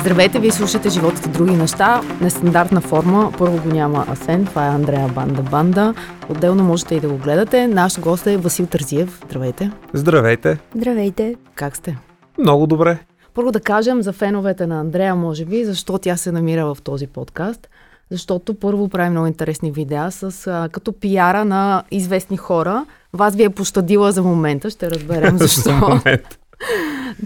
Здравейте, 0.00 0.38
вие 0.38 0.50
слушате 0.50 0.88
Животът 0.88 1.32
други 1.32 1.56
неща. 1.56 2.00
Нестандартна 2.20 2.80
форма. 2.80 3.32
Първо 3.38 3.62
го 3.62 3.68
няма 3.68 4.06
Асен, 4.08 4.46
това 4.46 4.66
е 4.66 4.70
Андрея 4.70 5.08
Банда 5.08 5.42
Банда. 5.42 5.94
Отделно 6.28 6.64
можете 6.64 6.94
и 6.94 7.00
да 7.00 7.08
го 7.08 7.16
гледате. 7.16 7.66
Наш 7.66 8.00
гост 8.00 8.26
е 8.26 8.36
Васил 8.36 8.66
Тързиев. 8.66 9.20
Здравейте. 9.24 9.70
Здравейте. 9.92 10.58
Здравейте. 10.76 11.34
Как 11.54 11.76
сте? 11.76 11.98
Много 12.38 12.66
добре. 12.66 12.98
Първо 13.34 13.52
да 13.52 13.60
кажем 13.60 14.02
за 14.02 14.12
феновете 14.12 14.66
на 14.66 14.80
Андрея, 14.80 15.14
може 15.14 15.44
би, 15.44 15.64
защо 15.64 15.98
тя 15.98 16.16
се 16.16 16.32
намира 16.32 16.74
в 16.74 16.82
този 16.82 17.06
подкаст. 17.06 17.68
Защото 18.10 18.54
първо 18.54 18.88
прави 18.88 19.10
много 19.10 19.26
интересни 19.26 19.72
видеа 19.72 20.10
с 20.10 20.46
а, 20.46 20.68
като 20.72 20.92
пиара 20.92 21.44
на 21.44 21.82
известни 21.90 22.36
хора. 22.36 22.86
Вас 23.12 23.36
ви 23.36 23.42
е 23.42 23.50
пощадила 23.50 24.12
за 24.12 24.22
момента, 24.22 24.70
ще 24.70 24.90
разберем 24.90 25.38
защо. 25.38 25.60
За 25.60 25.72
момент. 25.72 26.37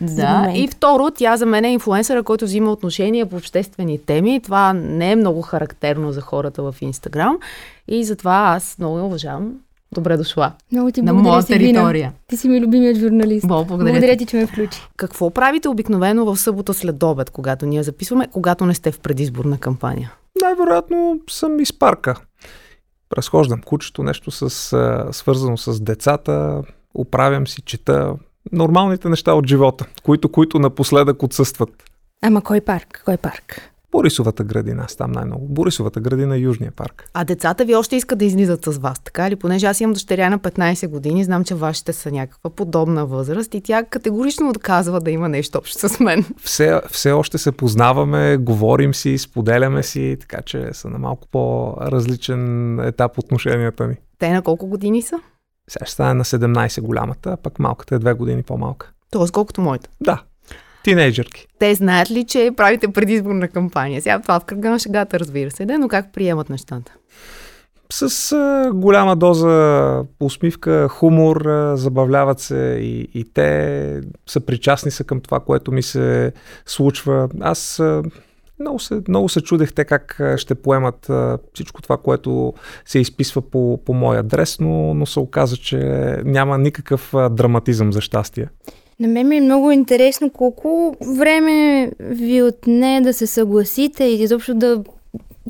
Да. 0.00 0.52
И 0.54 0.68
второ, 0.68 1.10
тя 1.10 1.36
за 1.36 1.46
мен 1.46 1.64
е 1.64 1.72
инфлуенсъра, 1.72 2.22
който 2.22 2.44
взима 2.44 2.72
отношение 2.72 3.26
по 3.26 3.36
обществени 3.36 3.98
теми. 3.98 4.40
Това 4.40 4.72
не 4.72 5.12
е 5.12 5.16
много 5.16 5.42
характерно 5.42 6.12
за 6.12 6.20
хората 6.20 6.62
в 6.62 6.74
Инстаграм. 6.80 7.38
И 7.88 8.04
затова 8.04 8.52
аз 8.56 8.78
много 8.78 8.98
я 8.98 9.04
уважавам. 9.04 9.52
Добре 9.94 10.16
дошла. 10.16 10.52
Много 10.72 10.90
ти 10.90 11.02
на 11.02 11.14
моя 11.14 11.42
Сибина. 11.42 11.72
територия. 11.72 12.12
Ти 12.26 12.36
си 12.36 12.48
ми 12.48 12.60
любимият 12.60 12.96
журналист. 12.96 13.46
Бо, 13.48 13.64
благодаря, 13.64 13.92
благодаря 13.92 14.12
ти. 14.12 14.18
ти, 14.18 14.26
че 14.26 14.36
ме 14.36 14.46
включи. 14.46 14.80
Какво 14.96 15.30
правите 15.30 15.68
обикновено 15.68 16.24
в 16.24 16.36
събота 16.36 16.74
след 16.74 17.02
обед, 17.02 17.30
когато 17.30 17.66
ние 17.66 17.82
записваме, 17.82 18.28
когато 18.32 18.66
не 18.66 18.74
сте 18.74 18.92
в 18.92 19.00
предизборна 19.00 19.58
кампания? 19.58 20.12
Най-вероятно 20.42 21.20
съм 21.30 21.60
из 21.60 21.78
парка. 21.78 22.20
Разхождам 23.16 23.60
кучето, 23.64 24.02
нещо 24.02 24.30
с, 24.30 24.50
свързано 25.12 25.56
с 25.56 25.80
децата, 25.80 26.62
оправям 26.94 27.46
си, 27.46 27.62
чета 27.62 28.14
нормалните 28.52 29.08
неща 29.08 29.34
от 29.34 29.46
живота, 29.46 29.86
които, 30.02 30.28
които 30.28 30.58
напоследък 30.58 31.22
отсъстват. 31.22 31.70
Ама 32.22 32.42
кой 32.42 32.60
парк? 32.60 33.02
Кой 33.04 33.16
парк? 33.16 33.72
Борисовата 33.92 34.44
градина, 34.44 34.82
аз 34.84 34.96
там 34.96 35.12
най-много. 35.12 35.46
Борисовата 35.48 36.00
градина, 36.00 36.36
Южния 36.36 36.72
парк. 36.76 37.04
А 37.14 37.24
децата 37.24 37.64
ви 37.64 37.74
още 37.74 37.96
искат 37.96 38.18
да 38.18 38.24
излизат 38.24 38.64
с 38.64 38.78
вас, 38.78 39.00
така 39.00 39.30
ли? 39.30 39.36
Понеже 39.36 39.66
аз 39.66 39.80
имам 39.80 39.92
дъщеря 39.92 40.30
на 40.30 40.38
15 40.38 40.88
години, 40.88 41.24
знам, 41.24 41.44
че 41.44 41.54
вашите 41.54 41.92
са 41.92 42.10
някаква 42.10 42.50
подобна 42.50 43.06
възраст 43.06 43.54
и 43.54 43.60
тя 43.60 43.84
категорично 43.84 44.48
отказва 44.48 45.00
да 45.00 45.10
има 45.10 45.28
нещо 45.28 45.58
общо 45.58 45.88
с 45.88 46.00
мен. 46.00 46.24
Все, 46.42 46.80
все 46.90 47.12
още 47.12 47.38
се 47.38 47.52
познаваме, 47.52 48.36
говорим 48.36 48.94
си, 48.94 49.18
споделяме 49.18 49.82
си, 49.82 50.16
така 50.20 50.42
че 50.42 50.68
са 50.72 50.88
на 50.88 50.98
малко 50.98 51.28
по-различен 51.28 52.80
етап 52.80 53.18
отношенията 53.18 53.86
ни. 53.86 53.94
Те 54.18 54.30
на 54.30 54.42
колко 54.42 54.66
години 54.66 55.02
са? 55.02 55.16
Сега 55.70 55.86
ще 55.86 55.92
стане 55.92 56.14
на 56.14 56.24
17 56.24 56.80
голямата, 56.80 57.30
а 57.32 57.36
пък 57.36 57.58
малката 57.58 57.94
е 57.94 57.98
две 57.98 58.12
години 58.12 58.42
по-малка. 58.42 58.92
Тоест 59.10 59.32
колкото 59.32 59.60
моите. 59.60 59.88
Да, 60.00 60.22
тинейджърки. 60.84 61.46
Те 61.58 61.74
знаят 61.74 62.10
ли, 62.10 62.24
че 62.24 62.50
правите 62.56 62.88
предизборна 62.88 63.48
кампания? 63.48 64.02
Сега 64.02 64.20
това 64.20 64.40
в 64.40 64.44
кръга 64.44 64.70
на 64.70 64.78
шегата, 64.78 65.20
разбира 65.20 65.50
се, 65.50 65.64
да, 65.64 65.78
но 65.78 65.88
как 65.88 66.12
приемат 66.12 66.50
нещата? 66.50 66.92
С 67.90 68.32
а, 68.32 68.70
голяма 68.74 69.16
доза 69.16 70.04
усмивка, 70.20 70.88
хумор, 70.88 71.36
а, 71.46 71.76
забавляват 71.76 72.40
се 72.40 72.78
и, 72.80 73.08
и 73.14 73.32
те 73.34 74.00
са 74.26 74.40
причастни 74.40 74.90
са 74.90 75.04
към 75.04 75.20
това, 75.20 75.40
което 75.40 75.72
ми 75.72 75.82
се 75.82 76.32
случва. 76.66 77.28
Аз 77.40 77.80
а, 77.80 78.02
много 78.62 78.78
се, 78.78 79.02
много 79.08 79.28
се 79.28 79.40
чудех 79.40 79.72
те 79.72 79.84
как 79.84 80.20
ще 80.36 80.54
поемат 80.54 81.10
всичко 81.54 81.82
това, 81.82 81.96
което 81.96 82.54
се 82.86 82.98
изписва 82.98 83.42
по, 83.42 83.80
по 83.84 83.94
мой 83.94 84.18
адрес, 84.18 84.60
но, 84.60 84.94
но 84.94 85.06
се 85.06 85.20
оказа, 85.20 85.56
че 85.56 85.78
няма 86.24 86.58
никакъв 86.58 87.14
драматизъм 87.30 87.92
за 87.92 88.00
щастие. 88.00 88.48
На 89.00 89.08
мен 89.08 89.28
ми 89.28 89.36
е 89.36 89.40
много 89.40 89.70
интересно 89.70 90.30
колко 90.30 90.96
време 91.16 91.90
ви 92.00 92.42
отне 92.42 93.00
да 93.00 93.12
се 93.12 93.26
съгласите 93.26 94.04
и 94.04 94.22
изобщо 94.22 94.54
да 94.54 94.84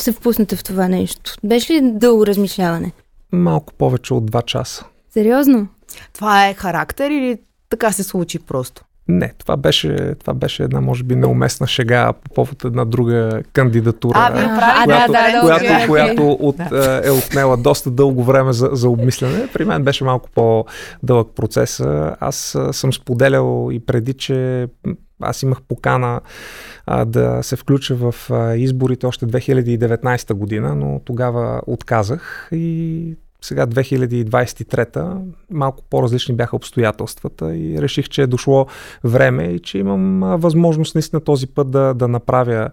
се 0.00 0.12
впуснете 0.12 0.56
в 0.56 0.64
това 0.64 0.88
нещо. 0.88 1.34
Беше 1.44 1.72
ли 1.72 1.80
дълго 1.82 2.26
размишляване? 2.26 2.92
Малко 3.32 3.72
повече 3.72 4.14
от 4.14 4.30
2 4.30 4.44
часа. 4.44 4.84
Сериозно? 5.10 5.68
Това 6.12 6.48
е 6.48 6.54
характер 6.54 7.10
или 7.10 7.38
така 7.68 7.92
се 7.92 8.02
случи 8.02 8.38
просто? 8.38 8.84
Не, 9.08 9.32
това 9.38 9.56
беше, 9.56 10.14
това 10.20 10.34
беше 10.34 10.62
една, 10.62 10.80
може 10.80 11.04
би, 11.04 11.16
неуместна 11.16 11.66
шега 11.66 12.12
по 12.12 12.34
повод 12.34 12.64
една 12.64 12.84
друга 12.84 13.42
кандидатура. 13.52 14.18
А, 14.18 14.32
която, 14.84 15.12
да, 15.12 15.32
да, 15.32 15.40
която, 15.40 15.64
окей, 15.64 15.74
окей. 15.74 15.86
която 15.86 16.30
от, 16.32 16.56
Да. 16.56 17.00
е 17.04 17.10
отнела 17.10 17.56
доста 17.56 17.90
дълго 17.90 18.24
време 18.24 18.52
за, 18.52 18.68
за 18.72 18.88
обмислене. 18.88 19.48
При 19.52 19.64
мен 19.64 19.84
беше 19.84 20.04
малко 20.04 20.28
по-дълъг 20.34 21.28
процес. 21.34 21.80
Аз 22.20 22.56
съм 22.72 22.92
споделял 22.92 23.68
и 23.72 23.86
преди, 23.86 24.14
че 24.14 24.66
аз 25.20 25.42
имах 25.42 25.62
покана 25.68 26.20
а, 26.86 27.04
да 27.04 27.42
се 27.42 27.56
включа 27.56 27.94
в 27.94 28.14
а, 28.30 28.56
изборите 28.56 29.06
още 29.06 29.26
2019 29.26 30.34
година, 30.34 30.74
но 30.74 31.00
тогава 31.04 31.62
отказах 31.66 32.48
и 32.52 33.16
сега 33.42 33.66
2023 33.66 35.18
малко 35.50 35.84
по-различни 35.90 36.34
бяха 36.34 36.56
обстоятелствата 36.56 37.56
и 37.56 37.82
реших, 37.82 38.08
че 38.08 38.22
е 38.22 38.26
дошло 38.26 38.66
време 39.04 39.44
и 39.44 39.58
че 39.58 39.78
имам 39.78 40.20
възможност 40.40 40.94
наистина 40.94 41.20
този 41.20 41.46
път 41.46 41.70
да, 41.70 41.94
да 41.94 42.08
направя 42.08 42.70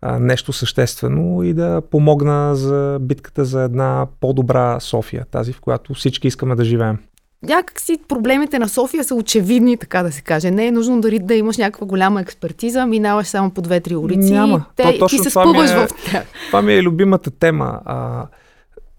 а, 0.00 0.18
нещо 0.18 0.52
съществено 0.52 1.42
и 1.42 1.54
да 1.54 1.82
помогна 1.90 2.56
за 2.56 2.98
битката 3.00 3.44
за 3.44 3.62
една 3.62 4.06
по-добра 4.20 4.80
София, 4.80 5.26
тази 5.30 5.52
в 5.52 5.60
която 5.60 5.94
всички 5.94 6.28
искаме 6.28 6.54
да 6.54 6.64
живеем. 6.64 6.98
Някак 7.42 7.80
си 7.80 7.98
проблемите 8.08 8.58
на 8.58 8.68
София 8.68 9.04
са 9.04 9.14
очевидни, 9.14 9.76
така 9.76 10.02
да 10.02 10.12
се 10.12 10.22
каже. 10.22 10.50
Не 10.50 10.66
е 10.66 10.72
нужно 10.72 11.00
дори 11.00 11.18
да 11.18 11.34
имаш 11.34 11.56
някаква 11.56 11.86
голяма 11.86 12.20
експертиза, 12.20 12.86
минаваш 12.86 13.26
само 13.26 13.50
по 13.50 13.62
две-три 13.62 13.96
улици 13.96 14.32
Няма. 14.32 14.66
и 14.72 14.76
те, 14.76 14.98
То 14.98 15.06
ти 15.06 15.18
се 15.18 15.30
спъваш 15.30 15.70
е- 15.70 15.76
в 15.76 15.88
тях. 16.10 16.24
Това 16.46 16.62
ми 16.62 16.74
е 16.74 16.82
любимата 16.82 17.30
тема. 17.30 17.80
А, 17.84 18.26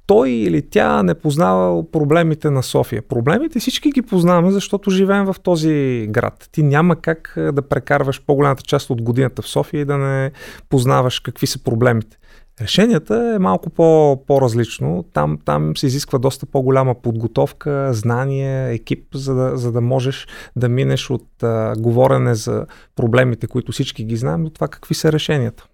той 0.07 0.29
или 0.29 0.69
тя 0.69 1.03
не 1.03 1.13
познава 1.13 1.91
проблемите 1.91 2.49
на 2.49 2.63
София. 2.63 3.01
Проблемите 3.01 3.59
всички 3.59 3.91
ги 3.91 4.01
познаваме, 4.01 4.51
защото 4.51 4.89
живеем 4.89 5.25
в 5.25 5.35
този 5.43 6.07
град. 6.09 6.49
Ти 6.51 6.63
няма 6.63 6.95
как 6.95 7.33
да 7.37 7.61
прекарваш 7.61 8.21
по-голямата 8.21 8.63
част 8.63 8.89
от 8.89 9.01
годината 9.01 9.41
в 9.41 9.47
София 9.47 9.81
и 9.81 9.85
да 9.85 9.97
не 9.97 10.31
познаваш 10.69 11.19
какви 11.19 11.47
са 11.47 11.63
проблемите. 11.63 12.17
Решенията 12.61 13.33
е 13.35 13.39
малко 13.39 13.69
по, 13.69 14.19
по-различно. 14.27 15.05
Там, 15.13 15.37
там 15.45 15.77
се 15.77 15.85
изисква 15.85 16.19
доста 16.19 16.45
по-голяма 16.45 16.95
подготовка, 16.95 17.93
знание, 17.93 18.73
екип, 18.73 19.07
за 19.15 19.35
да, 19.35 19.57
за 19.57 19.71
да 19.71 19.81
можеш 19.81 20.27
да 20.55 20.69
минеш 20.69 21.09
от 21.09 21.43
а, 21.43 21.73
говорене 21.77 22.35
за 22.35 22.65
проблемите, 22.95 23.47
които 23.47 23.71
всички 23.71 24.03
ги 24.03 24.17
знаем, 24.17 24.43
до 24.43 24.49
това 24.49 24.67
какви 24.67 24.95
са 24.95 25.11
решенията. 25.11 25.65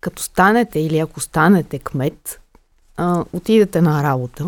Като 0.00 0.22
станете 0.22 0.80
или 0.80 0.98
ако 0.98 1.20
станете 1.20 1.78
кмет, 1.78 2.41
а, 2.96 3.24
отидете 3.32 3.80
на 3.80 4.02
работа, 4.02 4.46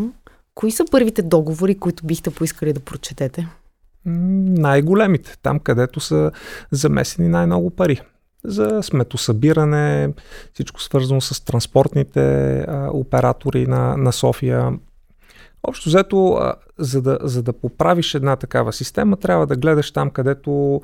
кои 0.54 0.70
са 0.70 0.84
първите 0.90 1.22
договори, 1.22 1.78
които 1.78 2.06
бихте 2.06 2.30
поискали 2.30 2.72
да 2.72 2.80
прочетете? 2.80 3.48
Най-големите, 4.06 5.38
там 5.42 5.58
където 5.58 6.00
са 6.00 6.30
замесени 6.70 7.28
най-много 7.28 7.70
пари. 7.70 8.00
За 8.44 8.82
сметосъбиране, 8.82 10.12
всичко 10.54 10.82
свързано 10.82 11.20
с 11.20 11.44
транспортните 11.44 12.58
а, 12.60 12.90
оператори 12.92 13.66
на, 13.66 13.96
на 13.96 14.12
София. 14.12 14.72
Общо 15.62 15.88
взето, 15.88 16.32
а, 16.32 16.54
за, 16.78 17.02
да, 17.02 17.18
за 17.22 17.42
да 17.42 17.52
поправиш 17.52 18.14
една 18.14 18.36
такава 18.36 18.72
система, 18.72 19.16
трябва 19.16 19.46
да 19.46 19.56
гледаш 19.56 19.90
там, 19.90 20.10
където 20.10 20.80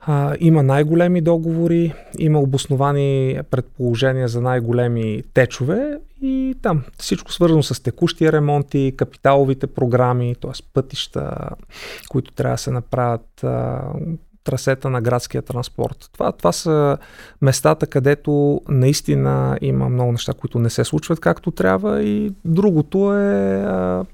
а, 0.00 0.36
има 0.40 0.62
най-големи 0.62 1.20
договори, 1.20 1.94
има 2.18 2.40
обосновани 2.40 3.40
предположения 3.50 4.28
за 4.28 4.40
най-големи 4.40 5.22
течове 5.34 5.98
и 6.22 6.54
там 6.62 6.82
всичко 6.98 7.32
свързано 7.32 7.62
с 7.62 7.82
текущия 7.82 8.32
ремонти, 8.32 8.94
капиталовите 8.96 9.66
програми, 9.66 10.34
т.е. 10.40 10.50
пътища, 10.74 11.34
които 12.08 12.32
трябва 12.32 12.54
да 12.54 12.58
се 12.58 12.70
направят, 12.70 13.44
а, 13.44 13.82
трасета 14.44 14.90
на 14.90 15.00
градския 15.00 15.42
транспорт. 15.42 16.10
Това, 16.12 16.32
това 16.32 16.52
са 16.52 16.98
местата, 17.42 17.86
където 17.86 18.60
наистина 18.68 19.58
има 19.60 19.88
много 19.88 20.12
неща, 20.12 20.32
които 20.32 20.58
не 20.58 20.70
се 20.70 20.84
случват 20.84 21.20
както 21.20 21.50
трябва 21.50 22.02
и 22.02 22.32
другото 22.44 23.14
е 23.14 23.62
а, 23.62 24.04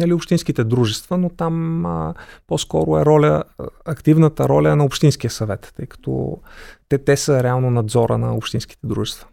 нали, 0.00 0.12
общинските 0.12 0.64
дружества, 0.64 1.18
но 1.18 1.28
там 1.28 1.86
а, 1.86 2.14
по-скоро 2.46 2.98
е 2.98 3.04
роля, 3.04 3.42
активната 3.84 4.48
роля 4.48 4.76
на 4.76 4.84
Общинския 4.84 5.30
съвет, 5.30 5.72
тъй 5.76 5.86
като 5.86 6.38
те, 6.88 6.98
те 6.98 7.16
са 7.16 7.42
реално 7.42 7.70
надзора 7.70 8.18
на 8.18 8.34
общинските 8.34 8.86
дружества. 8.86 9.26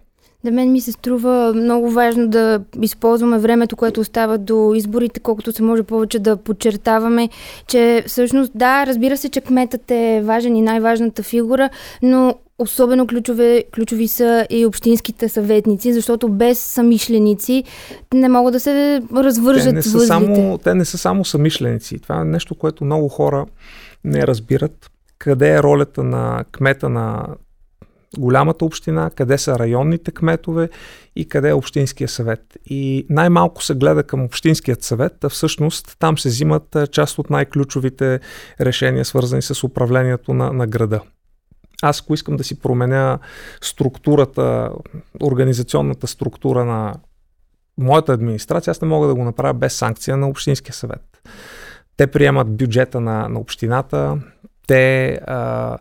На 0.47 0.53
мен 0.53 0.71
ми 0.71 0.81
се 0.81 0.91
струва 0.91 1.53
много 1.55 1.91
важно 1.91 2.27
да 2.27 2.59
използваме 2.81 3.37
времето, 3.37 3.75
което 3.75 4.01
остава 4.01 4.37
до 4.37 4.73
изборите, 4.75 5.19
колкото 5.19 5.51
се 5.51 5.63
може 5.63 5.83
повече 5.83 6.19
да 6.19 6.37
подчертаваме, 6.37 7.29
че 7.67 8.03
всъщност 8.07 8.51
да, 8.55 8.85
разбира 8.85 9.17
се, 9.17 9.29
че 9.29 9.41
кметът 9.41 9.91
е 9.91 10.21
важен 10.23 10.55
и 10.55 10.61
най-важната 10.61 11.23
фигура, 11.23 11.69
но 12.01 12.35
особено 12.59 13.07
ключове, 13.07 13.63
ключови 13.75 14.07
са 14.07 14.47
и 14.49 14.65
общинските 14.65 15.29
съветници, 15.29 15.93
защото 15.93 16.29
без 16.29 16.59
самишленици 16.59 17.63
не 18.13 18.29
могат 18.29 18.53
да 18.53 18.59
се 18.59 19.01
развържат 19.15 19.69
те 19.69 19.75
не, 19.75 19.81
са 19.81 19.97
възлите. 19.97 20.07
само, 20.07 20.57
те 20.57 20.73
не 20.73 20.85
са 20.85 20.97
само 20.97 21.25
самишленици. 21.25 21.99
Това 21.99 22.21
е 22.21 22.25
нещо, 22.25 22.55
което 22.55 22.85
много 22.85 23.09
хора 23.09 23.45
не 24.03 24.27
разбират. 24.27 24.91
Къде 25.17 25.55
е 25.55 25.63
ролята 25.63 26.03
на 26.03 26.43
кмета 26.51 26.89
на 26.89 27.25
голямата 28.17 28.65
община, 28.65 29.09
къде 29.15 29.37
са 29.37 29.59
районните 29.59 30.11
кметове 30.11 30.69
и 31.15 31.27
къде 31.27 31.49
е 31.49 31.53
общинския 31.53 32.07
съвет. 32.07 32.41
И 32.65 33.05
най-малко 33.09 33.63
се 33.63 33.75
гледа 33.75 34.03
към 34.03 34.23
общинският 34.23 34.83
съвет, 34.83 35.23
а 35.23 35.29
всъщност 35.29 35.95
там 35.99 36.17
се 36.17 36.29
взимат 36.29 36.77
част 36.91 37.19
от 37.19 37.29
най-ключовите 37.29 38.19
решения, 38.61 39.05
свързани 39.05 39.41
с 39.41 39.63
управлението 39.63 40.33
на, 40.33 40.53
на 40.53 40.67
града. 40.67 41.01
Аз 41.81 42.01
ако 42.01 42.13
искам 42.13 42.37
да 42.37 42.43
си 42.43 42.59
променя 42.59 43.19
структурата, 43.61 44.71
организационната 45.23 46.07
структура 46.07 46.65
на 46.65 46.95
моята 47.77 48.13
администрация, 48.13 48.71
аз 48.71 48.81
не 48.81 48.87
мога 48.87 49.07
да 49.07 49.15
го 49.15 49.23
направя 49.23 49.53
без 49.53 49.73
санкция 49.73 50.17
на 50.17 50.29
Общинския 50.29 50.73
съвет. 50.73 51.21
Те 51.97 52.07
приемат 52.07 52.57
бюджета 52.57 53.01
на, 53.01 53.29
на 53.29 53.39
общината, 53.39 54.17
те 54.67 55.19
а, 55.27 55.77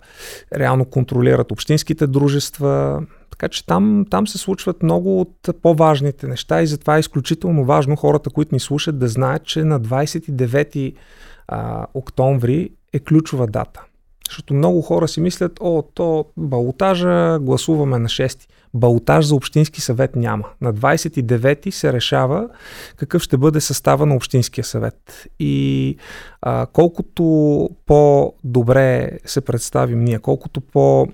реално 0.54 0.84
контролират 0.84 1.52
общинските 1.52 2.06
дружества, 2.06 3.02
така 3.30 3.48
че 3.48 3.66
там, 3.66 4.06
там 4.10 4.26
се 4.26 4.38
случват 4.38 4.82
много 4.82 5.20
от 5.20 5.48
по-важните 5.62 6.26
неща 6.26 6.62
и 6.62 6.66
затова 6.66 6.96
е 6.96 7.00
изключително 7.00 7.64
важно 7.64 7.96
хората, 7.96 8.30
които 8.30 8.54
ни 8.54 8.60
слушат, 8.60 8.98
да 8.98 9.08
знаят, 9.08 9.44
че 9.44 9.64
на 9.64 9.80
29 9.80 10.94
а, 11.48 11.86
октомври 11.94 12.70
е 12.92 12.98
ключова 12.98 13.46
дата. 13.46 13.82
Защото 14.28 14.54
много 14.54 14.82
хора 14.82 15.08
си 15.08 15.20
мислят, 15.20 15.52
о, 15.60 15.82
то 15.94 16.26
балотажа 16.36 17.38
гласуваме 17.40 17.98
на 17.98 18.08
6. 18.08 18.48
Балотаж 18.76 19.26
за 19.26 19.34
Общински 19.34 19.80
съвет 19.80 20.16
няма. 20.16 20.44
На 20.60 20.74
29 20.74 21.70
се 21.70 21.92
решава 21.92 22.48
какъв 22.96 23.22
ще 23.22 23.36
бъде 23.36 23.60
състава 23.60 24.06
на 24.06 24.14
Общинския 24.14 24.64
съвет. 24.64 25.26
И 25.38 25.96
а, 26.42 26.66
колкото 26.72 27.24
по-добре 27.86 29.10
се 29.24 29.40
представим 29.40 30.04
ние, 30.04 30.18
колкото 30.18 30.60
по- 30.60 31.06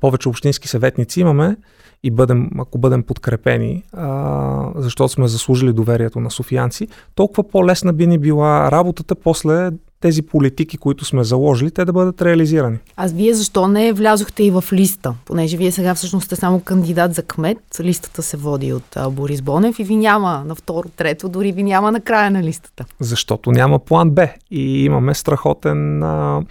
повече 0.00 0.28
общински 0.28 0.68
съветници 0.68 1.20
имаме 1.20 1.56
и 2.02 2.10
бъдем, 2.10 2.50
ако 2.58 2.78
бъдем 2.78 3.02
подкрепени, 3.02 3.84
а, 3.92 4.70
защото 4.76 5.12
сме 5.12 5.28
заслужили 5.28 5.72
доверието 5.72 6.20
на 6.20 6.30
софиянци, 6.30 6.88
толкова 7.14 7.48
по-лесна 7.48 7.92
би 7.92 8.06
ни 8.06 8.18
била 8.18 8.70
работата 8.70 9.14
после 9.14 9.70
тези 10.00 10.22
политики, 10.22 10.76
които 10.76 11.04
сме 11.04 11.24
заложили, 11.24 11.70
те 11.70 11.84
да 11.84 11.92
бъдат 11.92 12.22
реализирани. 12.22 12.78
Аз 12.96 13.12
вие 13.12 13.34
защо 13.34 13.68
не 13.68 13.92
влязохте 13.92 14.44
и 14.44 14.50
в 14.50 14.64
листа? 14.72 15.14
Понеже 15.24 15.56
вие 15.56 15.72
сега 15.72 15.94
всъщност 15.94 16.26
сте 16.26 16.36
само 16.36 16.60
кандидат 16.60 17.14
за 17.14 17.22
кмет, 17.22 17.58
листата 17.80 18.22
се 18.22 18.36
води 18.36 18.72
от 18.72 18.96
а, 18.96 19.10
Борис 19.10 19.42
Бонев 19.42 19.78
и 19.78 19.84
ви 19.84 19.96
няма 19.96 20.42
на 20.46 20.54
второ, 20.54 20.88
трето, 20.96 21.28
дори 21.28 21.52
ви 21.52 21.62
няма 21.62 21.92
на 21.92 22.00
края 22.00 22.30
на 22.30 22.42
листата. 22.42 22.84
Защото 23.00 23.50
няма 23.50 23.78
план 23.78 24.10
Б 24.10 24.28
и 24.50 24.84
имаме 24.84 25.14
страхотен 25.14 26.02
а, 26.02 26.42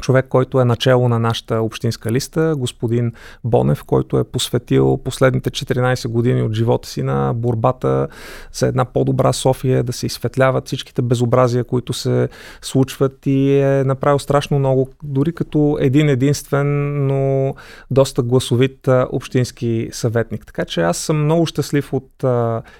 човек, 0.00 0.26
който 0.28 0.60
е 0.60 0.64
начало 0.64 1.08
на 1.08 1.18
нашата 1.18 1.62
общинска 1.62 2.12
листа, 2.12 2.54
господин 2.58 3.12
Бонев, 3.44 3.84
който 3.84 4.18
е 4.18 4.24
посветил 4.24 5.00
последните 5.04 5.50
14 5.50 6.08
години 6.08 6.42
от 6.42 6.54
живота 6.54 6.88
си 6.88 7.02
на 7.02 7.32
борбата 7.36 8.08
за 8.52 8.66
една 8.66 8.84
по-добра 8.84 9.32
София, 9.32 9.82
да 9.82 9.92
се 9.92 10.06
изсветляват 10.06 10.66
всичките 10.66 11.02
безобразия, 11.02 11.64
които 11.64 11.92
се 11.92 12.28
случват 12.62 13.26
и 13.26 13.60
е 13.60 13.84
направил 13.84 14.18
страшно 14.18 14.58
много, 14.58 14.88
дори 15.02 15.32
като 15.32 15.78
един 15.80 16.08
единствен, 16.08 16.66
но 17.06 17.54
доста 17.90 18.22
гласовит 18.22 18.88
общински 19.12 19.88
съветник. 19.92 20.46
Така 20.46 20.64
че 20.64 20.80
аз 20.80 20.96
съм 20.96 21.24
много 21.24 21.46
щастлив 21.46 21.92
от 21.92 22.24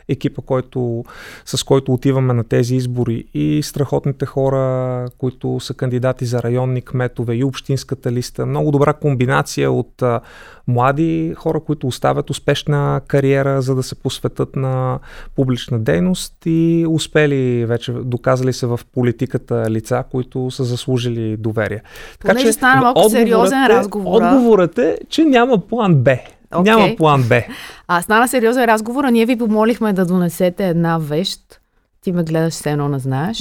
екипа, 0.08 0.42
който, 0.42 1.04
с 1.44 1.64
който 1.64 1.92
отиваме 1.92 2.34
на 2.34 2.44
тези 2.44 2.76
избори 2.76 3.24
и 3.34 3.62
страхотните 3.62 4.26
хора, 4.26 5.06
които 5.18 5.60
са 5.60 5.74
кандидати 5.74 6.24
за 6.24 6.42
районни 6.42 6.82
кмет, 6.82 7.07
кметове 7.08 7.34
и 7.34 7.44
общинската 7.44 8.12
листа. 8.12 8.46
Много 8.46 8.70
добра 8.70 8.92
комбинация 8.92 9.72
от 9.72 10.02
а, 10.02 10.20
млади 10.66 11.34
хора, 11.36 11.60
които 11.60 11.86
оставят 11.86 12.30
успешна 12.30 13.00
кариера, 13.08 13.62
за 13.62 13.74
да 13.74 13.82
се 13.82 13.94
посветат 13.94 14.56
на 14.56 14.98
публична 15.36 15.78
дейност 15.78 16.34
и 16.46 16.86
успели 16.88 17.64
вече, 17.66 17.92
доказали 17.92 18.52
се 18.52 18.66
в 18.66 18.80
политиката 18.94 19.70
лица, 19.70 20.04
които 20.10 20.50
са 20.50 20.64
заслужили 20.64 21.36
доверие. 21.36 21.82
Така 22.18 22.32
Понеже 22.32 22.46
че 22.46 22.52
стана 22.52 22.80
малко 22.80 23.08
сериозен 23.08 23.64
е, 23.64 23.68
разговор. 23.68 24.22
Отговорът 24.22 24.78
е, 24.78 24.98
че 25.08 25.24
няма 25.24 25.58
план 25.58 25.94
Б. 25.94 26.16
Okay. 26.52 26.62
Няма 26.62 26.96
план 26.96 27.22
Б. 27.28 27.42
А 27.88 28.02
стана 28.02 28.28
сериозен 28.28 28.64
разговор, 28.64 29.04
а 29.04 29.10
ние 29.10 29.26
ви 29.26 29.38
помолихме 29.38 29.92
да 29.92 30.06
донесете 30.06 30.68
една 30.68 30.98
вещ, 30.98 31.60
ти 32.02 32.12
ме 32.12 32.22
гледаш 32.22 32.54
все 32.54 32.70
едно 32.70 32.88
не 32.88 32.98
знаеш. 32.98 33.38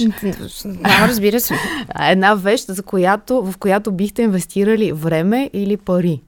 Да, 0.64 1.08
разбира 1.08 1.40
се. 1.40 1.54
Една 2.10 2.34
вещ, 2.34 2.66
за 2.68 2.82
която, 2.82 3.42
в 3.42 3.58
която 3.58 3.92
бихте 3.92 4.22
инвестирали 4.22 4.92
време 4.92 5.50
или 5.52 5.76
пари. 5.76 6.22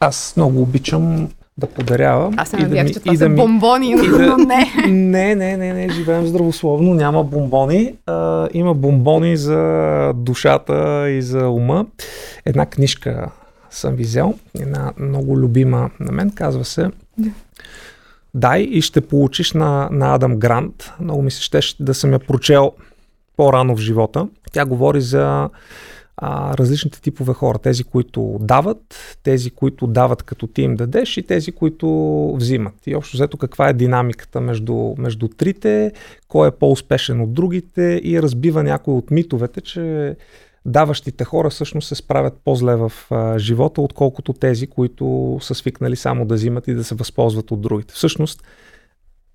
Аз 0.00 0.34
много 0.36 0.62
обичам 0.62 1.28
да 1.58 1.66
подарявам. 1.66 2.34
Аз 2.36 2.48
се 2.48 2.56
надявах, 2.56 2.86
да 2.86 2.92
че 2.92 3.00
това 3.00 3.16
са 3.16 3.28
да 3.28 3.34
бомбони, 3.34 3.94
но 3.94 4.18
да, 4.18 4.36
не. 4.36 4.72
Не, 4.86 5.34
не, 5.34 5.56
не, 5.56 5.72
не, 5.72 5.88
живеем 5.88 6.26
здравословно, 6.26 6.94
няма 6.94 7.24
бомбони. 7.24 7.94
А, 8.06 8.48
има 8.54 8.74
бомбони 8.74 9.36
за 9.36 10.12
душата 10.16 11.10
и 11.10 11.22
за 11.22 11.48
ума. 11.48 11.86
Една 12.44 12.66
книжка 12.66 13.30
съм 13.70 13.94
ви 13.94 14.02
взел, 14.02 14.34
една 14.60 14.92
много 14.98 15.38
любима 15.38 15.90
на 16.00 16.12
мен, 16.12 16.30
казва 16.30 16.64
се 16.64 16.90
дай 18.34 18.62
и 18.62 18.82
ще 18.82 19.00
получиш 19.00 19.52
на, 19.52 19.88
на 19.92 20.14
Адам 20.14 20.36
Грант. 20.36 20.92
Много 21.00 21.22
ми 21.22 21.30
се 21.30 21.60
ще 21.60 21.84
да 21.84 21.94
съм 21.94 22.12
я 22.12 22.18
прочел 22.18 22.72
по-рано 23.36 23.76
в 23.76 23.80
живота. 23.80 24.28
Тя 24.52 24.66
говори 24.66 25.00
за 25.00 25.50
а, 26.16 26.56
различните 26.56 27.00
типове 27.00 27.32
хора. 27.32 27.58
Тези, 27.58 27.84
които 27.84 28.36
дават, 28.40 29.16
тези, 29.22 29.50
които 29.50 29.86
дават 29.86 30.22
като 30.22 30.46
ти 30.46 30.62
им 30.62 30.74
дадеш 30.74 31.16
и 31.16 31.22
тези, 31.22 31.52
които 31.52 31.88
взимат. 32.36 32.74
И 32.86 32.96
общо 32.96 33.16
взето 33.16 33.36
каква 33.36 33.68
е 33.68 33.72
динамиката 33.72 34.40
между, 34.40 34.94
между 34.98 35.28
трите, 35.28 35.92
кой 36.28 36.48
е 36.48 36.50
по-успешен 36.50 37.20
от 37.20 37.34
другите 37.34 38.00
и 38.04 38.22
разбива 38.22 38.62
някои 38.62 38.94
от 38.94 39.10
митовете, 39.10 39.60
че 39.60 40.16
даващите 40.66 41.24
хора 41.24 41.50
всъщност 41.50 41.88
се 41.88 41.94
справят 41.94 42.40
по-зле 42.44 42.76
в 42.76 42.92
а, 43.10 43.38
живота, 43.38 43.80
отколкото 43.80 44.32
тези, 44.32 44.66
които 44.66 45.38
са 45.40 45.54
свикнали 45.54 45.96
само 45.96 46.24
да 46.24 46.34
взимат 46.34 46.68
и 46.68 46.74
да 46.74 46.84
се 46.84 46.94
възползват 46.94 47.50
от 47.50 47.60
другите. 47.60 47.94
Всъщност, 47.94 48.42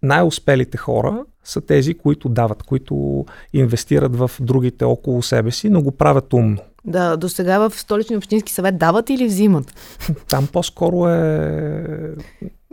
най-успелите 0.03 0.77
хора 0.77 1.25
са 1.43 1.61
тези, 1.61 1.93
които 1.93 2.29
дават, 2.29 2.63
които 2.63 3.25
инвестират 3.53 4.15
в 4.15 4.31
другите 4.39 4.85
около 4.85 5.21
себе 5.21 5.51
си, 5.51 5.69
но 5.69 5.81
го 5.81 5.91
правят 5.91 6.33
умно. 6.33 6.57
Да, 6.85 7.17
до 7.17 7.29
сега 7.29 7.69
в 7.69 7.79
столичния 7.79 8.17
общински 8.17 8.53
съвет 8.53 8.77
дават 8.77 9.09
или 9.09 9.25
взимат? 9.25 9.73
Там 10.29 10.47
по-скоро 10.47 11.09
е. 11.09 12.15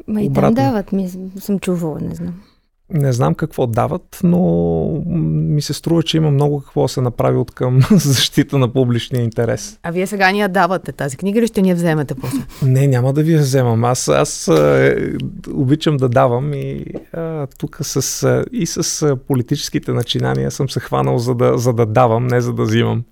Ма 0.09 0.23
и 0.23 0.33
там 0.33 0.55
дават, 0.55 0.93
ми 0.93 1.09
съм 1.39 1.59
чувала, 1.59 2.01
не 2.01 2.15
знам. 2.15 2.43
Не 2.91 3.13
знам 3.13 3.35
какво 3.35 3.67
дават, 3.67 4.21
но 4.23 5.03
ми 5.07 5.63
се 5.63 5.73
струва, 5.73 6.03
че 6.03 6.17
има 6.17 6.31
много 6.31 6.61
какво 6.61 6.89
се 6.89 7.01
направи 7.01 7.39
от 7.39 7.51
към 7.51 7.81
защита 7.91 8.59
на 8.59 8.73
публичния 8.73 9.23
интерес. 9.23 9.79
А 9.83 9.91
вие 9.91 10.07
сега 10.07 10.31
ни 10.31 10.41
я 10.41 10.49
давате 10.49 10.93
тази 10.93 11.17
книга 11.17 11.39
или 11.39 11.47
ще 11.47 11.63
ни 11.63 11.71
я 11.71 11.75
вземете 11.75 12.15
после? 12.15 12.39
Не, 12.63 12.87
няма 12.87 13.13
да 13.13 13.23
ви 13.23 13.33
я 13.33 13.39
вземам. 13.39 13.85
Аз, 13.85 14.09
аз 14.09 14.49
е, 14.49 14.97
обичам 15.55 15.97
да 15.97 16.09
давам 16.09 16.55
и 16.55 16.85
тук 17.59 17.79
с, 17.83 18.45
и 18.53 18.67
с 18.67 19.17
политическите 19.29 19.93
начинания 19.93 20.51
съм 20.51 20.69
се 20.69 20.81
хванал 20.81 21.19
за 21.19 21.35
да, 21.35 21.59
за 21.59 21.73
да 21.73 21.87
давам, 21.87 22.27
не 22.27 22.41
за 22.41 22.53
да 22.53 22.63
взимам. 22.63 23.03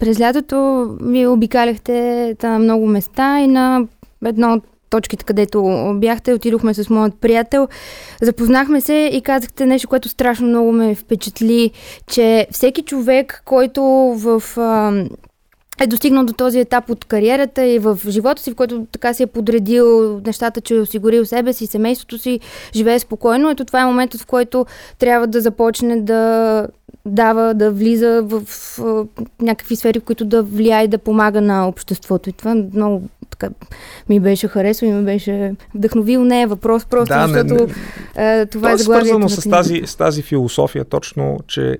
През 0.00 0.20
лятото 0.20 0.88
вие 1.02 1.28
обикаляхте 1.28 2.36
на 2.42 2.58
много 2.58 2.86
места 2.86 3.40
и 3.40 3.46
на 3.46 3.86
едно 4.24 4.52
от 4.52 4.64
точките, 4.90 5.24
където 5.24 5.92
бяхте. 5.94 6.34
Отидохме 6.34 6.74
с 6.74 6.90
моят 6.90 7.14
приятел, 7.20 7.68
запознахме 8.22 8.80
се 8.80 9.10
и 9.12 9.22
казахте 9.22 9.66
нещо, 9.66 9.88
което 9.88 10.08
страшно 10.08 10.46
много 10.46 10.72
ме 10.72 10.94
впечатли, 10.94 11.70
че 12.06 12.46
всеки 12.50 12.82
човек, 12.82 13.42
който 13.44 13.82
в 14.16 14.42
е 15.80 15.86
достигнал 15.86 16.24
до 16.24 16.32
този 16.32 16.58
етап 16.58 16.90
от 16.90 17.04
кариерата 17.04 17.66
и 17.66 17.78
в 17.78 17.98
живота 18.08 18.42
си, 18.42 18.50
в 18.50 18.54
който 18.54 18.86
така 18.92 19.14
си 19.14 19.22
е 19.22 19.26
подредил 19.26 20.20
нещата, 20.26 20.60
че 20.60 20.74
е 20.74 20.80
осигурил 20.80 21.24
себе 21.24 21.52
си, 21.52 21.66
семейството 21.66 22.18
си, 22.18 22.40
живее 22.74 22.98
спокойно. 22.98 23.50
Ето 23.50 23.64
това 23.64 23.82
е 23.82 23.86
моментът, 23.86 24.20
в 24.20 24.26
който 24.26 24.66
трябва 24.98 25.26
да 25.26 25.40
започне 25.40 26.00
да 26.00 26.66
дава, 27.06 27.54
да 27.54 27.70
влиза 27.70 28.22
в, 28.24 28.40
в, 28.40 28.78
в 28.78 29.06
някакви 29.42 29.76
сфери, 29.76 30.00
в 30.00 30.04
които 30.04 30.24
да 30.24 30.42
влияе 30.42 30.84
и 30.84 30.88
да 30.88 30.98
помага 30.98 31.40
на 31.40 31.68
обществото. 31.68 32.28
И 32.28 32.32
това 32.32 32.54
много 32.54 33.02
така 33.30 33.54
ми 34.08 34.20
беше 34.20 34.48
харесало 34.48 34.92
и 34.92 34.94
ми 34.94 35.04
беше 35.04 35.54
вдъхновил. 35.74 36.24
Не 36.24 36.42
е 36.42 36.46
въпрос, 36.46 36.84
просто 36.84 37.14
да, 37.14 37.28
защото 37.28 37.54
не, 37.54 37.60
не. 38.16 38.40
Е, 38.40 38.46
това 38.46 38.68
То 38.68 38.72
е, 38.72 38.74
е 38.74 38.78
свързано 38.78 39.28
с 39.28 39.50
тази, 39.50 39.82
с 39.86 39.96
тази 39.96 40.22
философия 40.22 40.84
точно, 40.84 41.38
че 41.46 41.78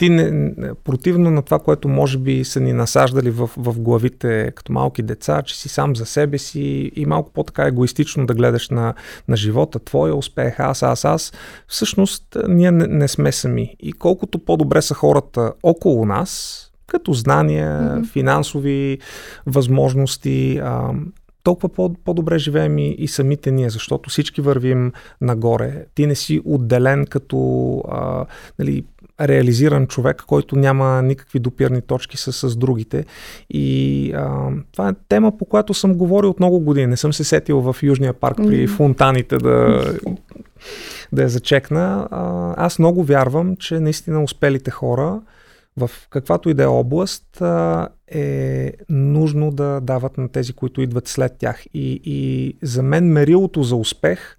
ти 0.00 0.08
не, 0.08 0.52
противно 0.84 1.30
на 1.30 1.42
това, 1.42 1.58
което 1.58 1.88
може 1.88 2.18
би 2.18 2.44
са 2.44 2.60
ни 2.60 2.72
насаждали 2.72 3.30
в, 3.30 3.50
в 3.56 3.80
главите 3.80 4.52
като 4.54 4.72
малки 4.72 5.02
деца, 5.02 5.42
че 5.42 5.58
си 5.58 5.68
сам 5.68 5.96
за 5.96 6.06
себе 6.06 6.38
си 6.38 6.92
и 6.96 7.06
малко 7.06 7.32
по-така 7.32 7.66
егоистично 7.66 8.26
да 8.26 8.34
гледаш 8.34 8.70
на, 8.70 8.94
на 9.28 9.36
живота, 9.36 9.78
твоя 9.78 10.14
успех, 10.14 10.60
аз, 10.60 10.82
аз, 10.82 11.04
аз, 11.04 11.32
всъщност 11.68 12.36
ние 12.48 12.70
не, 12.70 12.86
не 12.86 13.08
сме 13.08 13.32
сами. 13.32 13.76
И 13.80 13.92
колкото 13.92 14.38
по-добре 14.38 14.82
са 14.82 14.94
хората 14.94 15.52
около 15.62 16.06
нас, 16.06 16.66
като 16.86 17.12
знания, 17.12 17.70
mm-hmm. 17.70 18.06
финансови 18.06 18.98
възможности, 19.46 20.60
а, 20.64 20.92
толкова 21.42 21.68
по- 21.68 21.94
по-добре 22.04 22.38
живеем 22.38 22.78
и, 22.78 22.90
и 22.90 23.08
самите 23.08 23.50
ние, 23.50 23.70
защото 23.70 24.10
всички 24.10 24.40
вървим 24.40 24.92
нагоре. 25.20 25.84
Ти 25.94 26.06
не 26.06 26.14
си 26.14 26.40
отделен 26.44 27.06
като 27.06 27.78
а, 27.88 28.26
нали, 28.58 28.84
реализиран 29.20 29.86
човек, 29.86 30.22
който 30.26 30.56
няма 30.56 31.02
никакви 31.02 31.38
допирни 31.38 31.82
точки 31.82 32.16
с, 32.16 32.32
с 32.32 32.56
другите. 32.56 33.04
И 33.50 34.12
а, 34.12 34.48
това 34.72 34.88
е 34.88 34.94
тема, 35.08 35.38
по 35.38 35.44
която 35.44 35.74
съм 35.74 35.94
говорил 35.94 36.30
от 36.30 36.40
много 36.40 36.60
години. 36.60 36.86
Не 36.86 36.96
съм 36.96 37.12
се 37.12 37.24
сетил 37.24 37.60
в 37.60 37.76
Южния 37.82 38.12
парк 38.12 38.36
при 38.36 38.66
фонтаните 38.66 39.36
да, 39.36 39.84
да 41.12 41.22
я 41.22 41.28
зачекна. 41.28 42.08
А, 42.10 42.54
аз 42.56 42.78
много 42.78 43.04
вярвам, 43.04 43.56
че 43.56 43.80
наистина 43.80 44.22
успелите 44.22 44.70
хора 44.70 45.20
в 45.76 45.90
каквато 46.10 46.50
и 46.50 46.54
да 46.54 46.62
е 46.62 46.66
област 46.66 47.42
е 48.12 48.72
нужно 48.88 49.50
да 49.50 49.80
дават 49.80 50.18
на 50.18 50.28
тези, 50.28 50.52
които 50.52 50.82
идват 50.82 51.08
след 51.08 51.32
тях. 51.38 51.66
И, 51.74 52.00
и 52.04 52.56
за 52.62 52.82
мен 52.82 53.12
мерилото 53.12 53.62
за 53.62 53.76
успех 53.76 54.36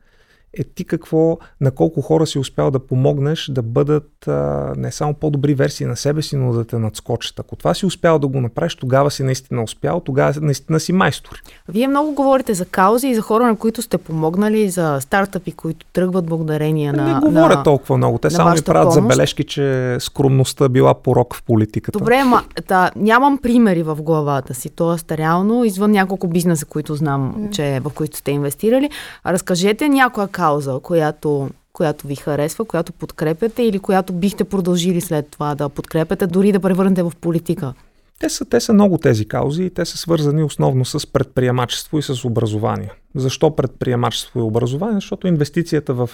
е 0.53 0.63
ти 0.63 0.84
какво, 0.84 1.38
на 1.62 1.72
колко 1.72 2.01
хора 2.01 2.27
си 2.27 2.39
успял 2.39 2.72
да 2.72 2.79
помогнеш 2.79 3.51
да 3.51 3.62
бъдат 3.62 4.27
а, 4.27 4.74
не 4.77 4.91
само 4.91 5.13
по-добри 5.13 5.53
версии 5.53 5.86
на 5.86 5.96
себе 5.96 6.22
си, 6.22 6.36
но 6.36 6.53
да 6.53 6.65
те 6.65 6.77
надскочат. 6.77 7.39
Ако 7.39 7.55
това 7.55 7.74
си 7.74 7.86
успял 7.86 8.20
да 8.20 8.27
го 8.27 8.41
направиш, 8.41 8.75
тогава 8.75 9.12
си 9.12 9.24
наистина 9.24 9.63
успял, 9.63 10.00
тогава 10.00 10.34
наистина 10.41 10.79
си 10.79 10.93
майстор. 10.93 11.41
Вие 11.70 11.88
много 11.88 12.12
говорите 12.12 12.53
за 12.53 12.65
каузи 12.65 13.08
и 13.08 13.15
за 13.15 13.22
хора, 13.22 13.48
на 13.48 13.55
които 13.55 13.81
сте 13.81 13.98
помогнали, 13.98 14.70
за 14.70 14.98
стартъпи, 15.01 15.51
които 15.51 15.86
тръгват 15.93 16.25
благодарение 16.25 16.91
на. 16.91 17.13
Не 17.13 17.20
говоря 17.20 17.55
на, 17.55 17.63
толкова 17.63 17.98
много. 17.98 18.17
Те 18.17 18.29
само 18.29 18.51
ми 18.53 18.62
правят 18.62 18.93
помощ. 18.93 19.13
забележки, 19.13 19.43
че 19.43 19.98
скромността 20.00 20.70
била 20.70 20.93
порок 20.93 21.36
в 21.36 21.43
политиката. 21.43 22.00
Добре, 22.00 22.24
ма, 22.24 22.43
та, 22.67 22.91
нямам 22.96 23.38
примери 23.38 23.84
в 23.84 23.96
главата 23.96 24.53
си. 24.53 24.70
Тоест, 24.70 25.12
реално, 25.12 25.63
извън 25.63 25.91
няколко 25.91 26.27
бизнеса, 26.27 26.65
които 26.65 26.96
знам, 26.96 27.36
mm. 27.38 27.51
че 27.51 27.79
в 27.84 27.89
които 27.89 28.17
сте 28.17 28.31
инвестирали, 28.31 28.89
разкажете 29.25 29.89
някоя 29.89 30.27
кауза, 30.41 30.79
която, 30.83 31.50
която 31.74 32.07
ви 32.07 32.15
харесва, 32.15 32.65
която 32.65 32.93
подкрепяте 32.93 33.63
или 33.63 33.79
която 33.79 34.13
бихте 34.13 34.43
продължили 34.43 35.01
след 35.01 35.27
това 35.31 35.55
да 35.55 35.69
подкрепяте, 35.69 36.27
дори 36.27 36.51
да 36.51 36.60
превърнете 36.60 37.03
в 37.03 37.12
политика? 37.21 37.74
Те 38.19 38.29
са, 38.29 38.45
те 38.45 38.60
са 38.60 38.74
много 38.74 38.98
тези 38.98 39.27
каузи 39.27 39.63
и 39.63 39.69
те 39.69 39.86
са 39.86 39.98
свързани 39.98 40.43
основно 40.43 40.86
с 40.86 41.07
предприемачество 41.07 41.98
и 41.98 42.01
с 42.01 42.25
образование. 42.25 42.91
Защо 43.15 43.55
предприемачество 43.55 44.39
и 44.39 44.43
образование? 44.43 44.95
Защото 44.95 45.27
инвестицията 45.27 45.93
в 45.93 46.10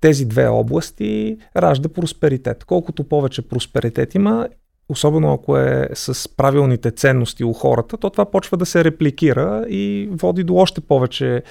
тези 0.00 0.24
две 0.24 0.46
области 0.46 1.36
ражда 1.56 1.88
просперитет. 1.88 2.64
Колкото 2.64 3.04
повече 3.04 3.42
просперитет 3.42 4.14
има, 4.14 4.48
особено 4.88 5.32
ако 5.32 5.56
е 5.56 5.88
с 5.94 6.36
правилните 6.36 6.90
ценности 6.90 7.44
у 7.44 7.52
хората, 7.52 7.96
то 7.96 8.10
това 8.10 8.24
почва 8.24 8.56
да 8.56 8.66
се 8.66 8.84
репликира 8.84 9.64
и 9.68 10.08
води 10.12 10.44
до 10.44 10.54
още 10.54 10.80
повече 10.80 11.42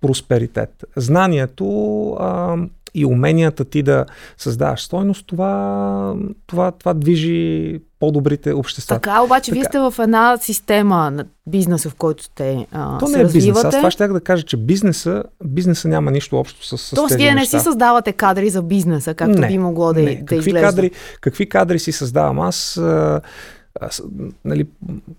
просперитет. 0.00 0.84
Знанието 0.96 2.10
а, 2.20 2.56
и 3.00 3.04
уменията 3.04 3.64
ти 3.64 3.82
да 3.82 4.04
създаваш 4.38 4.82
стойност, 4.82 5.26
това, 5.26 6.14
това, 6.46 6.70
това 6.70 6.94
движи 6.94 7.80
по-добрите 8.00 8.52
общества. 8.52 8.96
Така, 8.96 9.22
обаче 9.22 9.50
така. 9.50 9.54
вие 9.54 9.64
сте 9.64 9.78
в 9.78 9.94
една 9.98 10.36
система 10.40 11.10
на 11.10 11.24
бизнеса, 11.46 11.90
в 11.90 11.94
който 11.94 12.24
сте 12.24 12.66
а, 12.72 12.98
То 12.98 13.08
не 13.08 13.20
е 13.20 13.24
развивате. 13.24 13.48
бизнес. 13.48 13.64
Аз 13.64 13.76
това 13.76 13.90
ще 13.90 14.08
да 14.08 14.20
кажа, 14.20 14.42
че 14.42 14.56
бизнеса, 14.56 15.22
бизнеса 15.44 15.88
няма 15.88 16.10
нищо 16.10 16.36
общо 16.36 16.66
с, 16.66 16.78
с 16.78 16.94
Тоест, 16.94 17.14
вие 17.14 17.34
не 17.34 17.46
си 17.46 17.60
създавате 17.60 18.12
кадри 18.12 18.50
за 18.50 18.62
бизнеса, 18.62 19.14
както 19.14 19.40
не, 19.40 19.48
би 19.48 19.58
могло 19.58 19.92
да, 19.92 20.02
не. 20.02 20.14
да 20.14 20.18
какви 20.18 20.36
изглежда. 20.36 20.68
Кадри, 20.68 20.90
какви 21.20 21.48
кадри 21.48 21.78
си 21.78 21.92
създавам? 21.92 22.40
Аз 22.40 22.76
а, 22.76 23.20
нали, 24.44 24.66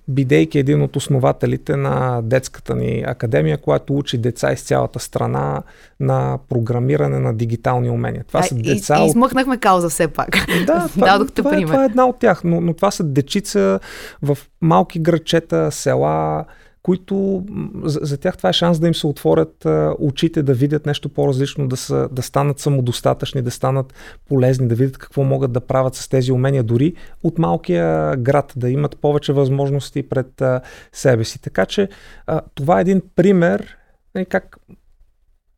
бидейки 0.07 0.59
един 0.59 0.81
от 0.81 0.95
основателите 0.95 1.75
на 1.75 2.21
детската 2.23 2.75
ни 2.75 3.03
академия, 3.07 3.57
която 3.57 3.97
учи 3.97 4.17
деца 4.17 4.51
из 4.51 4.61
цялата 4.61 4.99
страна 4.99 5.63
на 5.99 6.39
програмиране 6.49 7.19
на 7.19 7.33
дигитални 7.33 7.89
умения. 7.89 8.23
Това 8.27 8.39
а, 8.39 8.43
са 8.43 8.55
деца. 8.55 8.99
И, 8.99 9.01
от... 9.01 9.09
измъкнахме 9.09 9.57
кауза 9.57 9.89
все 9.89 10.07
пак. 10.07 10.29
Да, 10.67 10.87
това, 10.87 11.07
Дадохте 11.07 11.35
това, 11.35 11.51
е- 11.51 11.53
пример. 11.53 11.71
това 11.71 11.83
е 11.83 11.85
една 11.85 12.05
от 12.05 12.19
тях, 12.19 12.43
но, 12.43 12.61
но 12.61 12.73
това 12.73 12.91
са 12.91 13.03
дечица 13.03 13.79
в 14.21 14.37
малки 14.61 14.99
градчета, 14.99 15.71
села, 15.71 16.45
които 16.83 17.45
за, 17.83 17.99
за 18.01 18.17
тях 18.17 18.37
това 18.37 18.49
е 18.49 18.53
шанс 18.53 18.79
да 18.79 18.87
им 18.87 18.95
се 18.95 19.07
отворят 19.07 19.65
а, 19.65 19.95
очите, 19.99 20.43
да 20.43 20.53
видят 20.53 20.85
нещо 20.85 21.09
по-различно, 21.09 21.67
да, 21.67 21.77
са, 21.77 22.09
да 22.11 22.21
станат 22.21 22.59
самодостатъчни, 22.59 23.41
да 23.41 23.51
станат 23.51 23.93
полезни, 24.27 24.67
да 24.67 24.75
видят 24.75 24.97
какво 24.97 25.23
могат 25.23 25.51
да 25.51 25.59
правят 25.59 25.95
с 25.95 26.07
тези 26.07 26.31
умения, 26.31 26.63
дори 26.63 26.93
от 27.23 27.37
малкия 27.37 28.17
град, 28.17 28.53
да 28.55 28.69
имат 28.69 28.97
повече 28.97 29.33
възможности 29.33 30.09
пред 30.09 30.41
а, 30.41 30.61
себе 30.93 31.23
си. 31.23 31.41
Така 31.41 31.65
че 31.65 31.89
а, 32.27 32.41
това 32.55 32.77
е 32.77 32.81
един 32.81 33.01
пример 33.15 33.77
нали, 34.15 34.25
как 34.25 34.57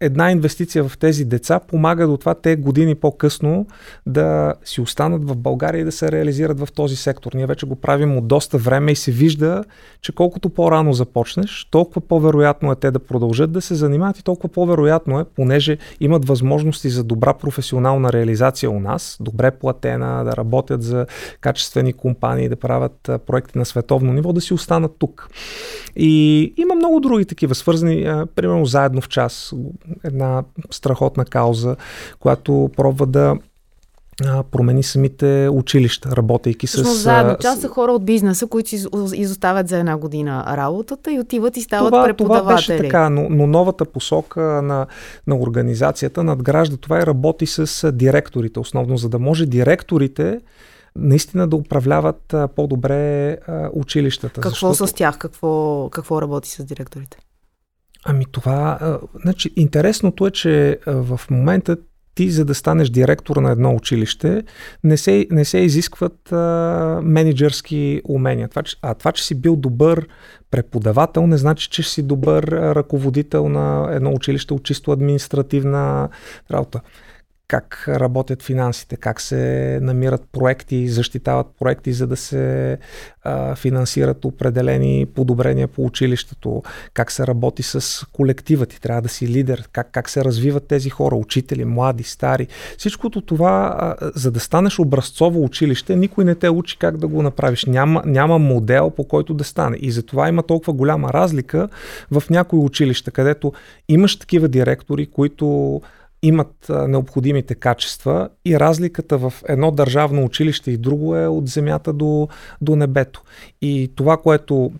една 0.02 0.32
инвестиция 0.32 0.84
в 0.84 0.98
тези 0.98 1.26
деца 1.26 1.60
помага 1.60 2.08
до 2.08 2.18
това 2.18 2.34
те 2.34 2.56
години 2.56 2.96
по-късно 2.96 3.68
да 4.06 4.54
си 4.64 4.82
останат 4.82 5.30
в 5.30 5.36
България 5.36 5.82
и 5.82 5.84
да 5.84 5.92
се 5.92 6.12
реализират 6.12 6.60
в 6.60 6.68
този 6.76 6.96
сектор. 6.96 7.32
Ние 7.34 7.46
вече 7.46 7.66
го 7.66 7.76
правим 7.76 8.18
от 8.18 8.28
доста 8.28 8.58
време 8.58 8.92
и 8.92 8.96
се 8.96 9.12
вижда, 9.12 9.64
че 10.02 10.12
колкото 10.12 10.50
по-рано 10.50 10.94
започнеш, 10.94 11.68
толкова 11.72 12.02
по-вероятно 12.02 12.72
е 12.72 12.76
те 12.76 12.92
да 12.92 13.00
продължат 13.00 13.52
да 13.52 13.62
се 13.62 13.76
занимават 13.76 14.20
и 14.20 14.24
толкова 14.24 14.50
по-вероятно 14.50 15.20
е, 15.20 15.24
понеже 15.24 15.78
имат 16.00 16.28
възможности 16.28 16.90
за 16.90 17.04
добра 17.04 17.34
професионална 17.34 18.14
реализация 18.14 18.72
у 18.72 18.80
нас, 18.80 19.18
добре 19.20 19.52
платена, 19.52 20.24
да 20.24 20.38
работят 20.38 20.84
за 20.84 21.06
качествени 21.42 21.94
компании, 21.94 22.50
да 22.50 22.56
правят 22.56 23.10
проекти 23.28 23.58
на 23.58 23.66
световно 23.66 24.14
ниво, 24.14 24.34
да 24.34 24.42
си 24.42 24.54
останат 24.54 24.92
тук. 25.00 25.30
И 25.96 26.54
има 26.58 26.76
много 26.76 27.00
други 27.00 27.26
такива, 27.26 27.56
свързани, 27.56 28.26
примерно 28.36 28.66
заедно 28.66 29.02
в 29.02 29.10
час 29.10 29.54
една 30.04 30.44
страхотна 30.72 31.26
кауза, 31.26 31.76
която 32.20 32.70
пробва 32.78 33.06
да 33.06 33.36
промени 34.52 34.84
самите 34.84 35.50
училища, 35.52 36.16
работейки 36.16 36.68
с... 36.68 36.84
Но 36.84 36.90
заедно. 36.90 37.38
Част 37.42 37.62
са 37.62 37.68
хора 37.68 37.92
от 37.92 38.06
бизнеса, 38.06 38.48
които 38.48 38.76
изоставят 39.14 39.68
за 39.68 39.78
една 39.78 39.98
година 39.98 40.44
работата 40.58 41.12
и 41.12 41.20
отиват 41.20 41.58
и 41.58 41.62
стават 41.62 41.92
това, 41.92 42.04
преподаватели. 42.04 42.66
Това 42.66 42.76
беше 42.76 42.78
така, 42.78 43.10
но, 43.10 43.28
но 43.30 43.48
новата 43.48 43.86
посока 43.86 44.42
на, 44.42 44.88
на 45.28 45.36
организацията 45.36 46.24
надгражда 46.24 46.78
това 46.78 47.00
и 47.00 47.06
работи 47.06 47.46
с 47.46 47.92
директорите 47.92 48.60
основно, 48.60 48.98
за 48.98 49.10
да 49.10 49.20
може 49.20 49.46
директорите 49.46 50.40
наистина 50.96 51.48
да 51.48 51.56
управляват 51.56 52.36
по-добре 52.56 53.38
училищата. 53.74 54.42
Какво 54.42 54.70
защото... 54.70 54.88
с 54.88 54.94
тях? 54.94 55.18
Какво, 55.18 55.90
какво 55.92 56.22
работи 56.22 56.50
с 56.50 56.64
директорите? 56.64 57.18
Ами 58.06 58.26
това, 58.32 59.00
значи, 59.24 59.52
интересното 59.56 60.28
е, 60.28 60.32
че 60.32 60.80
в 60.88 61.22
момента 61.30 61.78
ти, 62.16 62.30
за 62.30 62.46
да 62.46 62.56
станеш 62.56 62.90
директор 62.90 63.36
на 63.36 63.52
едно 63.52 63.76
училище, 63.76 64.44
не 64.84 64.98
се, 64.98 65.28
не 65.32 65.46
се 65.46 65.58
изискват 65.58 66.32
а, 66.32 67.00
менеджерски 67.04 68.02
умения. 68.06 68.48
Това, 68.48 68.64
че, 68.64 68.78
а 68.82 68.94
това, 68.94 69.12
че 69.12 69.24
си 69.24 69.42
бил 69.42 69.56
добър 69.56 70.08
преподавател, 70.52 71.28
не 71.28 71.38
значи, 71.38 71.70
че 71.70 71.84
си 71.84 72.04
добър 72.04 72.44
ръководител 72.44 73.50
на 73.50 73.90
едно 73.92 74.12
училище 74.14 74.54
от 74.54 74.64
чисто 74.64 74.92
административна 74.92 76.10
работа 76.52 76.82
как 77.52 77.86
работят 77.88 78.44
финансите, 78.44 78.96
как 78.96 79.22
се 79.22 79.80
намират 79.82 80.24
проекти, 80.32 80.88
защитават 80.88 81.48
проекти, 81.60 81.94
за 81.94 82.08
да 82.08 82.16
се 82.16 82.78
а, 83.24 83.56
финансират 83.56 84.26
определени 84.26 85.06
подобрения 85.06 85.68
по 85.68 85.86
училището, 85.86 86.64
как 86.94 87.12
се 87.12 87.28
работи 87.28 87.64
с 87.64 88.06
колектива, 88.14 88.66
ти 88.66 88.82
трябва 88.82 89.02
да 89.02 89.10
си 89.10 89.28
лидер, 89.28 89.70
как, 89.72 89.92
как 89.92 90.10
се 90.10 90.26
развиват 90.26 90.68
тези 90.68 90.90
хора, 90.90 91.16
учители, 91.16 91.66
млади, 91.66 92.04
стари. 92.04 92.48
Всичкото 92.78 93.22
това, 93.22 93.76
а, 93.80 94.12
за 94.16 94.32
да 94.32 94.40
станеш 94.40 94.80
образцово 94.80 95.44
училище, 95.44 95.96
никой 95.96 96.26
не 96.26 96.36
те 96.36 96.50
учи 96.50 96.78
как 96.78 96.98
да 96.98 97.08
го 97.08 97.22
направиш. 97.22 97.66
Няма, 97.66 98.04
няма 98.06 98.40
модел 98.40 98.90
по 98.90 99.04
който 99.04 99.34
да 99.34 99.44
стане. 99.44 99.78
И 99.80 99.92
затова 99.92 100.30
има 100.30 100.44
толкова 100.44 100.74
голяма 100.74 101.14
разлика 101.14 101.70
в 102.12 102.24
някои 102.30 102.60
училища, 102.60 103.12
където 103.12 103.54
имаш 103.90 104.20
такива 104.20 104.48
директори, 104.48 105.06
които 105.06 105.82
имат 106.24 106.72
необходимите 106.88 107.56
качества 107.56 108.30
и 108.46 108.60
разликата 108.60 109.18
в 109.18 109.34
едно 109.48 109.72
държавно 109.72 110.24
училище 110.24 110.72
и 110.72 110.78
друго 110.78 111.16
е 111.16 111.28
от 111.28 111.48
земята 111.48 111.94
до, 111.94 112.28
до 112.62 112.76
небето. 112.76 113.22
И 113.62 113.92
това, 113.96 114.18
което 114.18 114.72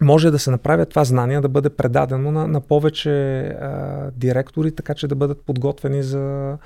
може 0.00 0.30
да 0.30 0.38
се 0.38 0.50
направи 0.50 0.86
това 0.86 1.04
знание 1.04 1.40
да 1.40 1.48
бъде 1.48 1.70
предадено 1.70 2.32
на, 2.32 2.48
на 2.48 2.60
повече 2.60 3.40
а, 3.40 4.10
директори, 4.16 4.72
така 4.72 4.94
че 4.94 5.08
да 5.08 5.14
бъдат 5.14 5.42
подготвени 5.46 6.02
за 6.02 6.56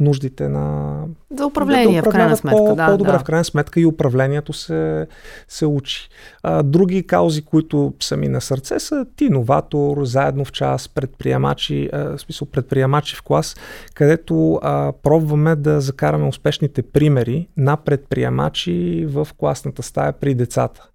нуждите 0.00 0.48
на... 0.48 0.94
За 1.38 1.46
управление, 1.46 2.00
да, 2.00 2.02
да 2.02 2.10
в 2.10 2.12
крайна 2.12 2.36
сметка. 2.36 2.58
По, 2.58 2.74
да, 2.74 2.86
по-добре 2.86 3.12
да. 3.12 3.18
в 3.18 3.24
крайна 3.24 3.44
сметка 3.44 3.80
и 3.80 3.86
управлението 3.86 4.52
се, 4.52 5.06
се 5.48 5.66
учи. 5.66 6.08
А, 6.42 6.62
други 6.62 7.06
каузи, 7.06 7.42
които 7.42 7.94
са 8.00 8.16
ми 8.16 8.28
на 8.28 8.40
сърце 8.40 8.78
са 8.78 9.06
ти, 9.16 9.30
новатор, 9.30 10.04
заедно 10.04 10.44
в 10.44 10.52
час, 10.52 10.88
предприемачи, 10.88 11.90
а, 11.92 12.16
в 12.16 12.20
смисъл 12.20 12.48
предприемачи 12.48 13.16
в 13.16 13.22
клас, 13.22 13.56
където 13.94 14.60
а, 14.62 14.92
пробваме 15.02 15.56
да 15.56 15.80
закараме 15.80 16.26
успешните 16.26 16.82
примери 16.82 17.48
на 17.56 17.76
предприемачи 17.76 19.06
в 19.08 19.28
класната 19.36 19.82
стая 19.82 20.12
при 20.12 20.34
децата 20.34 20.88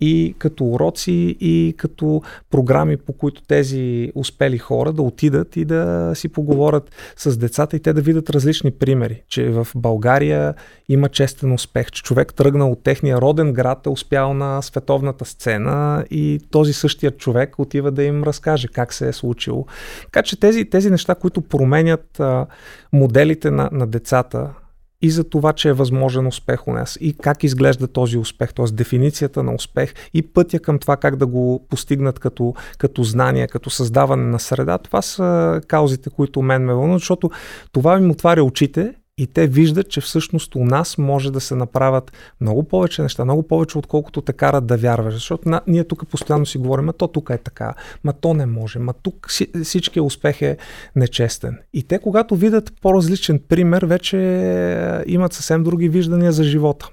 и 0.00 0.34
като 0.38 0.64
уроци, 0.64 1.36
и 1.40 1.74
като 1.76 2.22
програми, 2.50 2.96
по 2.96 3.12
които 3.12 3.42
тези 3.42 4.12
успели 4.14 4.58
хора 4.58 4.92
да 4.92 5.02
отидат 5.02 5.56
и 5.56 5.64
да 5.64 6.12
си 6.14 6.28
поговорят 6.28 6.90
с 7.16 7.36
децата 7.36 7.76
и 7.76 7.80
те 7.80 7.92
да 7.92 8.00
видят 8.00 8.30
различни 8.30 8.70
примери, 8.70 9.22
че 9.28 9.50
в 9.50 9.66
България 9.74 10.54
има 10.88 11.08
честен 11.08 11.52
успех, 11.52 11.90
че 11.90 12.02
човек 12.02 12.34
тръгнал 12.34 12.72
от 12.72 12.82
техния 12.82 13.20
роден 13.20 13.52
град, 13.52 13.86
е 13.86 13.88
успял 13.88 14.34
на 14.34 14.62
световната 14.62 15.24
сцена 15.24 16.04
и 16.10 16.40
този 16.50 16.72
същия 16.72 17.10
човек 17.10 17.58
отива 17.58 17.90
да 17.90 18.04
им 18.04 18.22
разкаже 18.22 18.68
как 18.68 18.92
се 18.92 19.08
е 19.08 19.12
случило. 19.12 19.66
Така 20.02 20.22
че 20.22 20.40
тези, 20.40 20.64
тези 20.64 20.90
неща, 20.90 21.14
които 21.14 21.40
променят 21.40 22.20
а, 22.20 22.46
моделите 22.92 23.50
на, 23.50 23.68
на 23.72 23.86
децата, 23.86 24.50
и 25.04 25.10
за 25.10 25.24
това, 25.24 25.52
че 25.52 25.68
е 25.68 25.72
възможен 25.72 26.26
успех 26.26 26.68
у 26.68 26.72
нас 26.72 26.98
и 27.00 27.12
как 27.12 27.44
изглежда 27.44 27.88
този 27.88 28.18
успех, 28.18 28.54
т.е. 28.54 28.64
дефиницията 28.72 29.42
на 29.42 29.54
успех 29.54 29.94
и 30.14 30.22
пътя 30.22 30.58
към 30.58 30.78
това 30.78 30.96
как 30.96 31.16
да 31.16 31.26
го 31.26 31.66
постигнат 31.70 32.18
като, 32.18 32.54
като 32.78 33.02
знание, 33.02 33.48
като 33.48 33.70
създаване 33.70 34.26
на 34.26 34.40
среда, 34.40 34.78
това 34.78 35.02
са 35.02 35.60
каузите, 35.68 36.10
които 36.10 36.42
мен 36.42 36.64
ме 36.64 36.74
вълнуват, 36.74 37.00
защото 37.00 37.30
това 37.72 37.98
им 37.98 38.10
отваря 38.10 38.44
очите 38.44 38.94
и 39.18 39.26
те 39.26 39.46
виждат, 39.46 39.90
че 39.90 40.00
всъщност 40.00 40.54
у 40.54 40.64
нас 40.64 40.98
може 40.98 41.32
да 41.32 41.40
се 41.40 41.54
направят 41.54 42.12
много 42.40 42.62
повече 42.62 43.02
неща, 43.02 43.24
много 43.24 43.42
повече, 43.42 43.78
отколкото 43.78 44.20
те 44.20 44.32
карат 44.32 44.66
да 44.66 44.76
вярваш. 44.76 45.14
Защото 45.14 45.48
на, 45.48 45.60
ние 45.66 45.84
тук 45.84 46.08
постоянно 46.08 46.46
си 46.46 46.58
говорим, 46.58 46.88
а 46.88 46.92
то 46.92 47.08
тук 47.08 47.30
е 47.30 47.38
така, 47.38 47.74
ма 48.04 48.12
то 48.12 48.34
не 48.34 48.46
може, 48.46 48.78
ма 48.78 48.92
тук 49.02 49.30
всичкия 49.62 50.02
успех 50.02 50.42
е 50.42 50.56
нечестен. 50.96 51.58
И 51.72 51.82
те, 51.82 51.98
когато 51.98 52.36
видят 52.36 52.72
по-различен 52.82 53.40
пример, 53.48 53.82
вече 53.82 54.16
имат 55.06 55.32
съвсем 55.32 55.62
други 55.62 55.88
виждания 55.88 56.32
за 56.32 56.44
живота. 56.44 56.90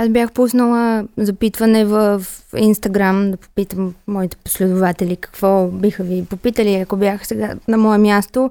Аз 0.00 0.08
бях 0.08 0.32
пуснала 0.32 1.04
запитване 1.16 1.84
в 1.84 2.22
Инстаграм 2.56 3.30
да 3.30 3.36
попитам 3.36 3.94
моите 4.06 4.36
последователи 4.36 5.16
какво 5.16 5.66
биха 5.66 6.02
ви 6.02 6.24
попитали, 6.30 6.74
ако 6.74 6.96
бях 6.96 7.26
сега 7.26 7.54
на 7.68 7.76
мое 7.76 7.98
място. 7.98 8.50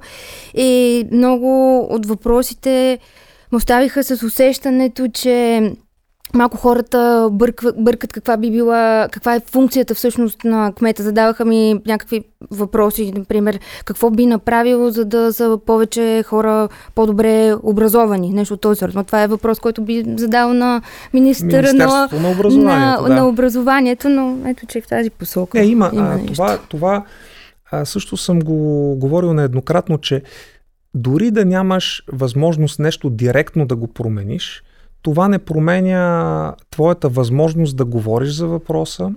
И 0.53 1.03
много 1.11 1.79
от 1.79 2.05
въпросите 2.05 2.99
му 3.51 3.57
оставиха 3.57 4.03
с 4.03 4.23
усещането, 4.23 5.07
че 5.13 5.61
малко 6.33 6.57
хората 6.57 7.29
бъркват, 7.31 7.83
бъркат 7.83 8.13
каква 8.13 8.37
би 8.37 8.51
била, 8.51 9.07
каква 9.11 9.35
е 9.35 9.39
функцията 9.39 9.95
всъщност 9.95 10.43
на 10.43 10.73
кмета. 10.73 11.03
Задаваха 11.03 11.45
ми 11.45 11.81
някакви 11.85 12.23
въпроси, 12.51 13.13
например, 13.15 13.59
какво 13.85 14.09
би 14.09 14.25
направил, 14.25 14.89
за 14.89 15.05
да 15.05 15.33
са 15.33 15.59
повече 15.65 16.23
хора 16.23 16.69
по-добре 16.95 17.53
образовани, 17.63 18.33
нещо 18.33 18.53
от 18.53 18.61
този 18.61 18.79
сорт. 18.79 18.93
Но 18.95 19.03
това 19.03 19.23
е 19.23 19.27
въпрос, 19.27 19.59
който 19.59 19.81
би 19.81 20.03
задал 20.17 20.53
на 20.53 20.81
министъра 21.13 21.73
на, 21.73 22.09
на, 22.13 22.31
образованието, 22.31 23.01
на, 23.01 23.07
да. 23.07 23.15
на 23.15 23.27
образованието, 23.27 24.09
но 24.09 24.37
ето, 24.45 24.65
че 24.65 24.81
в 24.81 24.87
тази 24.87 25.09
посока. 25.09 25.59
Не, 25.59 25.65
има. 25.65 25.89
има 25.93 26.19
а, 26.23 26.25
това, 26.25 26.57
това 26.69 27.03
а, 27.71 27.85
също 27.85 28.17
съм 28.17 28.39
го 28.39 28.95
говорил 28.95 29.33
нееднократно, 29.33 29.97
че 29.97 30.21
дори 30.93 31.31
да 31.31 31.45
нямаш 31.45 32.03
възможност 32.13 32.79
нещо 32.79 33.09
директно 33.09 33.65
да 33.65 33.75
го 33.75 33.87
промениш, 33.87 34.63
това 35.01 35.27
не 35.27 35.39
променя 35.39 36.55
твоята 36.71 37.09
възможност 37.09 37.77
да 37.77 37.85
говориш 37.85 38.29
за 38.29 38.47
въпроса, 38.47 39.11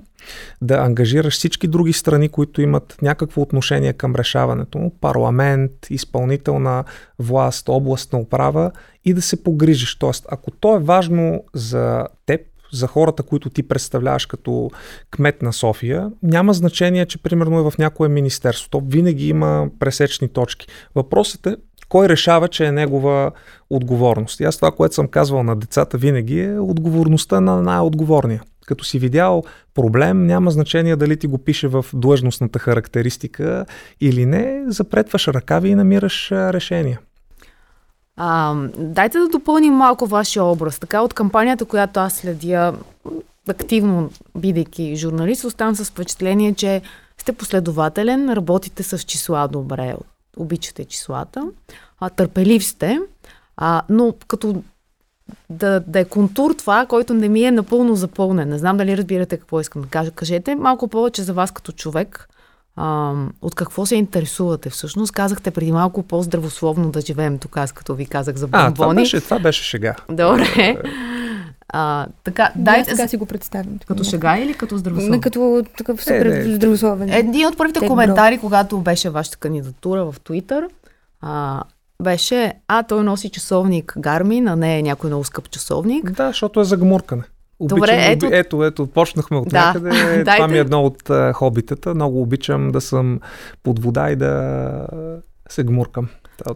да 0.63 0.75
ангажираш 0.75 1.35
всички 1.35 1.69
други 1.69 1.93
страни, 1.93 2.29
които 2.29 2.63
имат 2.63 2.97
някакво 3.03 3.43
отношение 3.43 3.93
към 3.93 4.15
решаването 4.15 4.79
му, 4.79 4.93
парламент, 5.01 5.73
изпълнителна 5.91 6.85
власт, 7.19 7.69
областна 7.69 8.19
управа 8.19 8.71
и 9.05 9.15
да 9.15 9.23
се 9.23 9.43
погрижиш. 9.43 9.99
Тоест, 9.99 10.27
ако 10.31 10.51
то 10.51 10.77
е 10.77 10.81
важно 10.81 11.45
за 11.55 12.07
теб, 12.27 12.41
за 12.73 12.87
хората, 12.87 13.23
които 13.23 13.51
ти 13.51 13.63
представляваш 13.63 14.27
като 14.27 14.71
кмет 15.11 15.43
на 15.43 15.53
София, 15.53 16.11
няма 16.23 16.53
значение, 16.53 17.07
че 17.07 17.23
примерно 17.23 17.59
е 17.59 17.71
в 17.71 17.79
някое 17.79 18.09
министерство. 18.09 18.71
То 18.71 18.83
винаги 18.87 19.29
има 19.29 19.69
пресечни 19.79 20.29
точки. 20.29 20.67
Въпросът 20.95 21.47
е 21.47 21.57
кой 21.91 22.09
решава, 22.09 22.49
че 22.49 22.67
е 22.67 22.73
негова 22.73 23.31
отговорност. 23.71 24.41
И 24.41 24.45
аз 24.45 24.57
това, 24.57 24.71
което 24.71 24.95
съм 24.95 25.09
казвал 25.09 25.43
на 25.43 25.57
децата 25.57 25.99
винаги 25.99 26.41
е 26.41 26.59
отговорността 26.59 27.41
на 27.41 27.63
най-отговорния. 27.63 28.43
Като 28.67 28.85
си 28.85 28.99
видял 28.99 29.43
проблем, 29.75 30.27
няма 30.27 30.51
значение 30.51 30.97
дали 30.97 31.17
ти 31.17 31.27
го 31.27 31.39
пише 31.39 31.69
в 31.69 31.87
длъжностната 31.95 32.59
характеристика 32.59 33.67
или 34.01 34.27
не, 34.27 34.65
запретваш 34.67 35.29
ръкави 35.29 35.69
и 35.69 35.75
намираш 35.75 36.33
решение. 36.33 36.99
А, 38.17 38.55
дайте 38.79 39.19
да 39.19 39.29
допълним 39.29 39.75
малко 39.75 40.07
вашия 40.07 40.45
образ. 40.45 40.79
Така 40.79 41.01
от 41.01 41.15
кампанията, 41.15 41.65
която 41.65 42.01
аз 42.01 42.15
следя 42.15 42.75
активно, 43.49 44.11
бидейки 44.37 44.97
журналист, 44.97 45.45
оставам 45.45 45.75
с 45.75 45.91
впечатление, 45.91 46.55
че 46.55 46.83
сте 47.19 47.33
последователен, 47.33 48.33
работите 48.33 48.83
с 48.83 48.99
числа 48.99 49.49
добре, 49.49 49.95
обичате 50.37 50.85
числата, 50.85 51.45
а, 52.01 52.11
търпелив 52.11 52.65
сте, 52.65 52.99
а, 53.57 53.83
но 53.89 54.15
като 54.29 54.63
да, 55.51 55.81
да 55.87 56.01
е 56.01 56.05
контур 56.05 56.55
това, 56.55 56.87
който 56.87 57.15
не 57.15 57.29
ми 57.29 57.43
е 57.43 57.51
напълно 57.51 57.97
запълнен. 57.97 58.49
Не 58.49 58.59
знам 58.59 58.77
дали 58.77 58.97
разбирате 58.97 59.37
какво 59.37 59.61
искам 59.61 59.83
да 59.83 59.89
кажа. 59.89 60.11
Кажете 60.11 60.55
малко 60.55 60.89
повече 60.89 61.23
за 61.23 61.33
вас 61.35 61.51
като 61.51 61.73
човек. 61.73 62.29
А, 62.77 63.15
от 63.43 63.55
какво 63.55 63.87
се 63.87 63.97
интересувате 63.97 64.71
всъщност? 64.71 65.13
Казахте 65.13 65.51
преди 65.51 65.73
малко 65.73 66.03
по-здравословно 66.03 66.91
да 66.91 67.01
живеем 67.01 67.39
тук, 67.39 67.57
аз 67.57 67.73
като 67.73 67.95
ви 67.95 68.07
казах 68.07 68.37
за 68.37 68.47
бомбони. 68.47 68.69
А, 68.69 68.75
това 68.75 68.95
беше, 68.95 69.21
това 69.21 69.39
беше 69.39 69.63
шега. 69.63 69.97
Добре. 70.09 70.77
А, 71.73 72.07
така, 72.25 72.53
дайте, 72.57 72.91
така 72.91 73.09
си 73.09 73.17
го 73.17 73.27
представям. 73.27 73.79
Като 73.87 74.05
шега 74.05 74.39
или 74.39 74.55
като 74.55 74.79
здравословен? 74.79 75.21
Като 75.21 75.65
такъв 75.79 76.03
супер 76.03 76.27
е, 76.27 76.39
е, 76.39 76.55
здравословен. 76.55 77.13
Един 77.13 77.47
от 77.47 77.57
първите 77.57 77.87
коментари, 77.87 78.37
бро. 78.37 78.41
когато 78.41 78.81
беше 78.81 79.11
вашата 79.11 79.37
кандидатура 79.37 80.05
в 80.13 80.21
Твитър, 80.25 80.69
а, 81.21 81.63
беше, 82.03 82.53
а 82.69 82.83
той 82.83 83.05
носи 83.05 83.31
часовник 83.31 83.95
Гармин, 83.99 84.49
а 84.49 84.57
не 84.57 84.79
е 84.79 84.83
някой 84.83 85.11
много 85.11 85.25
скъп 85.25 85.51
часовник. 85.51 86.11
Да, 86.11 86.27
защото 86.27 86.61
е 86.61 86.65
загмуркане. 86.65 87.23
Обичам, 87.59 87.79
Добре, 87.79 88.07
ето... 88.11 88.29
ето, 88.33 88.65
ето, 88.65 88.87
почнахме 88.87 89.37
от 89.37 89.49
да. 89.49 89.67
някъде. 89.67 90.25
Това 90.35 90.49
ми 90.49 90.57
е 90.57 90.61
едно 90.61 90.85
от 90.85 91.03
uh, 91.03 91.33
хобитата. 91.33 91.95
Много 91.95 92.23
обичам 92.23 92.71
да 92.71 92.81
съм 92.81 93.21
под 93.63 93.79
вода 93.79 94.11
и 94.11 94.17
да 94.17 94.87
се 95.49 95.65
гмуркам. 95.65 96.09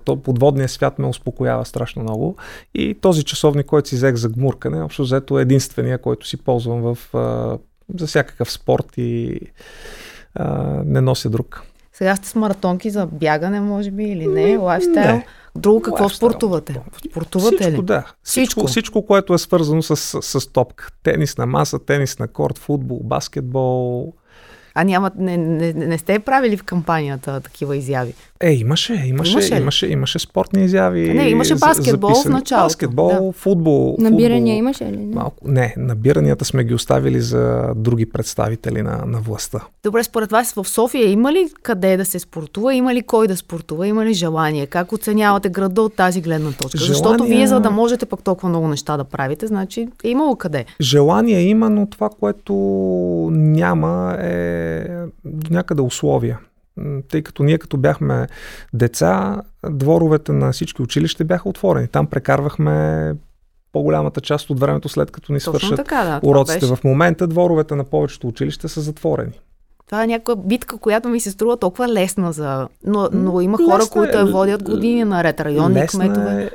То 0.05 0.17
подводния 0.17 0.69
свят 0.69 0.99
ме 0.99 1.07
успокоява 1.07 1.65
страшно 1.65 2.03
много. 2.03 2.37
И 2.75 2.95
този 2.95 3.25
часовник, 3.25 3.67
който 3.67 3.89
си 3.89 3.97
взех 3.97 4.15
за 4.15 4.29
гмуркане, 4.29 4.83
общо 4.83 5.03
взето 5.03 5.39
е 5.39 5.43
единствения, 5.43 5.99
който 5.99 6.27
си 6.27 6.37
ползвам 6.37 6.95
в, 6.95 7.15
а, 7.15 7.59
за 7.99 8.07
всякакъв 8.07 8.53
спорт 8.53 8.87
и 8.97 9.41
а, 10.35 10.55
не 10.85 11.01
нося 11.01 11.31
друг. 11.31 11.63
Сега 11.93 12.17
сте 12.17 12.29
с 12.29 12.35
маратонки 12.35 12.91
за 12.91 13.07
бягане, 13.07 13.61
може 13.61 13.91
би, 13.91 14.05
или 14.05 14.27
не? 14.27 14.57
Лайфстайл? 14.57 15.15
Не. 15.15 15.27
Друго 15.57 15.83
какво 15.83 16.03
Лайфстайл. 16.03 16.31
спортувате? 16.31 16.81
Спортувате 17.11 17.57
всичко, 17.57 17.83
ли? 17.83 17.87
Да. 17.87 17.99
Всичко, 17.99 18.15
всичко, 18.23 18.67
всичко, 18.67 19.07
което 19.07 19.35
е 19.35 19.39
свързано 19.39 19.83
с, 19.83 19.97
с, 19.97 20.23
с 20.23 20.53
топка. 20.53 20.89
Тенис 21.03 21.39
на 21.39 21.47
маса, 21.47 21.79
тенис 21.79 22.19
на 22.19 22.29
корт, 22.29 22.59
футбол, 22.59 23.01
баскетбол, 23.05 24.13
а 24.75 24.85
няма, 24.85 25.11
не, 25.19 25.37
не, 25.37 25.73
не 25.73 25.99
сте 25.99 26.19
правили 26.19 26.57
в 26.57 26.63
кампанията 26.63 27.41
такива 27.41 27.77
изяви? 27.77 28.15
Е, 28.41 28.53
имаше, 28.53 28.93
имаше, 28.93 29.33
имаше, 29.33 29.57
имаше, 29.57 29.87
имаше 29.87 30.19
спортни 30.19 30.65
изяви. 30.65 31.15
Не, 31.15 31.29
имаше 31.29 31.55
баскетбол 31.55 32.11
записани. 32.11 32.35
в 32.35 32.39
началото. 32.39 32.67
Баскетбол, 32.67 33.09
да. 33.09 33.33
футбол. 33.33 33.97
Набирания 33.99 34.55
футбол, 34.55 34.59
имаше 34.59 34.85
ли? 34.85 34.97
Не? 34.97 35.15
Малко, 35.15 35.37
не, 35.45 35.75
набиранията 35.77 36.45
сме 36.45 36.65
ги 36.65 36.75
оставили 36.75 37.21
за 37.21 37.73
други 37.77 38.07
представители 38.07 38.83
на, 38.83 39.05
на 39.07 39.21
властта. 39.21 39.61
Добре, 39.85 40.05
според 40.05 40.31
вас 40.31 40.53
в 40.53 40.65
София 40.65 41.11
има 41.11 41.33
ли 41.33 41.49
къде 41.63 41.97
да 41.97 42.05
се 42.05 42.19
спортува? 42.19 42.75
Има 42.75 42.95
ли 42.95 43.03
кой 43.03 43.29
да 43.29 43.37
спортува? 43.37 43.87
Има 43.87 44.05
ли 44.05 44.15
желание? 44.15 44.67
Как 44.67 44.93
оценявате 44.93 45.49
града 45.49 45.83
от 45.83 45.97
тази 45.97 46.21
гледна 46.21 46.53
точка? 46.53 46.79
Желание... 46.79 46.95
Защото 46.95 47.25
вие, 47.25 47.47
за 47.47 47.61
да 47.61 47.71
можете 47.71 48.07
пък 48.07 48.23
толкова 48.23 48.49
много 48.49 48.69
неща 48.69 48.97
да 48.97 49.05
правите, 49.05 49.47
значи 49.47 49.89
е 50.05 50.09
имало 50.09 50.37
къде. 50.37 50.65
Желание 50.81 51.41
има, 51.41 51.71
но 51.71 51.87
това, 51.87 52.11
което 52.21 52.55
няма 53.33 54.17
е 54.21 54.64
до 55.25 55.55
някъде 55.55 55.83
условия 55.83 56.39
тъй 57.09 57.23
като 57.23 57.43
ние 57.43 57.59
като 57.59 57.77
бяхме 57.77 58.27
деца, 58.73 59.43
дворовете 59.71 60.33
на 60.33 60.53
всички 60.53 60.83
училища 60.83 61.25
бяха 61.25 61.49
отворени. 61.49 61.89
Там 61.89 62.07
прекарвахме 62.07 63.15
по-голямата 63.73 64.21
част 64.21 64.51
от 64.51 64.61
времето 64.61 64.89
след 64.89 65.11
като 65.11 65.33
ни 65.33 65.41
свършат 65.41 65.77
така, 65.77 66.05
да, 66.05 66.29
уроците. 66.29 66.67
В 66.67 66.79
момента 66.85 67.27
дворовете 67.27 67.75
на 67.75 67.85
повечето 67.85 68.29
училища 68.29 68.69
са 68.69 68.81
затворени. 68.81 69.41
Това 69.87 70.05
е 70.05 70.07
някаква 70.07 70.37
битка, 70.37 70.79
която 70.79 71.09
ми 71.09 71.21
се 71.21 71.31
струва 71.31 71.57
толкова 71.57 71.89
лесна 71.89 72.33
за... 72.33 72.69
Но, 72.87 73.09
но 73.13 73.41
има 73.41 73.57
хора, 73.57 73.79
лесна 73.79 73.93
които 73.93 74.19
я 74.19 74.27
водят 74.27 74.63
години 74.63 75.05
наред, 75.05 75.41
районни 75.41 75.87
кметове. 75.87 76.43
Е, 76.43 76.51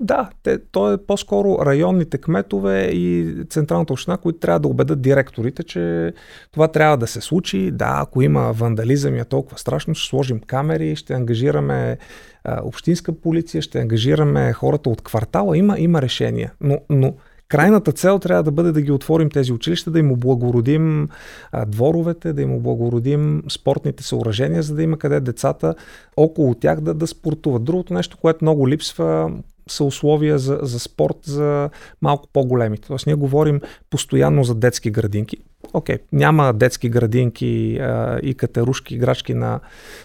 да, 0.00 0.30
те, 0.42 0.58
то 0.58 0.92
е 0.92 0.98
по-скоро 1.06 1.58
районните 1.66 2.18
кметове 2.18 2.84
и 2.84 3.34
централната 3.50 3.92
община, 3.92 4.16
които 4.16 4.38
трябва 4.38 4.60
да 4.60 4.68
убедат 4.68 5.02
директорите, 5.02 5.62
че 5.62 6.12
това 6.52 6.68
трябва 6.68 6.96
да 6.96 7.06
се 7.06 7.20
случи. 7.20 7.70
Да, 7.70 7.98
ако 8.02 8.22
има 8.22 8.52
вандализъм 8.52 9.16
и 9.16 9.20
е 9.20 9.24
толкова 9.24 9.58
страшно, 9.58 9.94
ще 9.94 10.08
сложим 10.08 10.40
камери, 10.40 10.96
ще 10.96 11.14
ангажираме 11.14 11.98
а, 12.44 12.60
общинска 12.64 13.12
полиция, 13.12 13.62
ще 13.62 13.80
ангажираме 13.80 14.52
хората 14.52 14.90
от 14.90 15.02
квартала. 15.02 15.58
Има, 15.58 15.78
има 15.78 16.02
решения. 16.02 16.52
Но, 16.60 16.78
но 16.90 17.14
Крайната 17.48 17.92
цел 17.92 18.18
трябва 18.18 18.42
да 18.42 18.50
бъде 18.50 18.72
да 18.72 18.82
ги 18.82 18.92
отворим 18.92 19.30
тези 19.30 19.52
училища, 19.52 19.90
да 19.90 19.98
им 19.98 20.12
облагородим 20.12 21.08
а, 21.52 21.64
дворовете, 21.64 22.32
да 22.32 22.42
им 22.42 22.54
облагородим 22.54 23.42
спортните 23.48 24.02
съоръжения, 24.02 24.62
за 24.62 24.74
да 24.74 24.82
има 24.82 24.98
къде 24.98 25.20
децата 25.20 25.74
около 26.16 26.54
тях 26.54 26.80
да, 26.80 26.94
да 26.94 27.06
спортуват. 27.06 27.64
Другото 27.64 27.94
нещо, 27.94 28.16
което 28.16 28.44
много 28.44 28.68
липсва, 28.68 29.32
са 29.68 29.84
условия 29.84 30.38
за, 30.38 30.58
за 30.62 30.78
спорт 30.78 31.16
за 31.22 31.70
малко 32.02 32.28
по-големите. 32.32 32.88
Тоест 32.88 33.06
ние 33.06 33.14
говорим 33.14 33.60
постоянно 33.90 34.44
за 34.44 34.54
детски 34.54 34.90
градинки. 34.90 35.36
Окей, 35.72 35.96
okay, 35.96 36.00
няма 36.12 36.52
детски 36.52 36.88
градинки 36.88 37.78
а, 37.78 38.18
и 38.22 38.34
катерушки, 38.34 38.94
играчки 38.94 39.34
на 39.34 39.60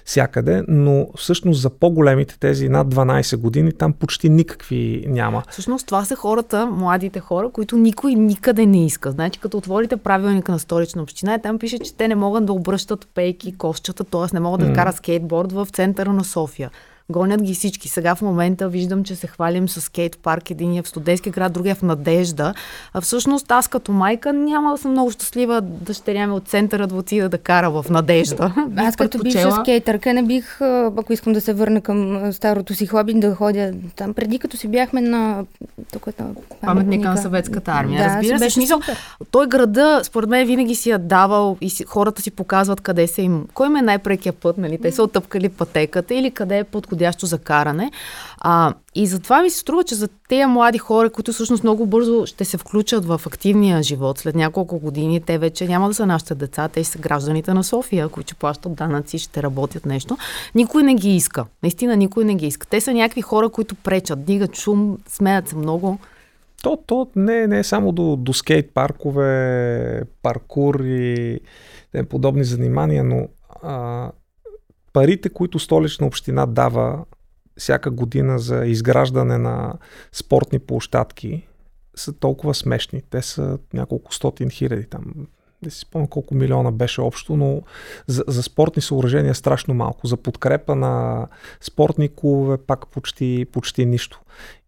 всякъде, 0.06 0.64
но 0.68 1.08
всъщност 1.18 1.62
за 1.62 1.70
по-големите, 1.70 2.40
тези 2.40 2.70
над 2.70 2.94
12 2.94 3.38
години, 3.38 3.72
там 3.72 3.94
почти 3.94 4.30
никакви 4.30 5.06
няма. 5.08 5.44
Всъщност 5.50 5.86
това 5.86 6.06
са 6.06 6.16
хората, 6.16 6.66
младите 6.66 7.20
хора, 7.20 7.50
които 7.50 7.78
никой 7.78 8.16
никъде 8.16 8.66
не 8.66 8.86
иска. 8.86 9.12
Значи 9.12 9.40
като 9.40 9.58
отворите 9.58 9.98
правилника 9.98 10.52
на 10.52 10.60
столична 10.60 11.02
община, 11.02 11.38
там 11.38 11.60
пише, 11.60 11.80
че 11.80 11.96
те 11.96 12.08
не 12.08 12.16
могат 12.16 12.46
да 12.46 12.54
обръщат 12.54 13.08
пейки, 13.14 13.58
кошчета, 13.58 14.04
т.е. 14.04 14.34
не 14.34 14.40
могат 14.40 14.62
да 14.62 14.68
mm. 14.68 14.76
карат 14.76 14.96
скейтборд 14.96 15.52
в 15.52 15.68
центъра 15.72 16.14
на 16.14 16.24
София. 16.24 16.72
Гонят 17.14 17.42
ги 17.42 17.54
всички. 17.54 17.90
Сега 17.90 18.16
в 18.16 18.22
момента 18.22 18.70
виждам, 18.70 19.04
че 19.04 19.16
се 19.16 19.28
хвалим 19.28 19.70
с 19.70 19.82
скейт 19.82 20.18
парк, 20.18 20.52
един 20.52 20.78
е 20.78 20.82
в 20.82 20.88
студентски 20.88 21.30
град, 21.30 21.54
другия 21.54 21.72
е 21.72 21.76
в 21.76 21.82
Надежда. 21.82 22.54
А 22.94 23.02
всъщност 23.02 23.52
аз 23.52 23.68
като 23.68 23.92
майка 23.92 24.34
няма 24.34 24.72
да 24.72 24.78
съм 24.78 24.92
много 24.92 25.12
щастлива 25.12 25.62
дъщеря 25.62 26.28
ми 26.28 26.34
от 26.34 26.48
центъра 26.48 26.88
да 26.88 26.96
отида 26.96 27.30
да 27.30 27.38
кара 27.38 27.72
в 27.72 27.86
Надежда. 27.90 28.54
Аз 28.78 28.96
като 28.96 29.20
бивша 29.20 29.52
скейтърка 29.52 30.14
не 30.14 30.24
бих, 30.24 30.62
ако 30.62 31.14
искам 31.14 31.34
да 31.34 31.42
се 31.42 31.54
върна 31.54 31.82
към 31.82 32.34
старото 32.34 32.74
си 32.74 32.86
хоби, 32.86 33.14
да 33.14 33.36
ходя 33.36 33.74
там. 33.96 34.14
Преди 34.14 34.40
като 34.40 34.58
си 34.58 34.68
бяхме 34.68 35.02
на 35.02 35.46
тук 35.92 36.08
на 36.20 36.26
паметника 36.62 37.10
на 37.10 37.18
съветската 37.18 37.72
армия. 37.72 38.10
Да, 38.10 38.16
Разбира 38.16 38.40
се, 38.40 38.50
смисъл, 38.50 38.80
той 39.32 39.48
града, 39.48 40.02
според 40.04 40.30
мен, 40.30 40.48
винаги 40.48 40.76
си 40.76 40.90
я 40.90 41.00
давал 41.00 41.58
и 41.62 41.70
си, 41.70 41.84
хората 41.84 42.22
си 42.22 42.32
показват 42.32 42.82
къде 42.82 43.08
са 43.08 43.22
им. 43.22 43.46
Кой 43.54 43.68
им 43.68 43.76
е 43.76 43.82
най-прекия 43.82 44.34
път, 44.34 44.58
нали? 44.58 44.78
Те 44.82 44.92
са 44.92 45.04
отъпкали 45.04 45.50
пътеката 45.50 46.16
или 46.16 46.32
къде 46.32 46.58
е 46.58 46.64
под 46.64 46.88
подходящо 47.04 47.26
за 47.26 47.38
каране. 47.38 47.92
А, 48.38 48.74
и 48.96 49.08
затова 49.08 49.42
ми 49.42 49.50
се 49.50 49.58
струва, 49.58 49.84
че 49.84 49.96
за 49.96 50.08
тези 50.08 50.46
млади 50.46 50.78
хора, 50.78 51.10
които 51.10 51.34
всъщност 51.34 51.64
много 51.64 51.86
бързо 51.86 52.26
ще 52.26 52.46
се 52.46 52.58
включат 52.58 53.06
в 53.06 53.22
активния 53.28 53.84
живот, 53.84 54.20
след 54.20 54.36
няколко 54.36 54.80
години, 54.80 55.22
те 55.22 55.38
вече 55.38 55.68
няма 55.68 55.88
да 55.88 55.94
са 55.94 56.06
нашите 56.06 56.36
деца, 56.36 56.68
те 56.68 56.84
са 56.84 57.00
гражданите 57.00 57.54
на 57.54 57.64
София, 57.64 58.10
които 58.10 58.36
плащат 58.36 58.74
данъци, 58.74 59.20
ще 59.20 59.44
работят 59.44 59.86
нещо. 59.86 60.18
Никой 60.56 60.84
не 60.84 60.96
ги 60.96 61.16
иска. 61.16 61.46
Наистина 61.64 61.96
никой 61.96 62.26
не 62.26 62.36
ги 62.36 62.48
иска. 62.48 62.68
Те 62.68 62.82
са 62.82 62.94
някакви 62.94 63.22
хора, 63.22 63.50
които 63.50 63.76
пречат, 63.76 64.26
дигат 64.26 64.56
шум, 64.56 64.98
смеят 65.08 65.48
се 65.48 65.56
много. 65.56 66.00
То, 66.64 66.78
то 66.88 67.08
не, 67.16 67.48
не 67.48 67.60
е 67.60 67.64
само 67.64 67.92
до, 67.92 68.16
до 68.16 68.34
скейт 68.34 68.72
паркове, 68.74 70.02
паркур 70.22 70.80
и 70.80 71.40
подобни 72.10 72.44
занимания, 72.44 73.04
но 73.04 73.28
а, 73.64 74.12
парите, 74.94 75.30
които 75.30 75.60
столична 75.60 76.08
община 76.08 76.46
дава 76.46 77.06
всяка 77.58 77.92
година 77.92 78.40
за 78.40 78.66
изграждане 78.66 79.38
на 79.38 79.74
спортни 80.12 80.60
площадки, 80.60 81.48
са 81.96 82.14
толкова 82.14 82.54
смешни. 82.54 83.02
Те 83.10 83.22
са 83.22 83.58
няколко 83.74 84.14
стотин 84.14 84.50
хиляди 84.50 84.86
там. 84.86 85.14
Не 85.62 85.70
си 85.72 85.80
спомня 85.80 86.08
колко 86.08 86.36
милиона 86.36 86.72
беше 86.72 87.02
общо, 87.02 87.36
но 87.36 87.62
за, 88.08 88.24
за 88.28 88.44
спортни 88.44 88.82
съоръжения 88.82 89.36
страшно 89.36 89.74
малко. 89.74 90.08
За 90.08 90.18
подкрепа 90.18 90.76
на 90.76 91.28
спортни 91.62 92.10
клубове 92.16 92.58
пак 92.58 92.88
почти, 92.88 93.46
почти 93.52 93.86
нищо. 93.86 94.22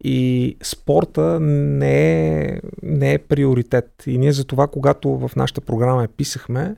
И 0.04 0.56
спорта 0.62 1.40
не 1.40 2.38
е, 2.38 2.60
не 2.82 3.12
е 3.12 3.18
приоритет. 3.18 4.02
И 4.06 4.18
ние 4.18 4.32
за 4.32 4.44
това, 4.44 4.66
когато 4.66 5.18
в 5.18 5.30
нашата 5.36 5.60
програма 5.60 6.02
я 6.02 6.08
писахме, 6.08 6.76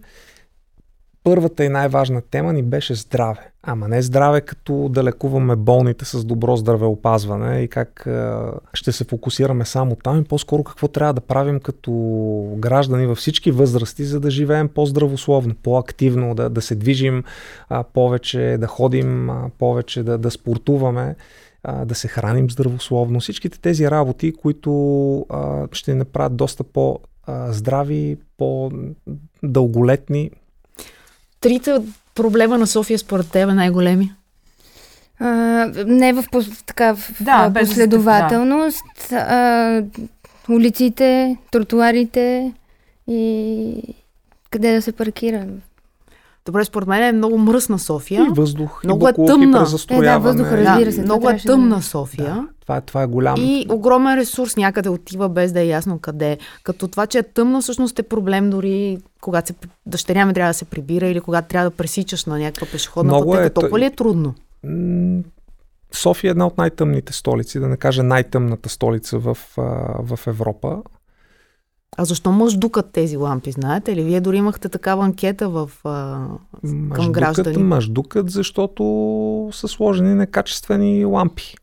първата 1.24 1.64
и 1.64 1.68
най-важна 1.68 2.22
тема 2.30 2.52
ни 2.52 2.62
беше 2.62 2.94
здраве. 2.94 3.50
Ама 3.62 3.88
не 3.88 4.02
здраве 4.02 4.40
като 4.40 4.88
да 4.88 5.04
лекуваме 5.04 5.56
болните 5.56 6.04
с 6.04 6.24
добро 6.24 6.56
здравеопазване 6.56 7.60
и 7.60 7.68
как 7.68 8.06
а, 8.06 8.52
ще 8.74 8.92
се 8.92 9.04
фокусираме 9.04 9.64
само 9.64 9.96
там 9.96 10.20
и 10.20 10.24
по-скоро 10.24 10.64
какво 10.64 10.88
трябва 10.88 11.14
да 11.14 11.20
правим 11.20 11.60
като 11.60 11.92
граждани 12.58 13.06
във 13.06 13.18
всички 13.18 13.50
възрасти, 13.50 14.04
за 14.04 14.20
да 14.20 14.30
живеем 14.30 14.68
по-здравословно, 14.68 15.54
по-активно, 15.62 16.34
да, 16.34 16.50
да 16.50 16.62
се 16.62 16.74
движим 16.74 17.24
а, 17.68 17.84
повече, 17.84 18.56
да 18.60 18.66
ходим 18.66 19.30
а, 19.30 19.50
повече, 19.58 20.02
да, 20.02 20.18
да 20.18 20.30
спортуваме 20.30 21.16
да 21.84 21.94
се 21.94 22.08
храним 22.08 22.50
здравословно. 22.50 23.20
Всичките 23.20 23.60
тези 23.60 23.90
работи, 23.90 24.32
които 24.32 25.26
а, 25.28 25.68
ще 25.72 25.94
направят 25.94 26.36
доста 26.36 26.64
по-здрави, 26.64 28.18
по-дълголетни, 28.36 30.30
трите 31.40 31.80
проблема 32.14 32.58
на 32.58 32.66
София 32.66 32.98
според 32.98 33.30
теб 33.30 33.48
е 33.48 33.54
най-големи? 33.54 34.12
А, 35.20 35.26
не 35.86 36.12
в, 36.12 36.24
така, 36.66 36.94
в 36.94 37.12
да, 37.20 37.52
последователност. 37.60 38.84
Да. 39.10 39.16
А, 39.16 39.82
улиците, 40.52 41.36
тротуарите 41.50 42.52
и 43.08 43.82
къде 44.50 44.74
да 44.74 44.82
се 44.82 44.92
паркира. 44.92 45.46
Добре, 46.48 46.64
според 46.64 46.88
мен 46.88 47.02
е 47.02 47.12
много 47.12 47.38
мръсна 47.38 47.78
София. 47.78 48.26
И 48.26 48.34
въздух, 48.34 48.84
много 48.84 49.06
и 49.06 49.10
е 49.10 49.12
тъмна. 49.12 49.66
Е, 49.90 50.00
да, 50.00 50.18
въздух, 50.18 50.52
разбира 50.52 50.92
се. 50.92 50.98
Да, 50.98 51.04
много 51.04 51.30
е 51.30 51.38
тъмна 51.38 51.76
да... 51.76 51.82
София. 51.82 52.24
Да, 52.24 52.48
това, 52.60 52.76
е, 52.76 52.80
това 52.80 53.02
е 53.02 53.06
голям. 53.06 53.34
И 53.38 53.66
огромен 53.70 54.18
ресурс 54.18 54.56
някъде 54.56 54.88
отива 54.88 55.28
без 55.28 55.52
да 55.52 55.60
е 55.60 55.66
ясно 55.66 55.98
къде. 55.98 56.38
Като 56.62 56.88
това, 56.88 57.06
че 57.06 57.18
е 57.18 57.22
тъмно, 57.22 57.60
всъщност 57.60 57.98
е 57.98 58.02
проблем 58.02 58.50
дори 58.50 58.98
когато 59.20 59.48
се, 59.48 59.54
дъщеря 59.86 60.26
ми 60.26 60.34
трябва 60.34 60.50
да 60.50 60.54
се 60.54 60.64
прибира 60.64 61.06
или 61.06 61.20
когато 61.20 61.48
трябва 61.48 61.70
да 61.70 61.76
пресичаш 61.76 62.24
на 62.24 62.38
някаква 62.38 62.66
пешеходна 62.72 63.12
много 63.12 63.30
пътека. 63.30 63.46
Е, 63.46 63.50
толкова 63.50 63.78
ли 63.78 63.84
е 63.84 63.90
трудно? 63.90 64.34
София 65.92 66.28
е 66.28 66.30
една 66.30 66.46
от 66.46 66.58
най-тъмните 66.58 67.12
столици, 67.12 67.60
да 67.60 67.68
не 67.68 67.76
кажа 67.76 68.02
най-тъмната 68.02 68.68
столица 68.68 69.18
в, 69.18 69.38
в 70.02 70.18
Европа. 70.26 70.82
А 72.00 72.04
защо 72.04 72.32
мъждукат 72.32 72.92
тези 72.92 73.16
лампи, 73.16 73.50
знаете 73.50 73.96
ли? 73.96 74.02
Вие 74.02 74.20
дори 74.20 74.36
имахте 74.36 74.68
такава 74.68 75.04
анкета 75.04 75.48
в, 75.48 75.70
а, 75.84 76.26
към 76.94 77.12
граждани. 77.12 77.62
Мъждукат, 77.62 78.30
защото 78.30 78.82
са 79.52 79.68
сложени 79.68 80.14
некачествени 80.14 81.04
лампи. 81.04 81.54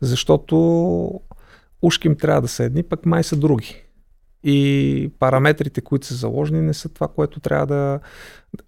Защото 0.00 1.20
ушки 1.82 2.08
им 2.08 2.16
трябва 2.16 2.42
да 2.42 2.48
са 2.48 2.64
едни, 2.64 2.82
пък 2.82 3.06
май 3.06 3.22
са 3.22 3.36
други. 3.36 3.82
И 4.44 5.10
параметрите, 5.18 5.80
които 5.80 6.06
са 6.06 6.14
заложени, 6.14 6.60
не 6.60 6.74
са 6.74 6.88
това, 6.88 7.08
което 7.08 7.40
трябва 7.40 7.66
да, 7.66 8.00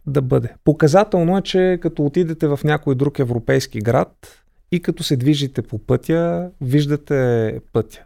да 0.07 0.23
бъде. 0.23 0.55
Показателно 0.65 1.39
е, 1.39 1.43
че 1.43 1.79
като 1.83 2.07
отидете 2.07 2.47
в 2.47 2.61
някой 2.65 2.95
друг 2.95 3.19
европейски 3.19 3.81
град 3.81 4.45
и 4.73 4.83
като 4.83 5.03
се 5.03 5.17
движите 5.17 5.63
по 5.63 5.79
пътя, 5.79 6.51
виждате 6.61 7.61
пътя 7.73 8.01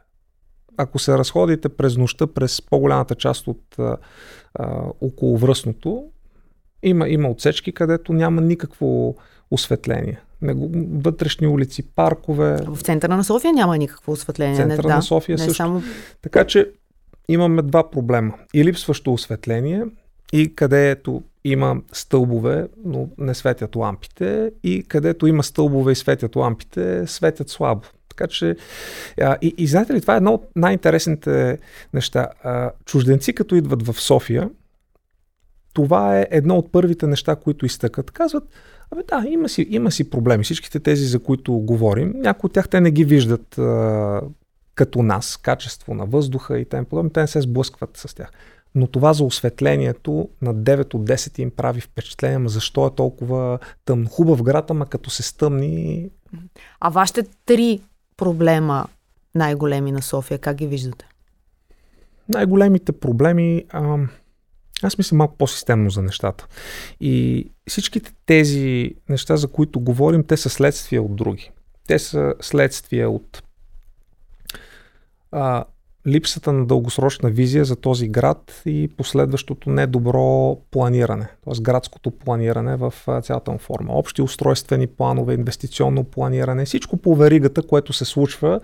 ако 0.76 0.98
се 0.98 1.18
разходите 1.18 1.68
през 1.68 1.96
нощта, 1.96 2.26
през 2.26 2.62
по-голямата 2.62 3.14
част 3.14 3.48
от 3.48 3.62
а, 3.78 3.96
околовръстното, 5.00 6.04
има, 6.82 7.08
има 7.08 7.28
отсечки, 7.28 7.72
където 7.72 8.12
няма 8.12 8.40
никакво 8.40 9.16
осветление. 9.50 10.20
Вътрешни 10.92 11.46
улици, 11.46 11.82
паркове. 11.82 12.56
В 12.66 12.80
центъра 12.82 13.16
на 13.16 13.24
София 13.24 13.52
няма 13.52 13.78
никакво 13.78 14.12
осветление. 14.12 14.56
Центъра 14.56 14.88
не, 14.88 14.94
на 14.94 15.02
София 15.02 15.34
не 15.34 15.44
също. 15.44 15.54
Само... 15.54 15.82
Така 16.22 16.44
че 16.44 16.70
имаме 17.28 17.62
два 17.62 17.90
проблема. 17.90 18.34
И 18.54 18.64
липсващо 18.64 19.12
осветление, 19.12 19.84
и 20.32 20.54
където 20.54 21.22
има 21.44 21.76
стълбове, 21.92 22.68
но 22.84 23.08
не 23.18 23.34
светят 23.34 23.76
лампите, 23.76 24.50
и 24.62 24.84
където 24.88 25.26
има 25.26 25.42
стълбове 25.42 25.92
и 25.92 25.96
светят 25.96 26.36
лампите, 26.36 27.06
светят 27.06 27.48
слабо. 27.48 27.86
Така 28.16 28.26
че, 28.26 28.56
а, 29.20 29.36
и, 29.42 29.54
и 29.58 29.66
знаете 29.66 29.94
ли, 29.94 30.00
това 30.00 30.14
е 30.14 30.16
едно 30.16 30.34
от 30.34 30.48
най-интересните 30.56 31.58
неща. 31.94 32.28
А, 32.42 32.70
чужденци, 32.84 33.32
като 33.32 33.54
идват 33.54 33.86
в 33.86 34.00
София, 34.00 34.50
това 35.72 36.20
е 36.20 36.28
едно 36.30 36.56
от 36.56 36.72
първите 36.72 37.06
неща, 37.06 37.36
които 37.36 37.66
изтъкат. 37.66 38.10
Казват, 38.10 38.44
абе 38.90 39.02
да, 39.08 39.28
има 39.28 39.48
си, 39.48 39.66
има 39.70 39.90
си 39.90 40.10
проблеми. 40.10 40.44
Всичките 40.44 40.80
тези, 40.80 41.04
за 41.04 41.18
които 41.18 41.52
говорим, 41.52 42.12
някои 42.16 42.48
от 42.48 42.52
тях 42.52 42.68
те 42.68 42.80
не 42.80 42.90
ги 42.90 43.04
виждат 43.04 43.58
а, 43.58 44.20
като 44.74 45.02
нас, 45.02 45.36
качество 45.36 45.94
на 45.94 46.06
въздуха 46.06 46.58
и 46.58 46.64
т.п. 46.64 47.10
Те 47.10 47.20
не 47.20 47.26
се 47.26 47.40
сблъскват 47.40 47.96
с 47.96 48.14
тях. 48.14 48.30
Но 48.74 48.86
това 48.86 49.12
за 49.12 49.24
осветлението 49.24 50.28
на 50.42 50.54
9 50.54 50.94
от 50.94 51.08
10 51.08 51.38
им 51.38 51.50
прави 51.50 51.80
впечатление, 51.80 52.38
ма 52.38 52.48
защо 52.48 52.86
е 52.86 52.94
толкова 52.94 53.58
тъмно. 53.84 54.08
Хубав 54.08 54.42
град, 54.42 54.70
ама 54.70 54.86
като 54.86 55.10
се 55.10 55.22
стъмни. 55.22 56.10
А 56.80 56.88
вашите 56.88 57.22
три 57.46 57.80
проблема 58.16 58.86
най-големи 59.34 59.92
на 59.92 60.02
София? 60.02 60.38
Как 60.38 60.56
ги 60.56 60.66
виждате? 60.66 61.06
Най-големите 62.28 62.92
проблеми, 62.92 63.64
а, 63.70 63.98
аз 64.82 64.98
мисля 64.98 65.16
малко 65.16 65.36
по-системно 65.36 65.90
за 65.90 66.02
нещата. 66.02 66.46
И 67.00 67.46
всичките 67.68 68.12
тези 68.26 68.94
неща, 69.08 69.36
за 69.36 69.48
които 69.48 69.80
говорим, 69.80 70.24
те 70.24 70.36
са 70.36 70.50
следствия 70.50 71.02
от 71.02 71.16
други. 71.16 71.50
Те 71.86 71.98
са 71.98 72.34
следствия 72.40 73.10
от 73.10 73.42
а, 75.32 75.64
липсата 76.06 76.52
на 76.52 76.66
дългосрочна 76.66 77.30
визия 77.30 77.64
за 77.64 77.76
този 77.76 78.08
град 78.08 78.62
и 78.66 78.88
последващото 78.96 79.70
недобро 79.70 80.56
планиране, 80.70 81.28
т.е. 81.44 81.62
градското 81.62 82.10
планиране 82.10 82.76
в 82.76 82.94
цялата 83.22 83.50
му 83.50 83.58
форма. 83.58 83.92
Общи 83.92 84.22
устройствени 84.22 84.86
планове, 84.86 85.34
инвестиционно 85.34 86.04
планиране, 86.04 86.64
всичко 86.64 86.96
по 86.96 87.14
веригата, 87.14 87.62
което 87.62 87.92
се 87.92 88.04
случва, 88.04 88.60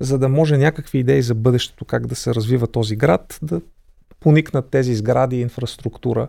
за 0.00 0.18
да 0.18 0.28
може 0.28 0.56
някакви 0.56 0.98
идеи 0.98 1.22
за 1.22 1.34
бъдещето, 1.34 1.84
как 1.84 2.06
да 2.06 2.14
се 2.14 2.34
развива 2.34 2.66
този 2.66 2.96
град, 2.96 3.38
да 3.42 3.60
поникнат 4.20 4.70
тези 4.70 4.94
сгради, 4.94 5.40
инфраструктура 5.40 6.28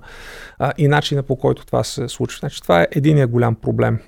а, 0.60 0.74
и 0.78 0.88
начина 0.88 1.24
по 1.24 1.36
който 1.36 1.66
това 1.66 1.84
се 1.84 2.08
случва. 2.08 2.40
Значи, 2.40 2.62
това 2.62 2.82
е 2.82 2.88
единия 2.92 3.28
голям 3.28 3.56
проблем. 3.56 4.00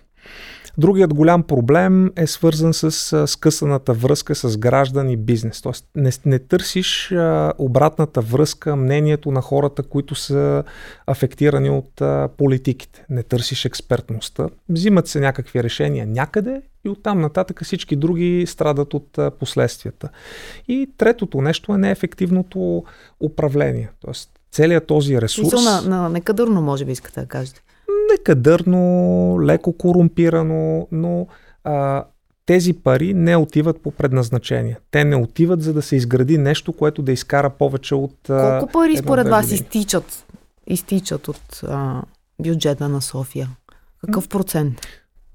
Другият 0.79 1.13
голям 1.13 1.43
проблем 1.43 2.11
е 2.15 2.27
свързан 2.27 2.73
с 2.73 3.27
скъсаната 3.27 3.93
връзка 3.93 4.35
с 4.35 4.57
граждан 4.57 5.09
и 5.09 5.17
бизнес. 5.17 5.61
Тоест 5.61 5.85
не, 5.95 6.11
не 6.25 6.39
търсиш 6.39 7.11
а, 7.11 7.53
обратната 7.57 8.21
връзка, 8.21 8.75
мнението 8.75 9.31
на 9.31 9.41
хората, 9.41 9.83
които 9.83 10.15
са 10.15 10.63
афектирани 11.07 11.69
от 11.69 12.01
а, 12.01 12.29
политиките. 12.37 13.05
Не 13.09 13.23
търсиш 13.23 13.65
експертността. 13.65 14.49
Взимат 14.69 15.07
се 15.07 15.19
някакви 15.19 15.63
решения 15.63 16.07
някъде 16.07 16.61
и 16.85 16.89
оттам 16.89 17.21
нататък 17.21 17.63
всички 17.63 17.95
други 17.95 18.45
страдат 18.47 18.93
от 18.93 19.17
а, 19.17 19.31
последствията. 19.31 20.09
И 20.67 20.89
третото 20.97 21.41
нещо 21.41 21.73
е 21.73 21.77
неефективното 21.77 22.83
управление. 23.19 23.89
Тоест 24.05 24.29
целият 24.51 24.87
този 24.87 25.21
ресурс... 25.21 25.43
Мисъл 25.43 25.61
на, 25.61 25.81
на 25.81 26.09
некадърно, 26.09 26.61
може 26.61 26.85
би 26.85 26.91
искате 26.91 27.19
да 27.19 27.25
кажете 27.27 27.61
некадърно, 28.11 29.37
леко 29.43 29.73
корумпирано, 29.73 30.87
но 30.91 31.27
а, 31.63 32.05
тези 32.45 32.73
пари 32.73 33.13
не 33.13 33.35
отиват 33.35 33.81
по 33.81 33.91
предназначение. 33.91 34.77
Те 34.91 35.03
не 35.03 35.15
отиват 35.15 35.61
за 35.61 35.73
да 35.73 35.81
се 35.81 35.95
изгради 35.95 36.37
нещо, 36.37 36.73
което 36.73 37.01
да 37.01 37.11
изкара 37.11 37.49
повече 37.49 37.95
от. 37.95 38.15
Колко 38.27 38.67
пари 38.67 38.97
според 38.97 39.27
вас 39.27 39.51
изтичат, 39.51 40.25
изтичат 40.67 41.27
от 41.27 41.61
а, 41.63 42.01
бюджета 42.39 42.89
на 42.89 43.01
София? 43.01 43.49
Какъв 44.05 44.29
процент? 44.29 44.81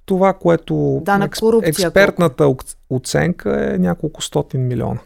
Това, 0.04 0.32
което 0.32 1.02
да, 1.04 1.18
на 1.18 1.30
корупция, 1.30 1.70
експертната 1.70 2.44
колко? 2.44 2.64
оценка 2.90 3.74
е 3.74 3.78
няколко 3.78 4.22
стотин 4.22 4.66
милиона. 4.66 5.00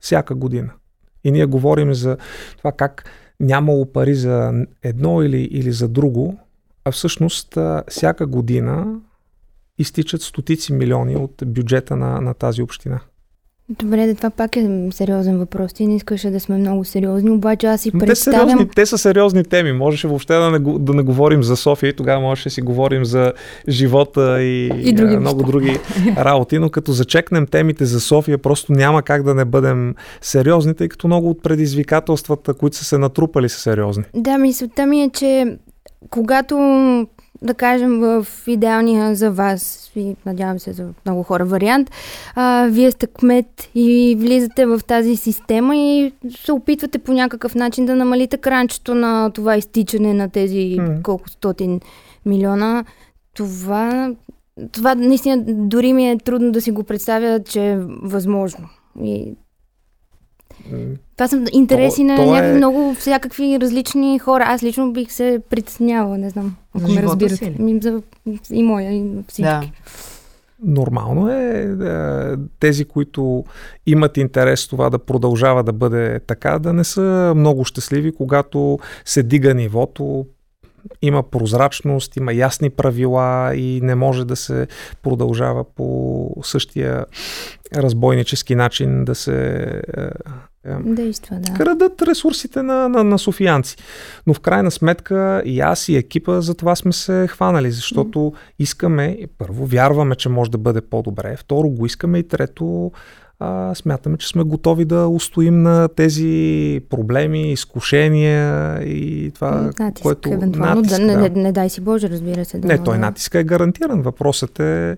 Всяка 0.00 0.34
година. 0.34 0.70
И 1.24 1.30
ние 1.30 1.46
говорим 1.46 1.94
за 1.94 2.16
това 2.58 2.72
как 2.72 3.04
нямало 3.40 3.92
пари 3.92 4.14
за 4.14 4.52
едно 4.82 5.22
или, 5.22 5.40
или 5.40 5.72
за 5.72 5.88
друго, 5.88 6.38
а 6.84 6.90
всъщност 6.90 7.58
всяка 7.88 8.26
година 8.26 9.00
изтичат 9.78 10.22
стотици 10.22 10.72
милиони 10.72 11.16
от 11.16 11.42
бюджета 11.46 11.96
на, 11.96 12.20
на 12.20 12.34
тази 12.34 12.62
община. 12.62 13.00
Добре, 13.68 14.06
да 14.06 14.14
това 14.14 14.30
пак 14.30 14.56
е 14.56 14.88
сериозен 14.90 15.38
въпрос. 15.38 15.72
Ти 15.72 15.86
не 15.86 15.96
искаше 15.96 16.30
да 16.30 16.40
сме 16.40 16.56
много 16.56 16.84
сериозни, 16.84 17.30
обаче 17.30 17.66
аз 17.66 17.80
си 17.80 17.92
представям... 17.92 18.40
Те, 18.40 18.50
сериозни, 18.50 18.68
те 18.74 18.86
са 18.86 18.98
сериозни 18.98 19.44
теми. 19.44 19.72
Можеше 19.72 20.08
въобще 20.08 20.34
да 20.34 20.50
не, 20.50 20.58
да 20.78 20.94
не 20.94 21.02
говорим 21.02 21.42
за 21.42 21.56
София 21.56 21.90
и 21.90 21.96
тогава 21.96 22.20
можеше 22.20 22.48
да 22.48 22.50
си 22.52 22.62
говорим 22.62 23.04
за 23.04 23.32
живота 23.68 24.42
и, 24.42 24.70
и 24.76 24.92
други 24.92 25.16
много 25.16 25.36
неща. 25.36 25.50
други 25.50 25.78
работи, 26.16 26.58
но 26.58 26.70
като 26.70 26.92
зачекнем 26.92 27.46
темите 27.46 27.84
за 27.84 28.00
София, 28.00 28.38
просто 28.38 28.72
няма 28.72 29.02
как 29.02 29.22
да 29.22 29.34
не 29.34 29.44
бъдем 29.44 29.94
сериозни, 30.20 30.74
тъй 30.74 30.88
като 30.88 31.06
много 31.06 31.30
от 31.30 31.42
предизвикателствата, 31.42 32.54
които 32.54 32.76
са 32.76 32.84
се 32.84 32.98
натрупали, 32.98 33.48
са 33.48 33.60
сериозни. 33.60 34.04
Да, 34.14 34.38
мисълта 34.38 34.86
ми 34.86 35.02
е, 35.02 35.10
че 35.10 35.58
когато, 36.10 36.56
да 37.42 37.54
кажем, 37.54 38.00
в 38.00 38.26
идеалния 38.46 39.14
за 39.14 39.30
вас 39.30 39.92
и 39.96 40.16
надявам 40.26 40.58
се 40.58 40.72
за 40.72 40.88
много 41.06 41.22
хора 41.22 41.44
вариант, 41.44 41.90
а, 42.34 42.68
вие 42.70 42.90
сте 42.90 43.06
кмет 43.06 43.70
и 43.74 44.16
влизате 44.18 44.66
в 44.66 44.80
тази 44.86 45.16
система 45.16 45.76
и 45.76 46.12
се 46.36 46.52
опитвате 46.52 46.98
по 46.98 47.12
някакъв 47.12 47.54
начин 47.54 47.86
да 47.86 47.96
намалите 47.96 48.36
кранчето 48.36 48.94
на 48.94 49.30
това 49.30 49.56
изтичане 49.56 50.14
на 50.14 50.28
тези 50.28 50.56
mm. 50.56 51.02
колко 51.02 51.28
стотин 51.28 51.80
милиона. 52.26 52.84
Това, 53.34 54.14
това 54.72 54.94
наистина 54.94 55.44
дори 55.46 55.92
ми 55.92 56.10
е 56.10 56.18
трудно 56.18 56.52
да 56.52 56.60
си 56.60 56.70
го 56.70 56.84
представя, 56.84 57.40
че 57.44 57.70
е 57.70 57.78
възможно. 58.02 58.68
И 59.02 59.34
това 61.16 61.28
са 61.28 61.44
интереси 61.52 62.00
то, 62.00 62.04
на 62.04 62.16
то 62.16 62.26
някакви 62.26 62.50
е... 62.50 62.56
много 62.56 62.94
всякакви 62.94 63.60
различни 63.60 64.18
хора. 64.18 64.44
Аз 64.46 64.62
лично 64.62 64.92
бих 64.92 65.12
се 65.12 65.40
притеснявала, 65.50 66.18
не 66.18 66.30
знам, 66.30 66.56
ако 66.74 66.90
ме 66.90 67.02
разбирате. 67.02 67.54
Ми, 67.58 67.80
за, 67.82 68.02
и 68.50 68.62
моя, 68.62 68.92
и 68.92 69.10
всички. 69.28 69.42
Да. 69.42 69.62
Нормално 70.64 71.30
е, 71.30 71.76
е 71.82 72.36
тези, 72.60 72.84
които 72.84 73.44
имат 73.86 74.16
интерес 74.16 74.68
това 74.68 74.90
да 74.90 74.98
продължава 74.98 75.62
да 75.62 75.72
бъде 75.72 76.20
така, 76.26 76.58
да 76.58 76.72
не 76.72 76.84
са 76.84 77.32
много 77.36 77.64
щастливи, 77.64 78.14
когато 78.14 78.78
се 79.04 79.22
дига 79.22 79.54
нивото, 79.54 80.26
има 81.02 81.22
прозрачност, 81.22 82.16
има 82.16 82.32
ясни 82.32 82.70
правила 82.70 83.54
и 83.54 83.80
не 83.82 83.94
може 83.94 84.24
да 84.24 84.36
се 84.36 84.66
продължава 85.02 85.64
по 85.64 86.30
същия 86.42 87.04
разбойнически 87.76 88.54
начин 88.54 89.04
да 89.04 89.14
се 89.14 89.56
е, 89.96 90.70
е, 90.70 90.74
Действа, 90.80 91.36
да. 91.40 91.54
крадат 91.54 92.02
ресурсите 92.02 92.62
на, 92.62 92.88
на, 92.88 93.04
на 93.04 93.18
софиянци. 93.18 93.76
Но 94.26 94.34
в 94.34 94.40
крайна 94.40 94.70
сметка 94.70 95.42
и 95.44 95.60
аз 95.60 95.88
и 95.88 95.96
екипа 95.96 96.40
за 96.40 96.54
това 96.54 96.76
сме 96.76 96.92
се 96.92 97.26
хванали, 97.30 97.70
защото 97.70 98.18
mm. 98.18 98.34
искаме, 98.58 99.18
първо, 99.38 99.66
вярваме, 99.66 100.14
че 100.14 100.28
може 100.28 100.50
да 100.50 100.58
бъде 100.58 100.80
по-добре, 100.80 101.36
второ, 101.36 101.68
го 101.68 101.86
искаме 101.86 102.18
и 102.18 102.28
трето, 102.28 102.92
а, 103.42 103.74
смятаме, 103.74 104.16
че 104.16 104.28
сме 104.28 104.42
готови 104.42 104.84
да 104.84 105.08
устоим 105.08 105.62
на 105.62 105.88
тези 105.88 106.80
проблеми, 106.90 107.52
изкушения 107.52 108.78
и 108.82 109.30
това, 109.34 109.70
натиск, 109.78 110.02
което... 110.02 110.28
Евентуално, 110.32 110.74
натиск, 110.74 111.00
да, 111.00 111.06
не, 111.06 111.16
не, 111.16 111.28
не 111.28 111.52
дай 111.52 111.70
си 111.70 111.80
Боже, 111.80 112.10
разбира 112.10 112.44
се. 112.44 112.58
Да, 112.58 112.68
не, 112.68 112.82
той 112.82 112.98
натиска 112.98 113.38
е 113.38 113.44
гарантиран. 113.44 114.02
Въпросът 114.02 114.60
е 114.60 114.96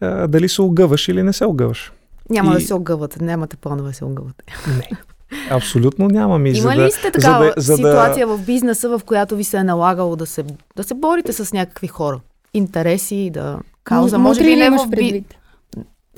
а, 0.00 0.26
дали 0.26 0.48
се 0.48 0.62
огъваш 0.62 1.08
или 1.08 1.22
не 1.22 1.32
се 1.32 1.44
огъваш. 1.44 1.92
Няма 2.30 2.52
и... 2.52 2.54
да 2.54 2.60
се 2.60 2.74
огъвате, 2.74 3.24
нямате 3.24 3.56
планове 3.56 3.88
да 3.88 3.94
се 3.94 4.04
огъвате. 4.04 4.44
Не. 4.68 4.88
Абсолютно 5.50 6.08
нямам. 6.08 6.46
И 6.46 6.50
Има 6.50 6.58
за 6.58 6.76
ли 6.76 6.90
сте 6.90 7.10
такава 7.10 7.44
за 7.44 7.52
да, 7.54 7.60
за 7.60 7.76
ситуация 7.76 8.26
да... 8.26 8.36
в 8.36 8.44
бизнеса, 8.46 8.98
в 8.98 9.00
която 9.06 9.36
ви 9.36 9.44
се 9.44 9.56
е 9.56 9.64
налагало 9.64 10.16
да 10.16 10.26
се, 10.26 10.44
да 10.76 10.84
се 10.84 10.94
борите 10.94 11.32
с 11.32 11.52
някакви 11.52 11.86
хора? 11.86 12.20
Интереси, 12.54 13.30
да 13.34 13.58
кауза, 13.84 14.18
може 14.18 14.40
би 14.40 14.56
не 14.56 14.70
в 14.70 14.90
предвид. 14.90 15.34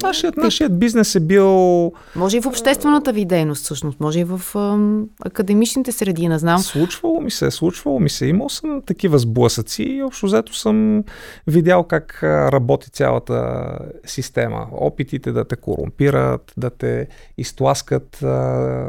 Нашият, 0.02 0.36
нашият 0.36 0.78
бизнес 0.78 1.14
е 1.14 1.20
бил... 1.20 1.92
Може 2.16 2.36
и 2.36 2.40
в 2.40 2.46
обществената 2.46 3.12
ви 3.12 3.24
дейност, 3.24 3.64
всъщност. 3.64 4.00
Може 4.00 4.20
и 4.20 4.24
в 4.24 4.40
ам, 4.54 5.06
академичните 5.24 5.92
среди, 5.92 6.28
не 6.28 6.38
знам. 6.38 6.58
Случвало 6.58 7.20
ми 7.20 7.30
се, 7.30 7.50
случвало 7.50 8.00
ми 8.00 8.10
се. 8.10 8.26
Имал 8.26 8.48
съм 8.48 8.82
такива 8.86 9.18
сблъсъци 9.18 9.82
и 9.82 10.02
общо 10.02 10.26
взето 10.26 10.54
съм 10.54 11.04
видял 11.46 11.84
как 11.84 12.22
работи 12.22 12.90
цялата 12.90 13.68
система. 14.06 14.66
Опитите 14.72 15.32
да 15.32 15.44
те 15.44 15.56
корумпират, 15.56 16.52
да 16.56 16.70
те 16.70 17.08
изтласкат 17.38 18.22
а, 18.22 18.26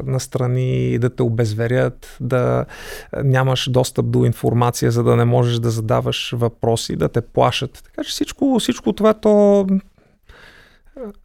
настрани, 0.06 1.00
да 1.00 1.10
те 1.10 1.24
обезверят, 1.24 2.18
да 2.22 2.66
нямаш 3.24 3.70
достъп 3.70 4.12
до 4.12 4.26
информация, 4.26 4.92
за 4.92 5.04
да 5.04 5.16
не 5.16 5.26
можеш 5.26 5.60
да 5.60 5.70
задаваш 5.70 6.34
въпроси, 6.38 6.96
да 6.96 7.10
те 7.10 7.22
плашат. 7.22 7.82
Така 7.84 8.04
че 8.04 8.10
всичко, 8.10 8.60
всичко 8.60 8.94
това 8.94 9.14
то 9.14 9.68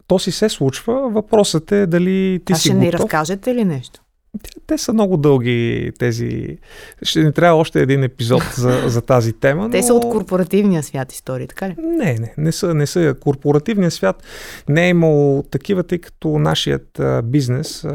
то 0.07 0.19
си 0.19 0.31
се 0.31 0.49
случва. 0.49 1.09
Въпросът 1.09 1.71
е 1.71 1.87
дали 1.87 2.39
ти 2.45 2.53
а 2.53 2.55
си 2.55 2.61
ще 2.61 2.69
готов. 2.69 2.83
ни 2.83 2.93
разкажете 2.93 3.55
ли 3.55 3.65
нещо? 3.65 4.01
Те, 4.43 4.49
те 4.67 4.77
са 4.77 4.93
много 4.93 5.17
дълги 5.17 5.91
тези... 5.99 6.57
Ще 7.01 7.23
ни 7.23 7.33
трябва 7.33 7.59
още 7.59 7.81
един 7.81 8.03
епизод 8.03 8.43
за, 8.57 8.83
за 8.89 9.01
тази 9.01 9.33
тема. 9.33 9.69
Те 9.69 9.77
но... 9.77 9.83
са 9.83 9.93
от 9.93 10.09
корпоративния 10.09 10.83
свят 10.83 11.11
истории, 11.11 11.47
така 11.47 11.69
ли? 11.69 11.75
Не, 11.77 12.13
не, 12.13 12.33
не 12.37 12.51
са, 12.51 12.73
не 12.73 12.87
са. 12.87 13.15
Корпоративният 13.19 13.93
свят 13.93 14.23
не 14.69 14.85
е 14.85 14.89
имал 14.89 15.43
такива, 15.51 15.83
тъй 15.83 15.97
като 15.97 16.39
нашият 16.39 16.99
а, 16.99 17.21
бизнес 17.21 17.83
а, 17.83 17.89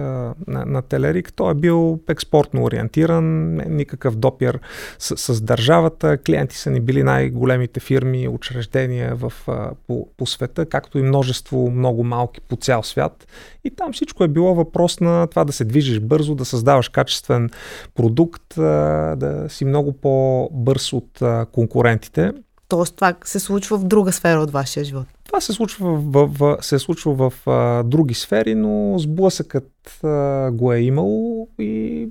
на, 0.46 0.64
на 0.66 0.82
Телерик, 0.82 1.32
той 1.32 1.50
е 1.50 1.54
бил 1.54 2.00
експортно 2.08 2.62
ориентиран, 2.62 3.54
никакъв 3.76 4.16
допир 4.16 4.60
с, 4.98 5.34
с 5.34 5.40
държавата. 5.40 6.18
Клиенти 6.18 6.56
са 6.56 6.70
ни 6.70 6.80
били 6.80 7.02
най-големите 7.02 7.80
фирми, 7.80 8.28
учреждения 8.28 9.14
в, 9.14 9.32
а, 9.48 9.70
по, 9.86 10.08
по 10.16 10.26
света, 10.26 10.66
както 10.66 10.98
и 10.98 11.02
множество 11.02 11.70
много 11.70 12.04
малки 12.04 12.40
по 12.40 12.56
цял 12.56 12.82
свят. 12.82 13.26
И 13.64 13.70
там 13.70 13.92
всичко 13.92 14.24
е 14.24 14.28
било 14.28 14.54
въпрос 14.54 15.00
на 15.00 15.26
това 15.26 15.44
да 15.44 15.52
се 15.52 15.64
движиш 15.64 16.00
бързо, 16.00 16.31
да 16.34 16.44
създаваш 16.44 16.88
качествен 16.88 17.50
продукт, 17.94 18.42
да 18.56 19.46
си 19.48 19.64
много 19.64 19.92
по-бърз 19.92 20.92
от 20.92 21.22
конкурентите. 21.52 22.32
Тоест 22.68 22.94
това 22.94 23.14
се 23.24 23.38
случва 23.38 23.78
в 23.78 23.84
друга 23.84 24.12
сфера 24.12 24.40
от 24.40 24.50
вашия 24.50 24.84
живот? 24.84 25.06
Това 25.24 25.40
се 25.40 25.52
случва 25.52 25.94
в, 25.94 26.30
в, 26.38 26.56
се 26.60 26.78
случва 26.78 27.30
в 27.30 27.48
а, 27.48 27.82
други 27.82 28.14
сфери, 28.14 28.54
но 28.54 28.98
сблъсъкът 28.98 29.98
а, 30.04 30.50
го 30.52 30.72
е 30.72 30.80
имало 30.80 31.48
и 31.58 32.08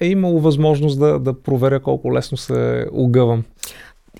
е 0.00 0.06
имало 0.06 0.40
възможност 0.40 0.98
да, 0.98 1.18
да 1.18 1.42
проверя 1.42 1.80
колко 1.80 2.14
лесно 2.14 2.38
се 2.38 2.86
огъвам. 2.92 3.44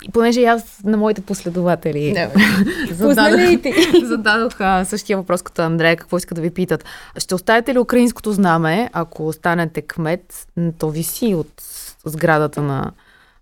И 0.03 0.11
понеже 0.11 0.43
аз 0.43 0.79
на 0.83 0.97
моите 0.97 1.21
последователи 1.21 2.13
Да. 2.13 2.29
зададох, 2.93 3.31
Познайте. 3.31 3.73
зададох 4.05 4.53
а, 4.59 4.85
същия 4.85 5.17
въпрос 5.17 5.41
като 5.41 5.61
Андрея, 5.61 5.97
какво 5.97 6.17
иска 6.17 6.35
да 6.35 6.41
ви 6.41 6.49
питат. 6.49 6.85
Ще 7.17 7.35
оставите 7.35 7.73
ли 7.73 7.79
украинското 7.79 8.31
знаме, 8.31 8.89
ако 8.93 9.33
станете 9.33 9.81
кмет? 9.81 10.47
То 10.77 10.89
виси 10.89 11.35
от 11.35 11.63
сградата 12.05 12.61
на 12.61 12.91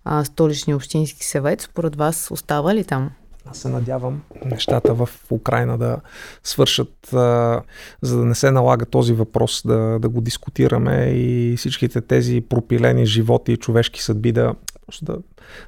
а, 0.06 0.24
столичния 0.24 0.76
общински 0.76 1.26
съвет. 1.26 1.62
Според 1.62 1.95
вас 1.95 2.32
остава 2.32 2.76
ли 2.76 2.84
там? 2.84 3.10
Аз 3.52 3.58
се 3.58 3.69
надявам 3.69 4.22
нещата 4.45 4.93
в 4.93 5.10
Украина 5.32 5.78
да 5.78 5.98
свършат, 6.43 7.13
а, 7.13 7.62
за 8.02 8.17
да 8.17 8.26
не 8.26 8.36
се 8.36 8.52
налага 8.52 8.86
този 8.86 9.13
въпрос 9.13 9.62
да, 9.65 10.00
да 10.00 10.10
го 10.10 10.22
дискутираме 10.22 11.12
и 11.15 11.56
всичките 11.58 12.02
тези 12.02 12.41
пропилени 12.41 13.06
животи 13.06 13.52
и 13.52 13.58
човешки 13.58 14.04
съдби 14.04 14.32
да, 14.32 14.54
просто 14.89 15.06
да, 15.06 15.17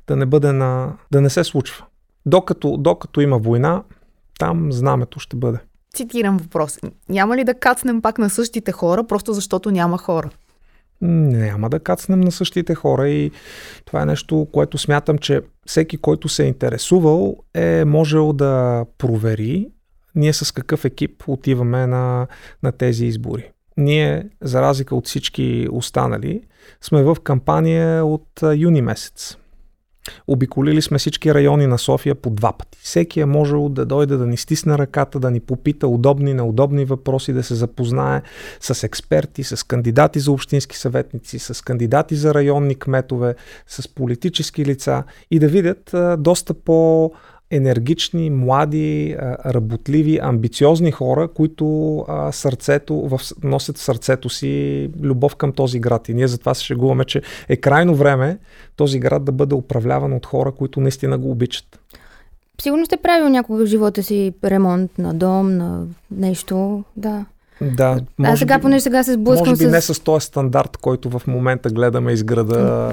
да 0.07 0.15
не 0.15 0.25
бъде 0.25 0.51
на, 0.51 0.93
да 1.11 1.21
не 1.21 1.29
се 1.29 1.43
случва. 1.43 1.85
Докато, 2.25 2.77
докато 2.77 3.21
има 3.21 3.37
война, 3.37 3.83
там 4.39 4.71
знамето 4.71 5.19
ще 5.19 5.35
бъде. 5.35 5.57
Цитирам 5.95 6.37
въпрос. 6.37 6.79
Няма 7.09 7.37
ли 7.37 7.43
да 7.43 7.53
кацнем 7.53 8.01
пак 8.01 8.17
на 8.17 8.29
същите 8.29 8.71
хора, 8.71 9.03
просто 9.03 9.33
защото 9.33 9.71
няма 9.71 9.97
хора? 9.97 10.29
Няма 11.01 11.69
да 11.69 11.79
кацнем 11.79 12.21
на 12.21 12.31
същите 12.31 12.75
хора 12.75 13.09
и 13.09 13.31
това 13.85 14.01
е 14.01 14.05
нещо, 14.05 14.47
което 14.51 14.77
смятам, 14.77 15.17
че 15.17 15.41
всеки, 15.65 15.97
който 15.97 16.29
се 16.29 16.43
е 16.43 16.47
интересувал, 16.47 17.37
е 17.53 17.85
можел 17.85 18.33
да 18.33 18.85
провери 18.97 19.69
ние 20.15 20.33
с 20.33 20.51
какъв 20.51 20.85
екип 20.85 21.23
отиваме 21.27 21.87
на, 21.87 22.27
на 22.63 22.71
тези 22.71 23.05
избори. 23.05 23.51
Ние, 23.81 24.29
за 24.41 24.61
разлика 24.61 24.95
от 24.95 25.07
всички 25.07 25.67
останали, 25.71 26.41
сме 26.81 27.03
в 27.03 27.17
кампания 27.23 28.05
от 28.05 28.27
юни 28.55 28.81
месец. 28.81 29.37
Обиколили 30.27 30.81
сме 30.81 30.97
всички 30.97 31.33
райони 31.33 31.67
на 31.67 31.77
София 31.77 32.15
по 32.15 32.29
два 32.29 32.53
пъти. 32.53 32.77
Всеки 32.81 33.19
е 33.19 33.25
можел 33.25 33.69
да 33.69 33.85
дойде 33.85 34.17
да 34.17 34.27
ни 34.27 34.37
стисне 34.37 34.77
ръката, 34.77 35.19
да 35.19 35.31
ни 35.31 35.39
попита 35.39 35.87
удобни, 35.87 36.33
неудобни 36.33 36.85
въпроси, 36.85 37.33
да 37.33 37.43
се 37.43 37.55
запознае 37.55 38.21
с 38.59 38.83
експерти, 38.83 39.43
с 39.43 39.67
кандидати 39.67 40.19
за 40.19 40.31
общински 40.31 40.77
съветници, 40.77 41.39
с 41.39 41.63
кандидати 41.63 42.15
за 42.15 42.33
районни 42.33 42.75
кметове, 42.75 43.35
с 43.67 43.87
политически 43.87 44.65
лица 44.65 45.03
и 45.31 45.39
да 45.39 45.47
видят 45.47 45.95
доста 46.17 46.53
по 46.53 47.11
енергични, 47.51 48.29
млади, 48.29 49.15
работливи, 49.45 50.19
амбициозни 50.21 50.91
хора, 50.91 51.27
които 51.27 52.05
сърцето, 52.31 53.09
носят 53.43 53.77
в 53.77 53.81
сърцето 53.81 54.29
си 54.29 54.89
любов 55.01 55.35
към 55.35 55.51
този 55.51 55.79
град. 55.79 56.09
И 56.09 56.13
ние 56.13 56.27
затова 56.27 56.53
се 56.53 56.65
шегуваме, 56.65 57.05
че 57.05 57.21
е 57.49 57.55
крайно 57.55 57.95
време 57.95 58.37
този 58.75 58.99
град 58.99 59.25
да 59.25 59.31
бъде 59.31 59.55
управляван 59.55 60.13
от 60.13 60.25
хора, 60.25 60.51
които 60.51 60.79
наистина 60.79 61.17
го 61.17 61.31
обичат. 61.31 61.79
Сигурно 62.61 62.85
сте 62.85 62.97
правил 62.97 63.29
някога 63.29 63.63
в 63.63 63.67
живота 63.67 64.03
си 64.03 64.33
ремонт 64.43 64.97
на 64.97 65.13
дом, 65.13 65.57
на 65.57 65.85
нещо. 66.11 66.83
Да. 66.97 67.25
Да, 67.61 67.99
Аз 68.23 68.39
сега, 68.39 68.57
би, 68.57 68.61
понеже 68.61 68.81
сега 68.83 69.03
се 69.03 69.13
сблъскам 69.13 69.49
може 69.49 69.65
би 69.65 69.69
с... 69.69 69.71
не 69.71 69.81
с 69.81 70.03
този 70.03 70.25
стандарт, 70.25 70.77
който 70.77 71.09
в 71.09 71.21
момента 71.27 71.69
гледаме 71.69 72.11
из 72.11 72.23
града. 72.23 72.91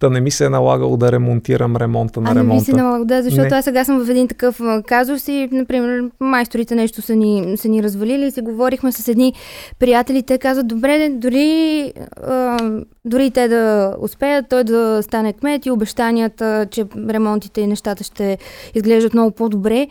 Та 0.00 0.10
не 0.10 0.20
ми 0.20 0.30
се 0.30 0.44
е 0.44 0.48
налагало 0.48 0.96
да 0.96 1.12
ремонтирам 1.12 1.76
ремонта 1.76 2.20
на 2.20 2.30
А 2.30 2.34
не 2.34 2.40
ви 2.40 2.46
ремонта. 2.46 2.64
се 2.64 2.72
налага, 2.72 3.04
да, 3.04 3.22
защото 3.22 3.48
Не. 3.48 3.56
аз 3.56 3.64
сега 3.64 3.84
съм 3.84 4.04
в 4.04 4.10
един 4.10 4.28
такъв 4.28 4.60
а, 4.60 4.82
казус 4.82 5.28
и, 5.28 5.48
например, 5.52 6.10
майсторите 6.20 6.74
нещо 6.74 7.02
са 7.02 7.16
ни, 7.16 7.56
са 7.56 7.68
ни 7.68 7.82
развалили 7.82 8.26
и 8.26 8.30
се 8.30 8.40
говорихме 8.42 8.92
с 8.92 9.08
едни 9.08 9.32
приятели. 9.78 10.22
Те 10.22 10.38
казват, 10.38 10.66
добре, 10.66 11.08
дори, 11.12 11.92
а, 12.26 12.56
дори 13.04 13.30
те 13.30 13.48
да 13.48 13.94
успеят, 14.00 14.46
той 14.48 14.64
да 14.64 14.98
стане 15.02 15.32
кмет 15.32 15.66
и 15.66 15.70
обещанията, 15.70 16.66
че 16.70 16.84
ремонтите 17.08 17.60
и 17.60 17.66
нещата 17.66 18.04
ще 18.04 18.38
изглеждат 18.74 19.14
много 19.14 19.30
по-добре. 19.30 19.86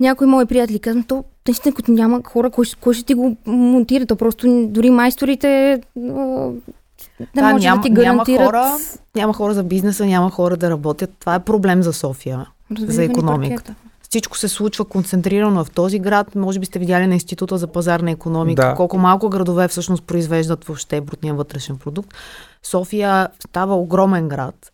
Някои 0.00 0.26
мои 0.26 0.46
приятели 0.46 0.78
казват, 0.78 1.06
то 1.08 1.24
наистина 1.46 1.74
като 1.74 1.92
няма 1.92 2.20
хора, 2.24 2.50
кой, 2.50 2.64
ще- 2.64 2.76
кой 2.76 2.94
ще 2.94 3.04
ти 3.04 3.14
го 3.14 3.36
монтира? 3.46 4.06
То 4.06 4.16
просто 4.16 4.66
дори 4.66 4.90
майсторите 4.90 5.72
а, 5.96 6.00
не 6.00 7.26
Да, 7.34 7.42
може 7.44 7.64
няма- 7.64 7.76
да 7.76 7.82
ти 7.84 7.90
няма 7.90 8.02
гарантират 8.04 8.46
хора. 8.46 8.76
Няма 9.14 9.32
хора 9.32 9.54
за 9.54 9.62
бизнеса, 9.64 10.06
няма 10.06 10.30
хора 10.30 10.56
да 10.56 10.70
работят. 10.70 11.10
Това 11.20 11.34
е 11.34 11.40
проблем 11.40 11.82
за 11.82 11.92
София. 11.92 12.46
развиване 12.72 13.04
икономиката. 13.04 13.64
паркета. 13.64 13.74
Всичко 14.02 14.38
се 14.38 14.48
случва 14.48 14.84
концентрирано 14.84 15.64
в 15.64 15.70
този 15.70 15.98
град. 15.98 16.34
Може 16.34 16.58
би 16.58 16.66
сте 16.66 16.78
видяли 16.78 17.06
на 17.06 17.14
Института 17.14 17.58
за 17.58 17.66
пазарна 17.66 18.10
економика, 18.10 18.62
Да. 18.62 18.74
колко 18.74 18.98
малко 18.98 19.28
градове 19.28 19.68
всъщност 19.68 20.02
произвеждат 20.02 20.64
въобще 20.64 21.00
брутния 21.00 21.34
вътрешен 21.34 21.76
продукт. 21.76 22.14
София 22.62 23.28
става 23.40 23.76
огромен 23.76 24.28
град, 24.28 24.72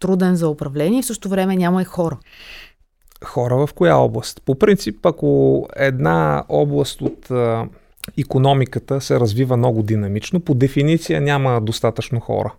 труден 0.00 0.36
за 0.36 0.48
управление 0.48 0.98
и 0.98 1.02
в 1.02 1.06
същото 1.06 1.28
време 1.28 1.56
няма 1.56 1.82
и 1.82 1.86
хора. 1.86 2.16
Хора 3.24 3.66
в 3.66 3.74
коя 3.74 3.96
област? 3.96 4.42
По 4.44 4.54
принцип, 4.54 5.06
ако 5.06 5.66
една 5.76 6.44
област 6.48 7.00
от 7.00 7.30
а, 7.30 7.68
економиката 8.18 9.00
се 9.00 9.20
развива 9.20 9.56
много 9.56 9.82
динамично, 9.82 10.40
по 10.40 10.54
дефиниция 10.54 11.20
няма 11.20 11.60
достатъчно 11.60 12.20
хора. 12.20 12.54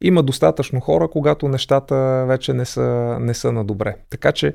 Има 0.00 0.22
достатъчно 0.22 0.80
хора, 0.80 1.08
когато 1.08 1.48
нещата 1.48 2.24
вече 2.28 2.52
не 2.52 2.64
са, 2.64 3.16
не 3.20 3.34
са 3.34 3.52
на 3.52 3.64
добре. 3.64 3.96
Така 4.10 4.32
че 4.32 4.54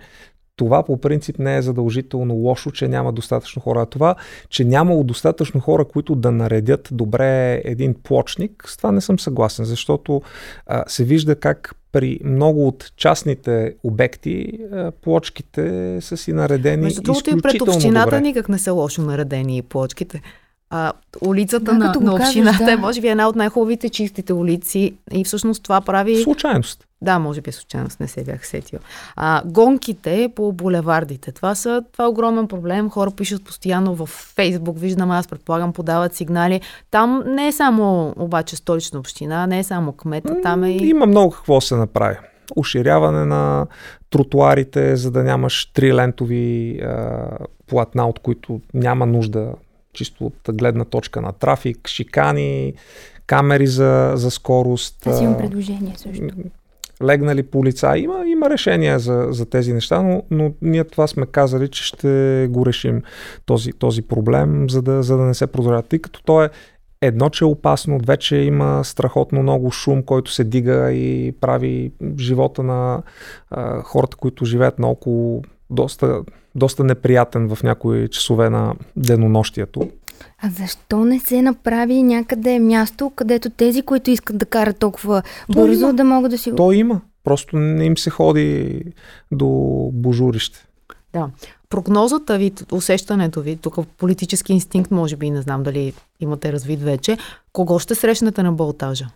това 0.56 0.84
по 0.84 0.98
принцип 0.98 1.39
не 1.39 1.58
е 1.58 1.62
задължително 1.62 2.34
лошо, 2.34 2.72
че 2.72 2.88
няма 2.88 3.12
достатъчно 3.12 3.62
хора. 3.62 3.82
А 3.82 3.86
това, 3.86 4.15
че 4.50 4.63
нямало 4.63 5.04
достатъчно 5.04 5.60
хора, 5.60 5.86
които 5.86 6.15
да 6.15 6.32
наредят 6.32 6.89
добре 6.91 7.62
един 7.65 7.96
плочник, 8.04 8.63
с 8.68 8.78
това 8.78 8.91
не 8.91 9.02
съм 9.02 9.20
съгласен, 9.20 9.65
защото 9.65 10.22
а, 10.65 10.84
се 10.88 11.04
вижда 11.04 11.36
как 11.36 11.76
при 11.91 12.20
много 12.24 12.68
от 12.68 12.91
частните 12.98 13.76
обекти 13.84 14.60
плочките 15.02 15.98
са 16.02 16.18
си 16.18 16.34
наредени 16.34 16.84
Между 16.84 17.02
другото 17.02 17.30
и 17.30 17.41
пред 17.41 17.62
общината 17.62 18.06
добре. 18.06 18.22
никак 18.22 18.50
не 18.50 18.60
са 18.60 18.74
лошо 18.74 19.02
наредени 19.02 19.58
и 19.58 19.62
плочките. 19.62 20.22
А, 20.69 20.93
улицата 21.21 21.65
Да, 21.65 21.73
на, 21.73 21.93
на 22.01 22.15
общината 22.15 22.65
да. 22.65 22.71
е 22.71 22.75
може 22.75 23.01
би 23.01 23.08
една 23.08 23.28
от 23.28 23.36
най-хубавите 23.36 23.89
чистите 23.89 24.34
улици 24.34 24.93
и 25.12 25.23
всъщност 25.23 25.63
това 25.63 25.82
прави... 25.82 26.23
Случайност. 26.23 26.88
Да, 27.01 27.19
може 27.19 27.41
би 27.41 27.51
случайност 27.51 27.99
не 27.99 28.08
се 28.08 28.23
бях 28.23 28.47
сетил. 28.47 28.80
А, 29.15 29.41
гонките 29.45 30.32
по 30.36 30.51
булевардите. 30.51 31.32
Това, 31.32 31.56
са, 31.56 31.84
това 31.91 32.06
е 32.06 32.08
огромен 32.08 32.47
проблем. 32.47 32.89
Хора 32.89 33.12
пишат 33.12 33.43
постоянно 33.43 33.95
в 33.95 34.06
Фейсбук, 34.06 34.80
виждам 34.80 35.12
аз, 35.12 35.28
предполагам, 35.28 35.73
подават 35.73 36.13
сигнали. 36.15 36.62
Там 36.91 37.23
не 37.28 37.47
е 37.47 37.51
само 37.51 38.13
обаче 38.17 38.56
столична 38.56 38.99
община, 38.99 39.47
не 39.47 39.60
е 39.60 39.63
само 39.63 39.91
кмета, 39.91 40.41
там 40.43 40.63
е 40.63 40.71
и... 40.71 40.88
Има 40.88 41.06
много 41.06 41.32
какво 41.32 41.62
се 41.62 41.75
направи. 41.75 42.17
Уширяване 42.56 43.25
на 43.25 43.67
тротуарите, 44.10 44.95
за 44.95 45.12
да 45.12 45.23
нямаш 45.23 45.65
трилентови 45.65 46.80
а, 46.80 47.28
платна, 47.67 48.08
от 48.08 48.19
които 48.19 48.62
няма 48.73 49.06
нужда, 49.06 49.51
чисто 49.95 50.25
от 50.25 50.34
гледна 50.53 50.86
точка 50.86 51.21
на 51.21 51.31
трафик, 51.31 51.88
шикани, 51.88 52.73
камери 53.27 53.67
за, 53.67 54.12
за 54.15 54.31
скорост. 54.31 55.08
Аз 55.08 55.21
имам 55.21 55.38
предложение 55.38 55.93
също. 55.97 56.27
легнали 57.03 57.43
полицаи. 57.43 58.01
Има, 58.01 58.23
има 58.27 58.49
решения 58.49 58.99
за, 58.99 59.27
за 59.29 59.45
тези 59.45 59.73
неща, 59.73 60.01
но, 60.01 60.23
но 60.31 60.53
ние 60.62 60.84
това 60.84 61.08
сме 61.08 61.25
казали, 61.25 61.67
че 61.67 61.84
ще 61.84 62.47
го 62.49 62.65
решим 62.65 63.01
този, 63.45 63.71
този 63.71 64.01
проблем, 64.01 64.69
за 64.69 64.81
да, 64.81 65.03
за 65.03 65.17
да 65.17 65.23
не 65.23 65.34
се 65.34 65.47
продължава. 65.47 65.84
Тъй 65.84 65.99
като 65.99 66.23
то 66.23 66.43
е 66.43 66.49
едно, 67.01 67.29
че 67.29 67.43
е 67.43 67.47
опасно, 67.47 67.97
две, 67.97 68.17
че 68.17 68.36
има 68.36 68.84
страхотно 68.84 69.41
много 69.41 69.71
шум, 69.71 70.03
който 70.03 70.31
се 70.31 70.43
дига 70.43 70.91
и 70.91 71.31
прави 71.41 71.91
живота 72.19 72.63
на 72.63 73.03
а, 73.49 73.81
хората, 73.81 74.17
които 74.17 74.45
живеят 74.45 74.79
наоколо 74.79 75.41
доста, 75.69 76.21
доста 76.56 76.84
неприятен 76.84 77.56
в 77.56 77.63
някои 77.63 78.08
часове 78.08 78.49
на 78.49 78.75
денонощието. 78.95 79.89
А 80.41 80.49
защо 80.49 81.06
не 81.06 81.19
се 81.19 81.41
направи 81.41 82.04
някъде 82.04 82.60
място, 82.60 83.12
където 83.15 83.49
тези, 83.49 83.82
които 83.82 84.12
искат 84.12 84.38
да 84.38 84.45
карат 84.45 84.80
толкова 84.80 85.21
То 85.54 85.62
бързо, 85.62 85.86
има. 85.86 85.93
да 85.93 86.04
могат 86.04 86.32
да 86.32 86.38
си 86.38 86.49
го... 86.49 86.56
То 86.56 86.71
има. 86.71 87.01
Просто 87.23 87.58
не 87.58 87.86
им 87.86 87.97
се 87.97 88.10
ходи 88.10 88.82
до 89.32 89.47
божурище. 89.93 90.66
Да. 91.13 91.30
Прогнозата 91.70 92.38
ви, 92.38 92.51
усещането 92.72 93.41
ви, 93.41 93.55
тук 93.55 93.88
политически 93.97 94.53
инстинкт, 94.53 94.91
може 94.91 95.16
би, 95.16 95.30
не 95.30 95.41
знам 95.41 95.63
дали 95.63 95.93
имате 96.20 96.53
развит 96.53 96.82
вече, 96.82 97.18
кого 97.53 97.80
ще 97.80 97.95
срещнете 97.95 98.43
на 98.43 98.51
болтажа? 98.51 99.07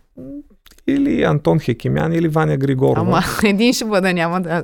Или 0.88 1.24
Антон 1.24 1.60
Хекимян, 1.60 2.14
или 2.14 2.28
Ваня 2.28 2.58
Григорова. 2.58 3.02
Ама 3.02 3.22
един 3.44 3.74
ще 3.74 3.86
бъде, 3.86 4.14
няма 4.14 4.42
да, 4.42 4.64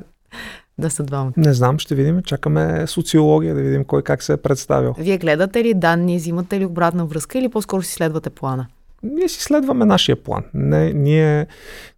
да 0.78 0.90
са 0.90 1.02
двамата. 1.02 1.32
Не 1.36 1.54
знам, 1.54 1.78
ще 1.78 1.94
видим. 1.94 2.22
Чакаме 2.22 2.86
социология 2.86 3.54
да 3.54 3.60
видим 3.60 3.84
кой 3.84 4.02
как 4.02 4.22
се 4.22 4.32
е 4.32 4.36
представил. 4.36 4.94
Вие 4.98 5.18
гледате 5.18 5.64
ли 5.64 5.74
данни, 5.74 6.16
взимате 6.16 6.60
ли 6.60 6.66
обратна 6.66 7.06
връзка 7.06 7.38
или 7.38 7.48
по-скоро 7.48 7.82
си 7.82 7.92
следвате 7.92 8.30
плана? 8.30 8.66
Ние 9.02 9.28
си 9.28 9.42
следваме 9.42 9.84
нашия 9.84 10.16
план. 10.16 10.44
Не, 10.54 10.92
ние 10.92 11.46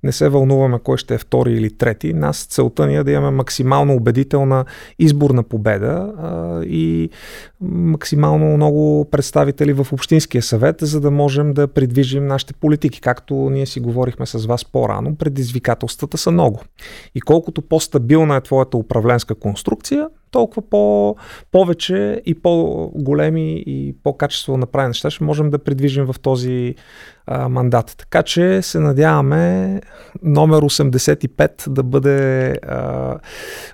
не 0.02 0.12
се 0.12 0.28
вълнуваме 0.28 0.78
кой 0.78 0.96
ще 0.96 1.14
е 1.14 1.18
втори 1.18 1.52
или 1.52 1.76
трети. 1.76 2.12
Нас 2.14 2.44
целта 2.44 2.86
ни 2.86 2.96
е 2.96 3.04
да 3.04 3.12
имаме 3.12 3.30
максимално 3.30 3.94
убедителна 3.94 4.64
изборна 4.98 5.42
победа 5.42 6.12
а, 6.18 6.62
и 6.64 7.10
максимално 7.60 8.56
много 8.56 9.08
представители 9.10 9.72
в 9.72 9.86
Общинския 9.92 10.42
съвет, 10.42 10.76
за 10.80 11.00
да 11.00 11.10
можем 11.10 11.54
да 11.54 11.68
придвижим 11.68 12.26
нашите 12.26 12.54
политики. 12.54 13.00
Както 13.00 13.34
ние 13.34 13.66
си 13.66 13.80
говорихме 13.80 14.26
с 14.26 14.46
вас 14.46 14.64
по-рано, 14.64 15.16
предизвикателствата 15.16 16.18
са 16.18 16.30
много. 16.30 16.60
И 17.14 17.20
колкото 17.20 17.62
по-стабилна 17.62 18.36
е 18.36 18.40
твоята 18.40 18.76
управленска 18.76 19.34
конструкция, 19.34 20.08
толкова 20.30 20.62
по- 20.70 21.16
повече 21.52 22.22
и 22.26 22.34
по-големи 22.34 23.62
и 23.66 23.96
по-качествено 24.04 24.58
направени 24.58 24.88
неща 24.88 25.10
ще 25.10 25.24
можем 25.24 25.50
да 25.50 25.58
придвижим 25.58 26.04
в 26.04 26.14
този 26.22 26.74
а, 27.26 27.48
мандат. 27.48 27.94
Така 27.98 28.22
че 28.22 28.62
се 28.62 28.80
надяваме 28.80 29.80
номер 30.22 30.60
85 30.60 31.68
да 31.68 31.82
бъде 31.82 32.48
а, 32.50 33.16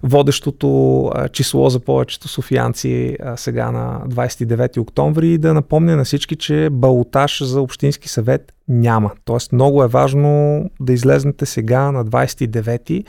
водещото 0.03 1.05
а, 1.15 1.29
число 1.29 1.71
за 1.71 1.81
повечето 1.81 2.29
софиянци 2.29 3.17
а, 3.23 3.37
сега 3.37 3.71
на 3.71 4.01
29 4.09 4.79
октомври 4.79 5.33
и 5.33 5.39
да 5.39 5.55
напомня 5.55 5.97
на 5.97 6.05
всички, 6.05 6.37
че 6.37 6.69
балотаж 6.73 7.43
за 7.43 7.61
Общински 7.61 8.09
съвет 8.09 8.53
няма. 8.69 9.11
Тоест 9.25 9.53
много 9.53 9.85
е 9.85 9.89
важно 9.89 10.65
да 10.81 10.93
излезнете 10.93 11.47
сега 11.47 11.93
на 11.93 12.05
29 12.05 13.05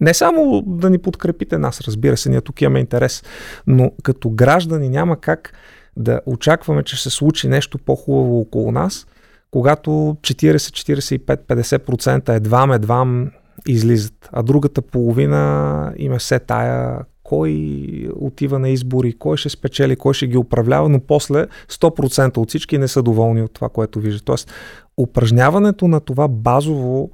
не 0.00 0.14
само 0.14 0.62
да 0.66 0.90
ни 0.90 0.98
подкрепите 0.98 1.58
нас, 1.58 1.80
разбира 1.80 2.16
се, 2.16 2.30
ние 2.30 2.40
тук 2.40 2.62
имаме 2.62 2.80
интерес, 2.80 3.22
но 3.66 3.90
като 4.02 4.30
граждани 4.30 4.88
няма 4.88 5.20
как 5.20 5.52
да 5.96 6.20
очакваме, 6.26 6.82
че 6.82 7.02
се 7.02 7.10
случи 7.10 7.48
нещо 7.48 7.78
по-хубаво 7.78 8.40
около 8.40 8.72
нас, 8.72 9.06
когато 9.50 9.90
40, 9.90 10.56
45, 10.56 11.36
50% 11.46 12.36
едвам, 12.36 12.72
едвам 12.72 13.30
излизат, 13.68 14.28
а 14.32 14.42
другата 14.42 14.82
половина 14.82 15.92
има 15.96 16.18
все 16.18 16.38
тая 16.38 17.00
кой 17.22 18.08
отива 18.16 18.58
на 18.58 18.68
избори, 18.68 19.18
кой 19.18 19.36
ще 19.36 19.48
спечели, 19.48 19.96
кой 19.96 20.14
ще 20.14 20.26
ги 20.26 20.36
управлява, 20.36 20.88
но 20.88 21.00
после 21.00 21.46
100% 21.70 22.36
от 22.36 22.48
всички 22.48 22.78
не 22.78 22.88
са 22.88 23.02
доволни 23.02 23.42
от 23.42 23.52
това, 23.52 23.68
което 23.68 24.00
виждат. 24.00 24.24
Тоест, 24.24 24.50
упражняването 24.98 25.88
на 25.88 26.00
това 26.00 26.28
базово 26.28 27.10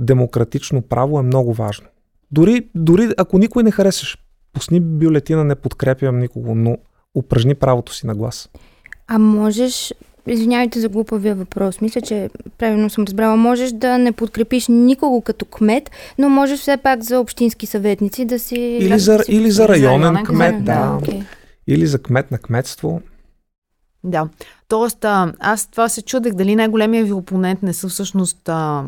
демократично 0.00 0.82
право 0.82 1.18
е 1.18 1.22
много 1.22 1.52
важно. 1.52 1.86
Дори, 2.34 2.68
дори 2.74 3.10
ако 3.16 3.38
никой 3.38 3.62
не 3.62 3.70
харесаш, 3.70 4.18
пусни 4.52 4.80
бюлетина, 4.80 5.44
не 5.44 5.54
подкрепям 5.54 6.18
никого, 6.18 6.54
но 6.54 6.76
упражни 7.14 7.54
правото 7.54 7.94
си 7.94 8.06
на 8.06 8.14
глас. 8.14 8.48
А 9.08 9.18
можеш, 9.18 9.94
извинявайте 10.26 10.80
за 10.80 10.88
глупавия 10.88 11.34
въпрос, 11.34 11.80
мисля, 11.80 12.00
че 12.00 12.30
правилно 12.58 12.90
съм 12.90 13.04
разбрала, 13.04 13.36
можеш 13.36 13.72
да 13.72 13.98
не 13.98 14.12
подкрепиш 14.12 14.68
никого 14.68 15.20
като 15.20 15.44
кмет, 15.44 15.90
но 16.18 16.28
можеш 16.28 16.60
все 16.60 16.76
пак 16.76 17.02
за 17.02 17.20
общински 17.20 17.66
съветници 17.66 18.24
да 18.24 18.38
си... 18.38 18.56
Или 18.56 18.98
за, 18.98 19.16
да 19.16 19.24
си... 19.24 19.32
или 19.32 19.50
за 19.50 19.68
районен, 19.68 20.00
за 20.00 20.04
районен 20.04 20.24
кмет, 20.24 20.50
кмет, 20.50 20.64
да. 20.64 20.74
да 20.74 21.06
okay. 21.06 21.24
Или 21.66 21.86
за 21.86 22.02
кмет 22.02 22.30
на 22.30 22.38
кметство. 22.38 23.00
Да. 24.04 24.28
Тоест, 24.68 25.04
а, 25.04 25.32
аз 25.38 25.66
това 25.66 25.88
се 25.88 26.02
чудех 26.02 26.32
дали 26.32 26.56
най-големия 26.56 27.04
ви 27.04 27.12
опонент 27.12 27.62
не 27.62 27.72
са 27.72 27.88
всъщност 27.88 28.48
а, 28.48 28.84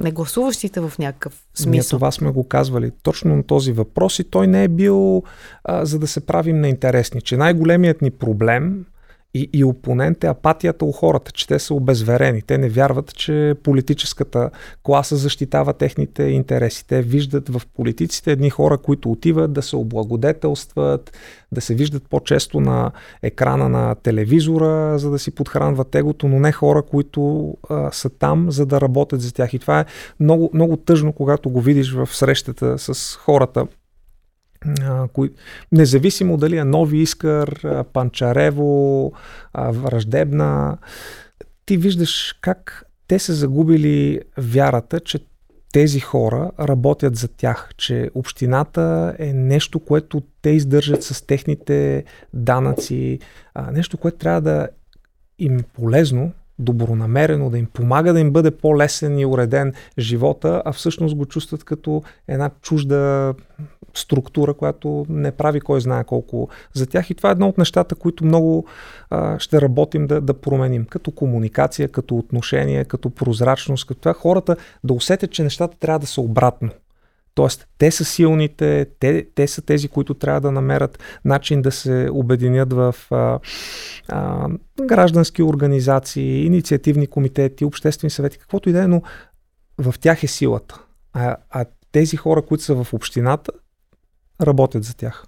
не 0.00 0.10
гласуващите 0.10 0.80
в 0.80 0.92
някакъв 0.98 1.42
смисъл. 1.54 1.70
Ние 1.70 1.82
това 1.82 2.10
сме 2.10 2.30
го 2.30 2.48
казвали 2.48 2.90
точно 3.02 3.36
на 3.36 3.42
този 3.42 3.72
въпрос 3.72 4.18
и 4.18 4.24
той 4.24 4.46
не 4.46 4.64
е 4.64 4.68
бил 4.68 5.22
а, 5.64 5.84
за 5.84 5.98
да 5.98 6.06
се 6.06 6.26
правим 6.26 6.60
неинтересни, 6.60 7.22
че 7.22 7.36
най-големият 7.36 8.02
ни 8.02 8.10
проблем 8.10 8.84
и, 9.34 9.50
и 9.52 9.64
опонент 9.64 10.24
е 10.24 10.26
апатията 10.26 10.84
у 10.84 10.92
хората, 10.92 11.32
че 11.32 11.46
те 11.46 11.58
са 11.58 11.74
обезверени. 11.74 12.42
Те 12.42 12.58
не 12.58 12.68
вярват, 12.68 13.14
че 13.14 13.54
политическата 13.62 14.50
класа 14.82 15.16
защитава 15.16 15.72
техните 15.72 16.22
интереси. 16.22 16.86
Те 16.86 17.02
виждат 17.02 17.48
в 17.48 17.62
политиците 17.76 18.32
едни 18.32 18.50
хора, 18.50 18.78
които 18.78 19.10
отиват 19.10 19.52
да 19.52 19.62
се 19.62 19.76
облагодетелстват, 19.76 21.12
да 21.52 21.60
се 21.60 21.74
виждат 21.74 22.02
по-често 22.10 22.60
на 22.60 22.90
екрана 23.22 23.68
на 23.68 23.94
телевизора, 23.94 24.98
за 24.98 25.10
да 25.10 25.18
си 25.18 25.30
подхранват 25.30 25.94
егото, 25.94 26.28
но 26.28 26.40
не 26.40 26.52
хора, 26.52 26.82
които 26.82 27.54
а, 27.68 27.92
са 27.92 28.10
там, 28.10 28.50
за 28.50 28.66
да 28.66 28.80
работят 28.80 29.20
за 29.20 29.34
тях. 29.34 29.54
И 29.54 29.58
това 29.58 29.80
е 29.80 29.84
много, 30.20 30.50
много 30.54 30.76
тъжно, 30.76 31.12
когато 31.12 31.50
го 31.50 31.60
видиш 31.60 31.92
в 31.92 32.06
срещата 32.06 32.78
с 32.78 33.16
хората 33.16 33.66
кои, 35.12 35.30
независимо 35.72 36.36
дали 36.36 36.56
е 36.56 36.64
Нови 36.64 36.98
Искър, 36.98 37.66
Панчарево, 37.92 39.12
Враждебна, 39.54 40.78
ти 41.66 41.76
виждаш 41.76 42.38
как 42.40 42.86
те 43.08 43.18
са 43.18 43.34
загубили 43.34 44.20
вярата, 44.38 45.00
че 45.00 45.18
тези 45.72 46.00
хора 46.00 46.50
работят 46.60 47.16
за 47.16 47.28
тях, 47.28 47.70
че 47.76 48.10
общината 48.14 49.16
е 49.18 49.32
нещо, 49.32 49.80
което 49.80 50.22
те 50.42 50.50
издържат 50.50 51.02
с 51.02 51.26
техните 51.26 52.04
данъци, 52.34 53.18
нещо, 53.72 53.98
което 53.98 54.18
трябва 54.18 54.40
да 54.40 54.68
им 55.38 55.58
е 55.58 55.62
полезно, 55.62 56.32
добронамерено, 56.60 57.50
да 57.50 57.58
им 57.58 57.66
помага 57.66 58.12
да 58.12 58.20
им 58.20 58.30
бъде 58.30 58.50
по-лесен 58.50 59.18
и 59.18 59.26
уреден 59.26 59.72
живота, 59.98 60.62
а 60.64 60.72
всъщност 60.72 61.16
го 61.16 61.26
чувстват 61.26 61.64
като 61.64 62.02
една 62.28 62.50
чужда 62.62 63.34
структура, 63.94 64.54
която 64.54 65.06
не 65.08 65.32
прави 65.32 65.60
кой 65.60 65.80
знае 65.80 66.04
колко 66.04 66.48
за 66.72 66.86
тях. 66.86 67.10
И 67.10 67.14
това 67.14 67.28
е 67.28 67.32
едно 67.32 67.48
от 67.48 67.58
нещата, 67.58 67.94
които 67.94 68.24
много 68.24 68.66
а, 69.10 69.38
ще 69.38 69.60
работим 69.60 70.06
да, 70.06 70.20
да 70.20 70.34
променим. 70.34 70.84
Като 70.84 71.10
комуникация, 71.10 71.88
като 71.88 72.16
отношение, 72.16 72.84
като 72.84 73.10
прозрачност, 73.10 73.86
като 73.86 74.00
това 74.00 74.12
хората 74.12 74.56
да 74.84 74.94
усетят, 74.94 75.30
че 75.30 75.42
нещата 75.42 75.76
трябва 75.78 75.98
да 75.98 76.06
са 76.06 76.20
обратно. 76.20 76.70
Тоест, 77.34 77.66
те 77.78 77.90
са 77.90 78.04
силните, 78.04 78.86
те, 79.00 79.26
те 79.34 79.48
са 79.48 79.62
тези, 79.62 79.88
които 79.88 80.14
трябва 80.14 80.40
да 80.40 80.52
намерят 80.52 80.98
начин 81.24 81.62
да 81.62 81.72
се 81.72 82.08
обединят 82.12 82.72
в 82.72 82.94
а, 83.10 83.38
а, 84.08 84.48
граждански 84.86 85.42
организации, 85.42 86.46
инициативни 86.46 87.06
комитети, 87.06 87.64
обществени 87.64 88.10
съвети, 88.10 88.38
каквото 88.38 88.68
и 88.68 88.72
да 88.72 88.82
е, 88.82 88.86
но 88.86 89.02
в 89.78 89.94
тях 90.00 90.22
е 90.22 90.26
силата. 90.26 90.80
А, 91.12 91.36
а 91.50 91.64
тези 91.92 92.16
хора, 92.16 92.42
които 92.42 92.64
са 92.64 92.84
в 92.84 92.94
общината, 92.94 93.52
работят 94.40 94.84
за 94.84 94.96
тях. 94.96 95.24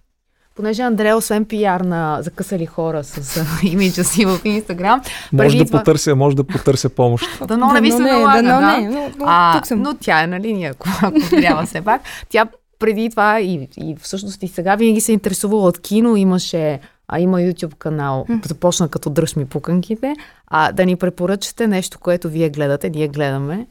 Понеже 0.55 0.82
Андрея, 0.82 1.16
освен 1.16 1.44
пиар 1.44 1.80
на 1.80 2.18
закъсали 2.22 2.66
хора 2.66 3.05
с 3.05 3.44
имиджа 3.62 4.05
си 4.05 4.24
в 4.24 4.40
Инстаграм, 4.44 5.03
може 5.32 5.59
да 5.59 5.66
потърся, 5.66 6.16
може 6.16 6.36
да 6.36 6.44
потърся 6.44 6.88
помощ. 6.88 7.26
Да, 7.48 7.57
но 7.57 7.72
не 7.72 7.80
ви 7.80 7.92
се 7.92 7.98
налага, 7.98 8.42
да, 8.42 8.61
да. 8.61 8.80
Не, 8.80 8.88
но, 8.88 9.11
но, 9.18 9.24
а, 9.28 9.57
тук 9.57 9.66
съм. 9.66 9.82
но 9.82 9.94
тя 9.94 10.22
е 10.22 10.26
на 10.26 10.40
линия, 10.40 10.70
ако, 10.70 10.88
ако 11.03 11.30
трябва 11.30 11.66
все 11.66 11.80
пак. 11.80 12.03
Тя 12.28 12.46
преди 12.78 13.11
това 13.11 13.40
и, 13.40 13.68
и 13.76 13.96
всъщност 14.00 14.42
и 14.42 14.48
сега 14.48 14.74
винаги 14.74 15.00
се 15.00 15.12
интересувала 15.12 15.68
от 15.68 15.80
кино, 15.80 16.16
имаше 16.16 16.80
а 17.09 17.20
има 17.20 17.38
YouTube 17.38 17.74
канал, 17.74 18.26
започна 18.44 18.88
като 18.88 19.11
дръж 19.11 19.36
ми 19.36 19.44
пуканките, 19.46 20.14
а 20.46 20.72
да 20.72 20.86
ни 20.86 20.96
препоръчате 20.96 21.66
нещо, 21.66 21.98
което 21.98 22.28
вие 22.28 22.50
гледате, 22.50 22.90
ние 22.90 23.09
гледаме. 23.09 23.66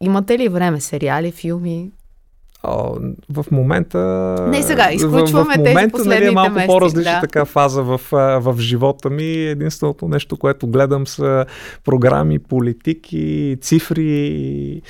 Имате 0.00 0.38
ли 0.38 0.48
време, 0.48 0.80
сериали, 0.80 1.32
филми? 1.32 1.90
В 3.30 3.46
момента... 3.50 3.98
Не 4.48 4.62
сега, 4.62 4.92
изключваме 4.92 5.54
в, 5.54 5.56
в 5.56 5.58
момента, 5.58 5.96
тези 5.96 6.08
нали, 6.08 6.26
е 6.26 6.30
малко 6.30 6.52
месеци, 6.52 6.66
по-различна 6.66 7.12
да. 7.12 7.20
така 7.20 7.44
фаза 7.44 7.82
в, 7.82 8.00
в 8.40 8.56
живота 8.58 9.10
ми. 9.10 9.32
Единственото 9.32 10.08
нещо, 10.08 10.36
което 10.36 10.66
гледам 10.66 11.06
са 11.06 11.46
програми, 11.84 12.38
политики, 12.38 13.56
цифри, 13.60 14.82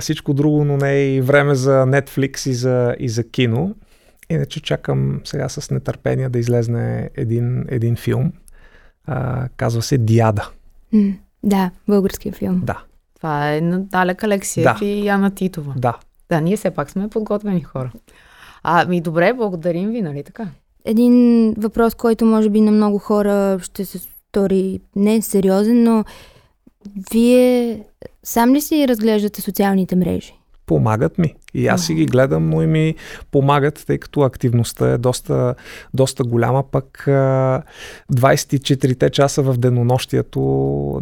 всичко 0.00 0.34
друго, 0.34 0.64
но 0.64 0.76
не 0.76 0.92
е 0.92 1.14
и 1.14 1.20
време 1.20 1.54
за 1.54 1.70
Netflix 1.70 2.50
и 2.50 2.54
за, 2.54 2.94
и 2.98 3.08
за 3.08 3.30
кино. 3.30 3.74
Иначе 4.30 4.62
чакам 4.62 5.20
сега 5.24 5.48
с 5.48 5.70
нетърпение 5.70 6.28
да 6.28 6.38
излезне 6.38 7.10
един, 7.16 7.64
един 7.68 7.96
филм. 7.96 8.32
А, 9.06 9.48
казва 9.56 9.82
се 9.82 9.98
Диада. 9.98 10.50
М, 10.92 11.12
да, 11.42 11.70
български 11.88 12.32
филм. 12.32 12.60
Да. 12.64 12.82
Това 13.16 13.54
е 13.54 13.60
на 13.60 13.82
Алек 13.92 14.24
Алексиев 14.24 14.64
Да. 14.64 14.84
и 14.84 15.06
Яна 15.06 15.30
Титова. 15.30 15.74
Да. 15.76 15.98
Да, 16.28 16.40
ние 16.40 16.56
все 16.56 16.70
пак 16.70 16.90
сме 16.90 17.08
подготвени 17.08 17.62
хора. 17.62 17.92
А, 18.62 18.86
ми 18.86 19.00
добре, 19.00 19.32
благодарим 19.32 19.90
ви, 19.90 20.02
нали 20.02 20.22
така? 20.22 20.48
Един 20.84 21.54
въпрос, 21.58 21.94
който 21.94 22.24
може 22.24 22.50
би 22.50 22.60
на 22.60 22.72
много 22.72 22.98
хора 22.98 23.58
ще 23.62 23.84
се 23.84 23.98
стори 23.98 24.80
не 24.96 25.22
сериозен, 25.22 25.82
но 25.82 26.04
вие 27.12 27.82
сам 28.22 28.54
ли 28.54 28.60
си 28.60 28.88
разглеждате 28.88 29.40
социалните 29.40 29.96
мрежи? 29.96 30.34
Помагат 30.66 31.18
ми. 31.18 31.34
И 31.56 31.66
аз 31.66 31.86
си 31.86 31.94
ги 31.94 32.06
гледам, 32.06 32.50
но 32.50 32.62
и 32.62 32.66
ми 32.66 32.94
помагат, 33.30 33.84
тъй 33.86 33.98
като 33.98 34.20
активността 34.20 34.90
е 34.90 34.98
доста, 34.98 35.54
доста 35.94 36.24
голяма, 36.24 36.64
пък 36.70 37.02
24-те 38.12 39.10
часа 39.10 39.42
в 39.42 39.56
денонощието 39.56 40.40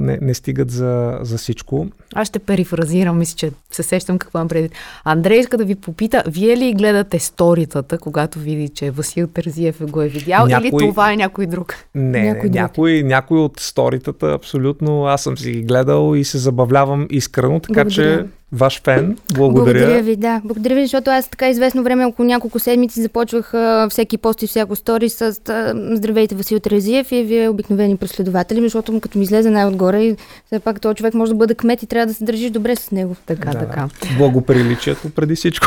не, 0.00 0.18
не 0.22 0.34
стигат 0.34 0.70
за, 0.70 1.18
за 1.22 1.38
всичко. 1.38 1.86
Аз 2.14 2.28
ще 2.28 2.38
перифразирам, 2.38 3.18
мисля, 3.18 3.36
че 3.36 3.50
се 3.72 3.82
сещам 3.82 4.18
какво 4.18 4.38
имам 4.38 4.48
преди. 4.48 4.70
Андрей 5.05 5.38
иска 5.38 5.59
да 5.59 5.64
ви 5.64 5.74
попита, 5.74 6.22
вие 6.26 6.57
ли 6.57 6.74
гледате 6.74 7.18
сторитата, 7.18 7.98
когато 7.98 8.38
види, 8.38 8.68
че 8.68 8.90
Васил 8.90 9.26
Терзиев 9.26 9.90
го 9.90 10.02
е 10.02 10.09
видял 10.09 10.46
някой... 10.46 10.68
или 10.68 10.78
това 10.78 11.12
е 11.12 11.16
някой 11.16 11.46
друг? 11.46 11.74
Не, 11.94 12.22
някой, 12.22 12.50
не, 12.50 12.61
някой, 12.61 13.02
някой 13.02 13.38
от 13.38 13.61
сторитата, 13.61 14.32
абсолютно. 14.32 15.07
Аз 15.07 15.22
съм 15.22 15.38
си 15.38 15.52
ги 15.52 15.62
гледал 15.62 16.14
и 16.16 16.24
се 16.24 16.38
забавлявам 16.38 17.07
искрено, 17.11 17.61
така 17.61 17.84
Благодаря. 17.84 18.22
че 18.22 18.26
ваш 18.55 18.82
фен. 18.84 19.16
Благодаря. 19.34 19.78
Благодаря 19.78 20.02
ви, 20.02 20.16
да. 20.16 20.40
Благодаря 20.44 20.74
ви, 20.74 20.80
защото 20.80 21.11
аз 21.11 21.28
така 21.28 21.48
известно 21.48 21.82
време, 21.82 22.05
около 22.05 22.26
няколко 22.26 22.59
седмици, 22.59 23.02
започвах 23.02 23.55
а, 23.55 23.88
всеки 23.90 24.18
пост 24.18 24.42
и 24.42 24.46
всяко 24.46 24.76
стори 24.76 25.09
с 25.09 25.22
а, 25.22 25.74
Здравейте, 25.96 26.34
Васил 26.34 26.61
Терезиев 26.61 27.12
и 27.12 27.22
вие 27.22 27.48
обикновени 27.48 27.96
последователи, 27.96 28.61
защото 28.61 29.00
като 29.00 29.18
ми 29.18 29.24
излезе 29.24 29.50
най-отгоре 29.50 30.02
и 30.02 30.16
все 30.46 30.61
пак 30.61 30.80
този 30.80 30.94
човек 30.94 31.14
може 31.14 31.32
да 31.32 31.38
бъде 31.38 31.55
кмет 31.55 31.82
и 31.82 31.86
трябва 31.86 32.07
да 32.07 32.14
се 32.14 32.24
държиш 32.24 32.50
добре 32.50 32.76
с 32.76 32.90
него. 32.90 33.16
Така, 33.26 33.50
да. 33.50 33.59
така. 33.59 33.88
Благоприличието 34.18 35.11
преди 35.11 35.34
всичко. 35.34 35.66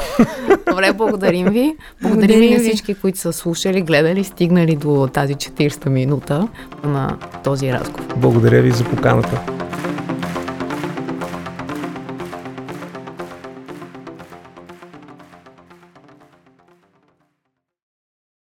Добре, 0.70 0.94
благодарим 0.94 1.50
ви. 1.50 1.76
Благодарим 2.02 2.40
ви 2.40 2.50
на 2.50 2.60
всички, 2.60 2.96
които 2.96 3.20
са 3.20 3.34
слушали, 3.34 3.82
гледали, 3.82 4.24
стигнали 4.24 4.76
до 4.76 5.10
тази 5.14 5.36
40 5.36 5.90
минута 5.90 6.48
на 6.84 7.18
този 7.44 7.74
разговор. 7.74 8.14
Благодаря 8.18 8.62
ви 8.62 8.72
за 8.72 8.84
поканата. 8.84 9.67